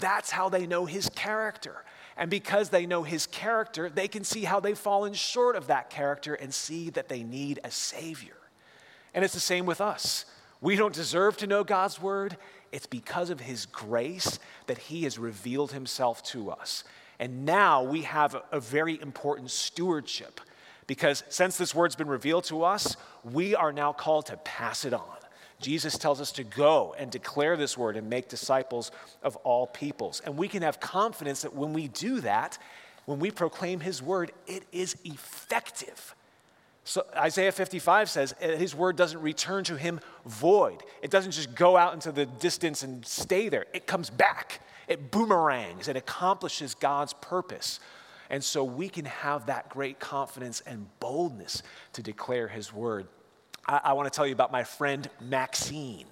that's 0.00 0.30
how 0.30 0.48
they 0.48 0.66
know 0.66 0.86
His 0.86 1.08
character. 1.08 1.84
And 2.16 2.30
because 2.30 2.68
they 2.68 2.86
know 2.86 3.02
His 3.02 3.26
character, 3.26 3.88
they 3.88 4.08
can 4.08 4.24
see 4.24 4.44
how 4.44 4.60
they've 4.60 4.78
fallen 4.78 5.14
short 5.14 5.56
of 5.56 5.66
that 5.68 5.90
character 5.90 6.34
and 6.34 6.52
see 6.52 6.90
that 6.90 7.08
they 7.08 7.22
need 7.22 7.60
a 7.64 7.70
Savior. 7.70 8.36
And 9.14 9.24
it's 9.24 9.34
the 9.34 9.40
same 9.40 9.66
with 9.66 9.80
us. 9.80 10.24
We 10.60 10.76
don't 10.76 10.94
deserve 10.94 11.36
to 11.38 11.46
know 11.46 11.64
God's 11.64 12.00
word. 12.00 12.36
It's 12.70 12.86
because 12.86 13.30
of 13.30 13.40
his 13.40 13.66
grace 13.66 14.38
that 14.66 14.78
he 14.78 15.02
has 15.02 15.18
revealed 15.18 15.72
himself 15.72 16.22
to 16.24 16.50
us. 16.50 16.84
And 17.18 17.44
now 17.44 17.82
we 17.82 18.02
have 18.02 18.40
a, 18.50 18.60
very 18.60 19.00
important 19.00 19.50
stewardship 19.50 20.40
because 20.86 21.24
since 21.28 21.56
this 21.56 21.74
word's 21.74 21.96
been 21.96 22.08
revealed 22.08 22.44
to 22.44 22.64
us, 22.64 22.96
we 23.24 23.54
are 23.54 23.72
now 23.72 23.92
called 23.92 24.26
to 24.26 24.36
pass 24.38 24.84
it 24.84 24.92
on. 24.92 25.16
Jesus 25.60 25.96
tells 25.96 26.20
us 26.20 26.32
to 26.32 26.44
go 26.44 26.94
and 26.98 27.10
declare 27.10 27.56
this 27.56 27.78
word 27.78 27.96
and 27.96 28.10
make 28.10 28.28
disciples 28.28 28.90
of 29.22 29.36
all 29.36 29.66
peoples. 29.66 30.20
And 30.24 30.36
we 30.36 30.48
can 30.48 30.62
have 30.62 30.80
confidence 30.80 31.42
that 31.42 31.54
when 31.54 31.72
we 31.72 31.88
do 31.88 32.20
that, 32.20 32.58
when 33.04 33.20
we 33.20 33.30
proclaim 33.30 33.80
his 33.80 34.02
word, 34.02 34.32
it 34.46 34.64
is 34.72 34.96
effective. 35.04 36.14
So 36.84 37.06
Isaiah 37.16 37.52
55 37.52 38.10
says 38.10 38.34
uh, 38.42 38.48
his 38.48 38.74
word 38.74 38.96
doesn't 38.96 39.20
return 39.20 39.62
to 39.64 39.76
him 39.76 40.00
void. 40.26 40.82
It 41.00 41.10
doesn't 41.10 41.32
just 41.32 41.54
go 41.54 41.76
out 41.76 41.94
into 41.94 42.10
the 42.10 42.26
distance 42.26 42.82
and 42.82 43.06
stay 43.06 43.48
there. 43.48 43.66
It 43.72 43.86
comes 43.86 44.10
back. 44.10 44.60
It 44.88 45.10
boomerangs. 45.12 45.86
It 45.86 45.96
accomplishes 45.96 46.74
God's 46.74 47.12
purpose. 47.14 47.78
And 48.32 48.42
so 48.42 48.64
we 48.64 48.88
can 48.88 49.04
have 49.04 49.46
that 49.46 49.68
great 49.68 50.00
confidence 50.00 50.62
and 50.66 50.88
boldness 50.98 51.62
to 51.92 52.02
declare 52.02 52.48
his 52.48 52.72
word. 52.72 53.06
I, 53.68 53.80
I 53.84 53.92
want 53.92 54.12
to 54.12 54.16
tell 54.16 54.26
you 54.26 54.32
about 54.32 54.50
my 54.50 54.64
friend 54.64 55.08
Maxine. 55.20 56.06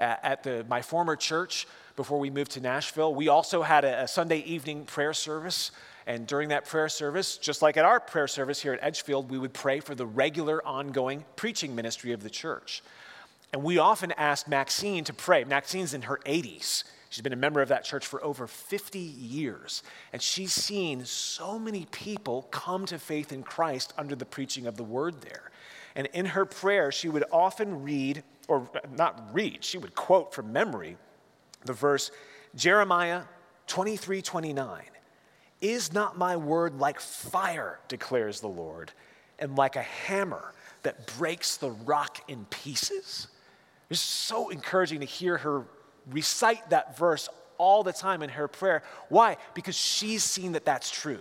At 0.00 0.44
the, 0.44 0.64
my 0.68 0.82
former 0.82 1.16
church, 1.16 1.66
before 1.96 2.20
we 2.20 2.30
moved 2.30 2.52
to 2.52 2.60
Nashville, 2.60 3.12
we 3.14 3.26
also 3.26 3.62
had 3.62 3.84
a, 3.84 4.02
a 4.02 4.08
Sunday 4.08 4.38
evening 4.40 4.84
prayer 4.84 5.12
service 5.12 5.72
and 6.06 6.26
during 6.26 6.48
that 6.48 6.64
prayer 6.64 6.88
service, 6.88 7.36
just 7.36 7.60
like 7.60 7.76
at 7.76 7.84
our 7.84 8.00
prayer 8.00 8.28
service 8.28 8.62
here 8.62 8.72
at 8.72 8.78
Edgefield, 8.82 9.30
we 9.30 9.38
would 9.38 9.52
pray 9.52 9.80
for 9.80 9.94
the 9.94 10.06
regular 10.06 10.66
ongoing 10.66 11.24
preaching 11.36 11.74
ministry 11.74 12.12
of 12.12 12.22
the 12.22 12.30
church. 12.30 12.82
And 13.52 13.62
we 13.62 13.76
often 13.76 14.12
asked 14.12 14.48
Maxine 14.48 15.04
to 15.04 15.12
pray. 15.12 15.44
Maxine's 15.44 15.92
in 15.92 16.02
her 16.02 16.18
80s. 16.24 16.84
She's 17.10 17.22
been 17.22 17.32
a 17.32 17.36
member 17.36 17.62
of 17.62 17.68
that 17.68 17.84
church 17.84 18.06
for 18.06 18.22
over 18.22 18.46
50 18.46 18.98
years. 18.98 19.82
And 20.12 20.20
she's 20.20 20.52
seen 20.52 21.04
so 21.04 21.58
many 21.58 21.86
people 21.90 22.42
come 22.50 22.84
to 22.86 22.98
faith 22.98 23.32
in 23.32 23.42
Christ 23.42 23.94
under 23.96 24.14
the 24.14 24.26
preaching 24.26 24.66
of 24.66 24.76
the 24.76 24.84
word 24.84 25.22
there. 25.22 25.50
And 25.94 26.06
in 26.12 26.26
her 26.26 26.44
prayer, 26.44 26.92
she 26.92 27.08
would 27.08 27.24
often 27.32 27.82
read, 27.82 28.22
or 28.46 28.70
not 28.96 29.30
read, 29.32 29.64
she 29.64 29.78
would 29.78 29.94
quote 29.94 30.34
from 30.34 30.52
memory 30.52 30.96
the 31.64 31.72
verse 31.72 32.10
Jeremiah 32.54 33.22
23 33.66 34.22
29. 34.22 34.82
Is 35.60 35.92
not 35.92 36.16
my 36.16 36.36
word 36.36 36.78
like 36.78 37.00
fire, 37.00 37.80
declares 37.88 38.40
the 38.40 38.48
Lord, 38.48 38.92
and 39.40 39.56
like 39.56 39.74
a 39.74 39.82
hammer 39.82 40.54
that 40.82 41.06
breaks 41.18 41.56
the 41.56 41.70
rock 41.70 42.20
in 42.28 42.44
pieces? 42.44 43.26
It's 43.90 43.98
so 43.98 44.50
encouraging 44.50 45.00
to 45.00 45.06
hear 45.06 45.38
her 45.38 45.64
recite 46.10 46.70
that 46.70 46.96
verse 46.96 47.28
all 47.58 47.82
the 47.82 47.92
time 47.92 48.22
in 48.22 48.30
her 48.30 48.48
prayer. 48.48 48.82
Why? 49.08 49.36
Because 49.54 49.76
she's 49.76 50.22
seen 50.22 50.52
that 50.52 50.64
that's 50.64 50.90
true. 50.90 51.20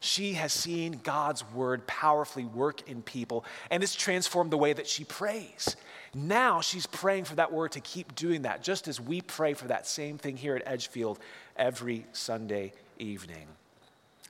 She 0.00 0.32
has 0.32 0.52
seen 0.52 1.00
God's 1.04 1.44
word 1.52 1.86
powerfully 1.86 2.44
work 2.44 2.88
in 2.88 3.02
people, 3.02 3.44
and 3.70 3.84
it's 3.84 3.94
transformed 3.94 4.50
the 4.50 4.58
way 4.58 4.72
that 4.72 4.88
she 4.88 5.04
prays. 5.04 5.76
Now 6.12 6.60
she's 6.60 6.86
praying 6.86 7.24
for 7.24 7.36
that 7.36 7.52
word 7.52 7.72
to 7.72 7.80
keep 7.80 8.14
doing 8.16 8.42
that, 8.42 8.64
just 8.64 8.88
as 8.88 9.00
we 9.00 9.20
pray 9.20 9.54
for 9.54 9.68
that 9.68 9.86
same 9.86 10.18
thing 10.18 10.36
here 10.36 10.56
at 10.56 10.62
Edgefield 10.66 11.20
every 11.56 12.04
Sunday 12.12 12.72
evening. 12.98 13.46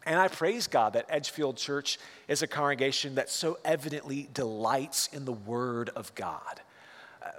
And 0.05 0.21
I 0.21 0.29
praise 0.29 0.67
God 0.67 0.93
that 0.93 1.07
Edgefield 1.09 1.57
Church 1.57 1.99
is 2.29 2.43
a 2.43 2.47
congregation 2.47 3.15
that 3.15 3.31
so 3.31 3.59
evidently 3.65 4.29
delights 4.35 5.09
in 5.13 5.25
the 5.25 5.33
Word 5.33 5.91
of 5.97 6.15
God. 6.15 6.61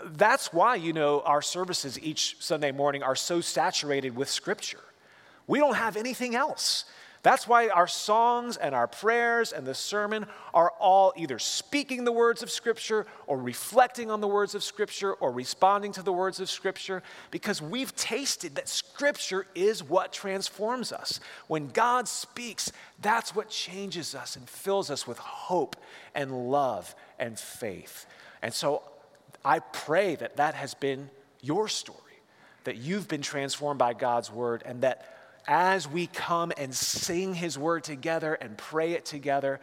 That's 0.05 0.53
why, 0.53 0.75
you 0.75 0.93
know, 0.93 1.21
our 1.21 1.41
services 1.41 1.99
each 1.99 2.37
Sunday 2.39 2.71
morning 2.71 3.03
are 3.03 3.15
so 3.15 3.41
saturated 3.41 4.15
with 4.15 4.29
Scripture. 4.29 4.79
We 5.47 5.59
don't 5.59 5.75
have 5.75 5.97
anything 5.97 6.35
else. 6.35 6.85
That's 7.23 7.47
why 7.47 7.69
our 7.69 7.87
songs 7.87 8.57
and 8.57 8.75
our 8.75 8.85
prayers 8.85 9.53
and 9.53 9.65
the 9.65 9.73
sermon 9.73 10.25
are 10.53 10.73
all 10.77 11.13
either 11.15 11.39
speaking 11.39 12.03
the 12.03 12.11
words 12.11 12.43
of 12.43 12.51
Scripture 12.51 13.05
or 13.27 13.37
reflecting 13.37 14.11
on 14.11 14.19
the 14.19 14.27
words 14.27 14.55
of 14.55 14.63
Scripture 14.63 15.13
or 15.13 15.31
responding 15.31 15.93
to 15.93 16.03
the 16.03 16.11
words 16.11 16.41
of 16.41 16.49
Scripture 16.49 17.01
because 17.31 17.61
we've 17.61 17.95
tasted 17.95 18.55
that 18.55 18.67
Scripture 18.67 19.47
is 19.55 19.81
what 19.81 20.11
transforms 20.11 20.91
us. 20.91 21.21
When 21.47 21.69
God 21.69 22.09
speaks, 22.09 22.73
that's 23.01 23.33
what 23.33 23.49
changes 23.49 24.13
us 24.15 24.35
and 24.35 24.49
fills 24.49 24.91
us 24.91 25.07
with 25.07 25.17
hope 25.17 25.77
and 26.13 26.51
love 26.51 26.93
and 27.17 27.39
faith. 27.39 28.05
And 28.41 28.53
so 28.53 28.83
I 29.45 29.59
pray 29.59 30.15
that 30.15 30.37
that 30.37 30.55
has 30.55 30.73
been 30.73 31.09
your 31.41 31.67
story, 31.67 31.99
that 32.63 32.77
you've 32.77 33.07
been 33.07 33.21
transformed 33.21 33.77
by 33.77 33.93
God's 33.93 34.31
word 34.31 34.63
and 34.65 34.81
that 34.81 35.13
as 35.47 35.87
we 35.87 36.07
come 36.07 36.53
and 36.57 36.73
sing 36.73 37.33
his 37.33 37.57
word 37.57 37.83
together 37.83 38.33
and 38.35 38.57
pray 38.57 38.93
it 38.93 39.05
together, 39.05 39.59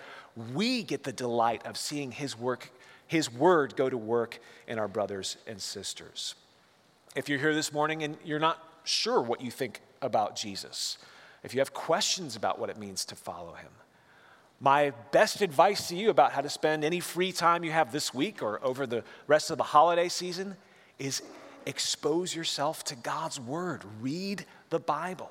we 0.54 0.82
get 0.82 1.04
the 1.04 1.12
delight 1.12 1.66
of 1.66 1.76
seeing 1.76 2.12
his 2.12 2.38
work, 2.38 2.70
his 3.06 3.32
word 3.32 3.76
go 3.76 3.88
to 3.88 3.96
work 3.96 4.38
in 4.68 4.78
our 4.78 4.88
brothers 4.88 5.38
and 5.46 5.60
sisters. 5.60 6.34
If 7.16 7.28
you're 7.28 7.38
here 7.38 7.54
this 7.54 7.72
morning 7.72 8.02
and 8.02 8.16
you're 8.24 8.38
not 8.38 8.62
sure 8.84 9.20
what 9.22 9.40
you 9.40 9.50
think 9.50 9.80
about 10.02 10.36
Jesus, 10.36 10.98
if 11.42 11.54
you 11.54 11.60
have 11.60 11.72
questions 11.72 12.36
about 12.36 12.58
what 12.58 12.68
it 12.68 12.76
means 12.76 13.04
to 13.06 13.16
follow 13.16 13.54
him, 13.54 13.70
my 14.60 14.92
best 15.10 15.40
advice 15.40 15.88
to 15.88 15.96
you 15.96 16.10
about 16.10 16.32
how 16.32 16.42
to 16.42 16.50
spend 16.50 16.84
any 16.84 17.00
free 17.00 17.32
time 17.32 17.64
you 17.64 17.70
have 17.70 17.92
this 17.92 18.12
week 18.12 18.42
or 18.42 18.62
over 18.62 18.86
the 18.86 19.02
rest 19.26 19.50
of 19.50 19.56
the 19.56 19.64
holiday 19.64 20.08
season 20.08 20.56
is 20.98 21.22
expose 21.64 22.34
yourself 22.34 22.84
to 22.84 22.94
God's 22.94 23.40
word. 23.40 23.82
Read 24.00 24.44
the 24.68 24.78
Bible. 24.78 25.30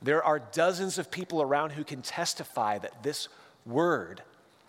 There 0.00 0.22
are 0.22 0.38
dozens 0.38 0.98
of 0.98 1.10
people 1.10 1.42
around 1.42 1.70
who 1.70 1.82
can 1.82 2.00
testify 2.02 2.78
that 2.78 3.02
this 3.02 3.28
word 3.66 4.22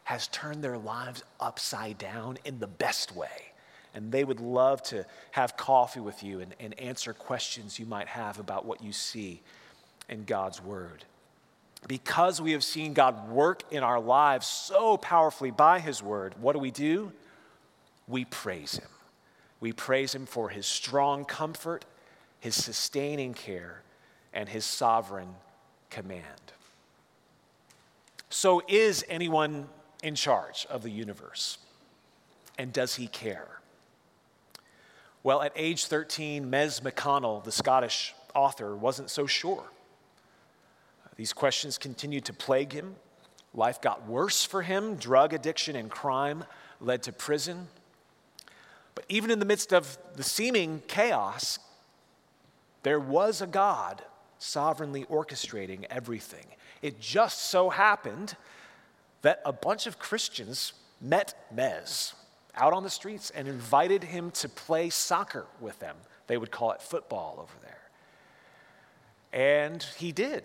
has 0.06 0.28
turned 0.28 0.64
their 0.64 0.78
lives 0.78 1.24
upside 1.40 1.98
down 1.98 2.38
in 2.44 2.60
the 2.60 2.68
best 2.68 3.16
way. 3.16 3.52
And 3.94 4.12
they 4.12 4.24
would 4.24 4.40
love 4.40 4.82
to 4.84 5.06
have 5.32 5.58
coffee 5.58 6.00
with 6.00 6.24
you 6.24 6.40
and, 6.40 6.56
and 6.60 6.80
answer 6.80 7.14
questions 7.14 7.80
you 7.80 7.86
might 7.86 8.08
have 8.08 8.40
about 8.40 8.66
what 8.66 8.84
you 8.84 8.92
see 8.92 9.42
in 10.10 10.24
God's 10.26 10.62
word. 10.62 11.06
Because 11.88 12.42
we 12.42 12.54
have 12.54 12.64
seen 12.64 12.94
God 12.94 13.30
work 13.30 13.62
in 13.72 13.84
our 13.84 14.00
lives 14.00 14.48
so 14.48 14.98
powerfully 14.98 15.52
by 15.52 15.80
his 15.80 16.02
word, 16.02 16.34
what 16.40 16.54
do 16.54 16.60
we 16.60 16.72
do? 16.72 17.12
We 18.08 18.26
praise 18.26 18.78
him. 18.78 18.90
We 19.60 19.72
praise 19.72 20.14
him 20.14 20.26
for 20.26 20.50
his 20.50 20.66
strong 20.66 21.26
comfort, 21.26 21.86
his 22.40 22.56
sustaining 22.56 23.34
care, 23.34 23.82
and 24.34 24.50
his 24.50 24.66
sovereign 24.66 25.36
command. 25.90 26.24
So, 28.30 28.62
is 28.68 29.06
anyone 29.08 29.68
in 30.04 30.16
charge 30.16 30.68
of 30.70 30.84
the 30.84 30.90
universe? 30.90 31.58
And 32.58 32.74
does 32.74 32.96
he 32.96 33.08
care? 33.08 33.60
Well, 35.24 35.42
at 35.42 35.54
age 35.56 35.86
13, 35.86 36.52
Mez 36.52 36.82
McConnell, 36.82 37.44
the 37.44 37.52
Scottish 37.52 38.14
author, 38.34 38.76
wasn't 38.76 39.10
so 39.10 39.26
sure. 39.26 39.64
These 41.16 41.34
questions 41.34 41.78
continued 41.78 42.26
to 42.26 42.34
plague 42.34 42.74
him. 42.74 42.96
Life 43.54 43.82
got 43.82 44.08
worse 44.08 44.44
for 44.44 44.62
him. 44.62 44.96
Drug 44.96 45.34
addiction 45.34 45.76
and 45.76 45.90
crime 45.90 46.44
led 46.82 47.04
to 47.04 47.14
prison. 47.14 47.68
But 48.96 49.06
even 49.10 49.32
in 49.32 49.40
the 49.40 49.46
midst 49.46 49.74
of 49.74 49.98
the 50.16 50.24
seeming 50.24 50.82
chaos, 50.88 51.60
there 52.84 53.00
was 53.00 53.42
a 53.42 53.48
God 53.48 54.04
sovereignly 54.40 55.06
orchestrating 55.06 55.86
everything. 55.90 56.46
It 56.82 57.00
just 57.00 57.50
so 57.50 57.70
happened 57.70 58.36
that 59.22 59.42
a 59.46 59.54
bunch 59.54 59.88
of 59.88 59.98
Christians 59.98 60.74
met 61.02 61.34
Mez 61.54 62.14
out 62.56 62.74
on 62.74 62.84
the 62.84 62.90
streets 62.90 63.32
and 63.32 63.48
invited 63.48 64.04
him 64.04 64.32
to 64.32 64.48
play 64.48 64.90
soccer 64.90 65.46
with 65.60 65.80
them. 65.80 65.96
They 66.28 66.38
would 66.38 66.52
call 66.52 66.72
it 66.72 66.82
football 66.82 67.38
over 67.42 67.54
there. 67.64 67.80
And 69.34 69.84
he 69.98 70.12
did. 70.12 70.44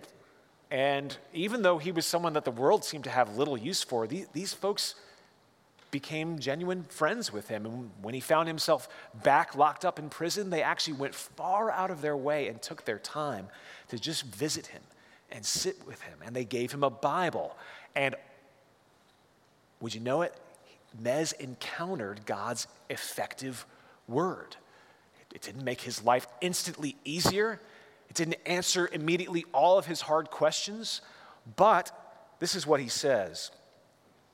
And 0.71 1.15
even 1.33 1.61
though 1.63 1.77
he 1.77 1.91
was 1.91 2.05
someone 2.05 2.33
that 2.33 2.45
the 2.45 2.51
world 2.51 2.85
seemed 2.85 3.03
to 3.03 3.09
have 3.09 3.37
little 3.37 3.57
use 3.57 3.83
for, 3.83 4.07
these, 4.07 4.53
folks 4.53 4.95
became 5.91 6.39
genuine 6.39 6.83
friends 6.85 7.33
with 7.33 7.49
him. 7.49 7.65
And 7.65 7.91
when 8.01 8.13
he 8.13 8.21
found 8.21 8.47
himself 8.47 8.87
back 9.21 9.53
locked 9.55 9.83
up 9.83 9.99
in 9.99 10.09
prison, 10.09 10.49
they 10.49 10.63
actually 10.63 10.93
went 10.93 11.13
far 11.13 11.69
out 11.69 11.91
of 11.91 12.01
their 12.01 12.15
way 12.15 12.47
and 12.47 12.61
took 12.61 12.85
their 12.85 12.99
time 12.99 13.49
to 13.89 13.99
just 13.99 14.23
visit 14.23 14.67
him 14.67 14.81
and 15.29 15.45
sit 15.45 15.85
with 15.85 16.01
him. 16.03 16.17
And 16.25 16.33
they 16.33 16.45
gave 16.45 16.71
him 16.71 16.85
a 16.85 16.89
Bible. 16.89 17.57
And 17.93 18.15
would 19.81 19.93
you 19.93 19.99
know 19.99 20.21
it? 20.21 20.33
Mez 21.03 21.33
encountered 21.37 22.25
God's 22.25 22.67
effective 22.89 23.65
word. 24.07 24.55
It 25.33 25.41
didn't 25.41 25.63
make 25.63 25.81
his 25.81 26.03
life 26.03 26.27
instantly 26.39 26.95
easier, 27.03 27.59
it 28.11 28.15
didn't 28.15 28.39
answer 28.45 28.89
immediately 28.91 29.45
all 29.53 29.77
of 29.77 29.85
his 29.85 30.01
hard 30.01 30.29
questions, 30.29 30.99
but 31.55 31.93
this 32.39 32.55
is 32.55 32.67
what 32.67 32.81
he 32.81 32.89
says. 32.89 33.51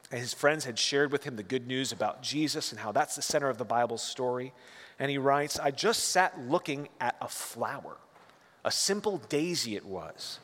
His 0.10 0.34
friends 0.34 0.66
had 0.66 0.80
shared 0.80 1.12
with 1.12 1.24
him 1.24 1.36
the 1.36 1.44
good 1.44 1.68
news 1.68 1.92
about 1.92 2.24
Jesus 2.24 2.72
and 2.72 2.80
how 2.80 2.92
that's 2.92 3.16
the 3.16 3.22
center 3.22 3.50
of 3.50 3.60
the 3.60 3.66
Bible's 3.66 4.02
story. 4.02 4.52
And 4.98 5.12
he 5.12 5.20
writes, 5.20 5.60
I 5.60 5.70
just 5.70 6.06
sat 6.06 6.40
looking 6.40 6.90
at 7.00 7.18
a 7.22 7.28
flower, 7.28 7.98
a 8.66 8.72
simple 8.72 9.20
daisy 9.30 9.76
it 9.76 9.86
was. 9.86 10.40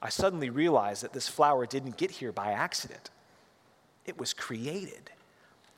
I 0.00 0.08
suddenly 0.08 0.48
realized 0.48 1.02
that 1.02 1.12
this 1.12 1.28
flower 1.28 1.66
didn't 1.66 1.98
get 1.98 2.12
here 2.12 2.32
by 2.32 2.52
accident, 2.52 3.10
it 4.06 4.18
was 4.18 4.32
created. 4.32 5.10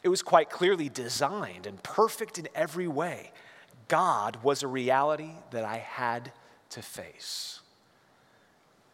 It 0.05 0.09
was 0.09 0.23
quite 0.23 0.51
clearly 0.51 0.89
designed 0.89 1.67
and 1.67 1.83
perfect 1.83 2.39
in 2.39 2.47
every 2.55 2.87
way. 2.87 3.33
God 3.89 4.39
was 4.45 4.63
a 4.63 4.69
reality 4.69 5.33
that 5.51 5.65
I 5.65 5.79
had 5.79 6.31
to 6.71 6.83
face. 6.83 7.61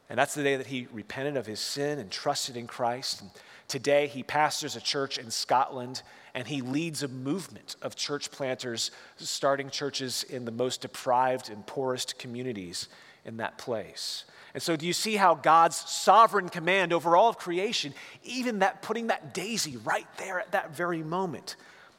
And 0.08 0.18
that's 0.18 0.34
the 0.34 0.42
day 0.42 0.56
that 0.56 0.68
he 0.68 0.86
repented 0.92 1.36
of 1.36 1.46
his 1.46 1.60
sin 1.60 1.98
and 1.98 2.10
trusted 2.10 2.56
in 2.56 2.66
Christ. 2.66 3.22
And 3.22 3.30
today 3.66 4.06
he 4.06 4.22
pastors 4.22 4.76
a 4.76 4.80
church 4.80 5.18
in 5.18 5.30
Scotland 5.30 6.02
and 6.34 6.46
he 6.46 6.60
leads 6.60 7.02
a 7.02 7.08
movement 7.08 7.76
of 7.82 7.96
church 7.96 8.30
planters 8.30 8.90
starting 9.16 9.70
churches 9.70 10.22
in 10.22 10.44
the 10.44 10.52
most 10.52 10.82
deprived 10.82 11.50
and 11.50 11.66
poorest 11.66 12.18
communities 12.18 12.88
in 13.24 13.38
that 13.38 13.58
place. 13.58 14.24
And 14.54 14.62
so, 14.62 14.76
do 14.76 14.86
you 14.86 14.92
see 14.92 15.16
how 15.16 15.34
God's 15.34 15.76
sovereign 15.76 16.48
command 16.48 16.92
over 16.92 17.16
all 17.16 17.28
of 17.28 17.36
creation, 17.36 17.92
even 18.22 18.60
that 18.60 18.80
putting 18.80 19.08
that 19.08 19.34
daisy 19.34 19.76
right 19.78 20.06
there 20.18 20.38
at 20.38 20.52
that 20.52 20.74
very 20.74 21.02
moment, 21.02 21.56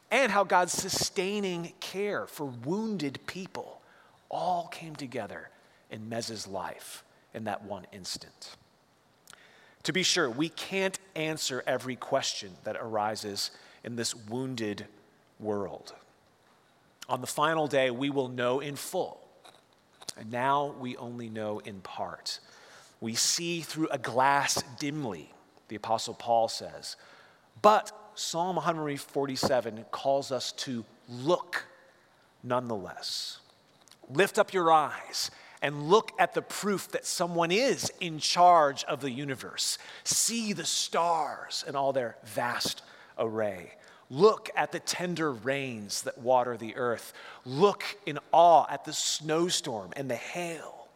and 0.10 0.32
how 0.32 0.44
God's 0.44 0.72
sustaining 0.72 1.74
care 1.80 2.26
for 2.26 2.46
wounded 2.46 3.20
people 3.28 3.82
all 4.30 4.68
came 4.70 4.96
together 4.96 5.50
in 5.92 6.10
Mez's 6.10 6.48
life 6.48 7.04
in 7.34 7.46
that 7.46 7.64
one 7.64 7.86
instant. 7.92 8.56
To 9.84 9.94
be 9.94 10.04
sure, 10.04 10.30
we 10.30 10.50
can't 10.50 11.00
answer 11.16 11.64
every 11.66 11.96
question 11.96 12.52
that 12.64 12.76
arises 12.76 13.52
in 13.84 13.96
this 13.96 14.14
wounded 14.14 14.86
world. 15.40 15.94
On 17.08 17.22
the 17.22 17.28
final 17.28 17.68
day, 17.68 17.90
we 17.90 18.10
will 18.10 18.28
know 18.28 18.60
in 18.60 18.76
full. 18.76 19.22
And 20.18 20.32
now 20.32 20.76
we 20.80 20.98
only 20.98 21.30
know 21.30 21.60
in 21.60 21.80
part. 21.82 22.40
We 23.00 23.14
see 23.14 23.62
through 23.62 23.88
a 23.90 23.98
glass 23.98 24.64
dimly, 24.80 25.32
the 25.68 25.76
Apostle 25.76 26.16
Paul 26.16 26.48
says. 26.48 26.98
But 27.62 27.92
Psalm 28.16 28.56
147 28.56 29.86
calls 29.92 30.32
us 30.32 30.52
to 30.54 30.84
look 31.08 31.66
nonetheless. 32.44 33.40
Lift 34.10 34.40
up 34.40 34.54
your 34.54 34.72
eyes 34.72 35.30
and 35.62 35.90
look 35.90 36.12
at 36.20 36.34
the 36.34 36.42
proof 36.42 36.90
that 36.90 37.06
someone 37.06 37.52
is 37.52 37.92
in 38.00 38.20
charge 38.20 38.84
of 38.86 39.02
the 39.02 39.12
universe. 39.12 39.78
See 40.04 40.54
the 40.54 40.66
stars 40.66 41.64
and 41.68 41.76
all 41.76 41.94
their 41.94 42.18
vast 42.24 42.84
array. 43.18 43.74
Look 44.10 44.50
at 44.56 44.72
the 44.72 44.80
tender 44.80 45.32
rains 45.32 46.04
that 46.04 46.18
water 46.18 46.56
the 46.56 46.76
earth. 46.76 47.14
Look 47.46 47.84
in 48.06 48.20
awe 48.32 48.66
at 48.70 48.86
the 48.86 48.94
snowstorm 48.94 49.92
and 49.96 50.10
the 50.10 50.16
hail. 50.16 50.88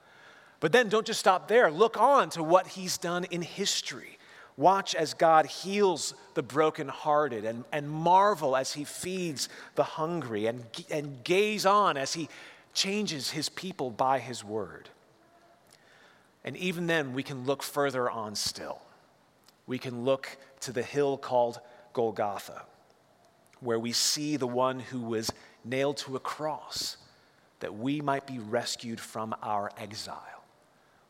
But 0.60 0.72
then 0.72 0.90
don't 0.90 1.08
just 1.08 1.20
stop 1.20 1.48
there. 1.48 1.72
Look 1.72 2.00
on 2.00 2.30
to 2.32 2.44
what 2.44 2.68
he's 2.68 2.98
done 2.98 3.26
in 3.26 3.42
history. 3.42 4.18
Watch 4.58 4.94
as 4.96 5.14
God 5.14 5.48
heals 5.48 6.14
the 6.36 6.44
brokenhearted 6.44 7.46
and, 7.46 7.64
and 7.72 7.90
marvel 7.90 8.56
as 8.56 8.74
he 8.74 8.84
feeds 8.84 9.50
the 9.76 9.84
hungry 9.84 10.46
and, 10.46 10.64
and 10.90 11.24
gaze 11.24 11.66
on 11.66 11.98
as 11.98 12.14
he 12.14 12.30
changes 12.74 13.32
his 13.32 13.50
people 13.50 13.90
by 13.90 14.20
his 14.20 14.44
word. 14.44 14.90
And 16.44 16.58
even 16.58 16.88
then, 16.88 17.14
we 17.14 17.24
can 17.24 17.46
look 17.46 17.62
further 17.64 18.10
on 18.10 18.36
still. 18.36 18.82
We 19.68 19.78
can 19.78 20.04
look 20.04 20.38
to 20.62 20.72
the 20.72 20.84
hill 20.84 21.18
called 21.18 21.60
Golgotha, 21.94 22.64
where 23.60 23.80
we 23.80 23.92
see 23.92 24.38
the 24.38 24.48
one 24.48 24.80
who 24.80 25.02
was 25.02 25.32
nailed 25.64 25.98
to 25.98 26.16
a 26.16 26.20
cross 26.20 26.98
that 27.60 27.76
we 27.76 28.02
might 28.02 28.26
be 28.26 28.40
rescued 28.40 29.00
from 29.00 29.36
our 29.44 29.72
exile. 29.78 30.44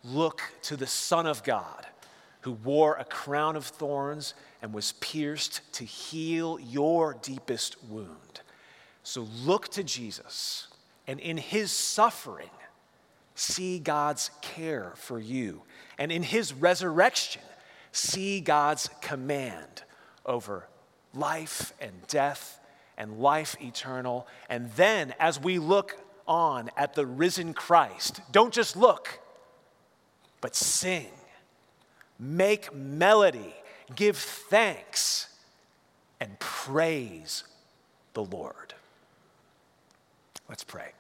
Look 0.03 0.41
to 0.63 0.75
the 0.75 0.87
Son 0.87 1.25
of 1.25 1.43
God 1.43 1.85
who 2.41 2.53
wore 2.53 2.95
a 2.95 3.05
crown 3.05 3.55
of 3.55 3.65
thorns 3.65 4.33
and 4.61 4.73
was 4.73 4.93
pierced 4.93 5.61
to 5.73 5.85
heal 5.85 6.59
your 6.59 7.15
deepest 7.21 7.81
wound. 7.83 8.41
So 9.03 9.27
look 9.43 9.69
to 9.69 9.83
Jesus 9.83 10.67
and 11.11 11.19
in 11.19 11.35
his 11.35 11.73
suffering, 11.73 12.49
see 13.35 13.79
God's 13.79 14.31
care 14.41 14.93
for 14.95 15.19
you. 15.19 15.63
And 15.97 16.09
in 16.09 16.23
his 16.23 16.53
resurrection, 16.53 17.41
see 17.91 18.39
God's 18.39 18.89
command 19.01 19.83
over 20.25 20.69
life 21.13 21.73
and 21.81 21.91
death 22.07 22.61
and 22.97 23.19
life 23.19 23.57
eternal. 23.59 24.25
And 24.47 24.71
then, 24.77 25.13
as 25.19 25.37
we 25.37 25.59
look 25.59 25.97
on 26.29 26.69
at 26.77 26.93
the 26.93 27.05
risen 27.05 27.53
Christ, 27.53 28.21
don't 28.31 28.53
just 28.53 28.77
look, 28.77 29.19
but 30.39 30.55
sing, 30.55 31.11
make 32.17 32.73
melody, 32.73 33.53
give 33.97 34.15
thanks, 34.15 35.27
and 36.21 36.39
praise 36.39 37.43
the 38.13 38.23
Lord. 38.23 38.75
Let's 40.47 40.63
pray. 40.63 40.93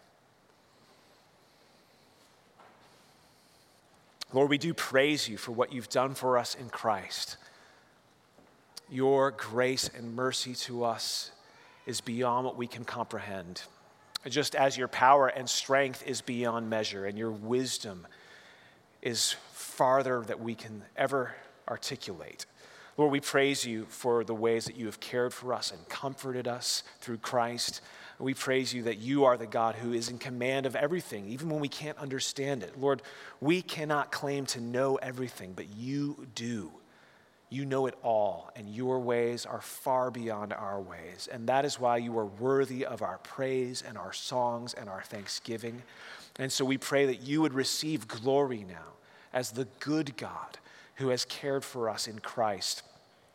Lord, 4.33 4.49
we 4.49 4.57
do 4.57 4.73
praise 4.73 5.27
you 5.27 5.37
for 5.37 5.51
what 5.51 5.73
you've 5.73 5.89
done 5.89 6.13
for 6.13 6.37
us 6.37 6.55
in 6.55 6.69
Christ. 6.69 7.37
Your 8.89 9.31
grace 9.31 9.89
and 9.95 10.15
mercy 10.15 10.55
to 10.55 10.83
us 10.85 11.31
is 11.85 11.99
beyond 11.99 12.45
what 12.45 12.57
we 12.57 12.67
can 12.67 12.85
comprehend. 12.85 13.63
Just 14.29 14.55
as 14.55 14.77
your 14.77 14.87
power 14.87 15.27
and 15.27 15.49
strength 15.49 16.03
is 16.05 16.21
beyond 16.21 16.69
measure, 16.69 17.05
and 17.05 17.17
your 17.17 17.31
wisdom 17.31 18.07
is 19.01 19.35
farther 19.53 20.21
that 20.27 20.39
we 20.39 20.55
can 20.55 20.83
ever 20.95 21.35
articulate. 21.67 22.45
Lord, 22.97 23.11
we 23.11 23.19
praise 23.19 23.65
you 23.65 23.85
for 23.89 24.23
the 24.23 24.35
ways 24.35 24.65
that 24.65 24.75
you 24.75 24.85
have 24.85 24.99
cared 24.99 25.33
for 25.33 25.53
us 25.53 25.71
and 25.71 25.89
comforted 25.89 26.47
us 26.47 26.83
through 26.99 27.17
Christ. 27.17 27.81
We 28.21 28.33
praise 28.33 28.73
you 28.73 28.83
that 28.83 28.99
you 28.99 29.25
are 29.25 29.37
the 29.37 29.47
God 29.47 29.75
who 29.75 29.93
is 29.93 30.09
in 30.09 30.17
command 30.17 30.65
of 30.65 30.75
everything, 30.75 31.27
even 31.29 31.49
when 31.49 31.59
we 31.59 31.67
can't 31.67 31.97
understand 31.97 32.63
it. 32.63 32.79
Lord, 32.79 33.01
we 33.39 33.61
cannot 33.61 34.11
claim 34.11 34.45
to 34.47 34.61
know 34.61 34.97
everything, 34.97 35.53
but 35.55 35.67
you 35.75 36.27
do. 36.35 36.71
You 37.49 37.65
know 37.65 37.85
it 37.87 37.95
all, 38.01 38.49
and 38.55 38.69
your 38.69 38.99
ways 38.99 39.45
are 39.45 39.59
far 39.59 40.09
beyond 40.09 40.53
our 40.53 40.79
ways. 40.79 41.27
And 41.29 41.47
that 41.47 41.65
is 41.65 41.79
why 41.79 41.97
you 41.97 42.17
are 42.17 42.25
worthy 42.25 42.85
of 42.85 43.01
our 43.01 43.17
praise 43.17 43.83
and 43.85 43.97
our 43.97 44.13
songs 44.13 44.73
and 44.73 44.87
our 44.87 45.01
thanksgiving. 45.01 45.81
And 46.37 46.51
so 46.51 46.63
we 46.63 46.77
pray 46.77 47.07
that 47.07 47.21
you 47.21 47.41
would 47.41 47.53
receive 47.53 48.07
glory 48.07 48.65
now 48.67 48.93
as 49.33 49.51
the 49.51 49.67
good 49.79 50.15
God 50.15 50.59
who 50.95 51.09
has 51.09 51.25
cared 51.25 51.65
for 51.65 51.89
us 51.89 52.07
in 52.07 52.19
Christ 52.19 52.83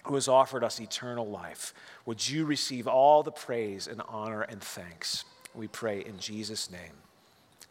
who 0.07 0.15
has 0.15 0.29
offered 0.29 0.65
us 0.65 0.81
eternal 0.81 1.27
life. 1.27 1.75
Would 2.05 2.29
you 2.29 2.45
receive 2.45 2.87
all 2.87 3.23
the 3.23 3.33
praise 3.33 3.87
and 3.87 4.03
honor 4.09 4.43
and 4.43 4.63
thanks? 4.63 5.25
We 5.55 5.69
pray 5.69 6.05
in 6.05 6.19
Jesus' 6.19 6.71
name. 6.71 6.93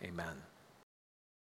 Amen. 0.03 0.35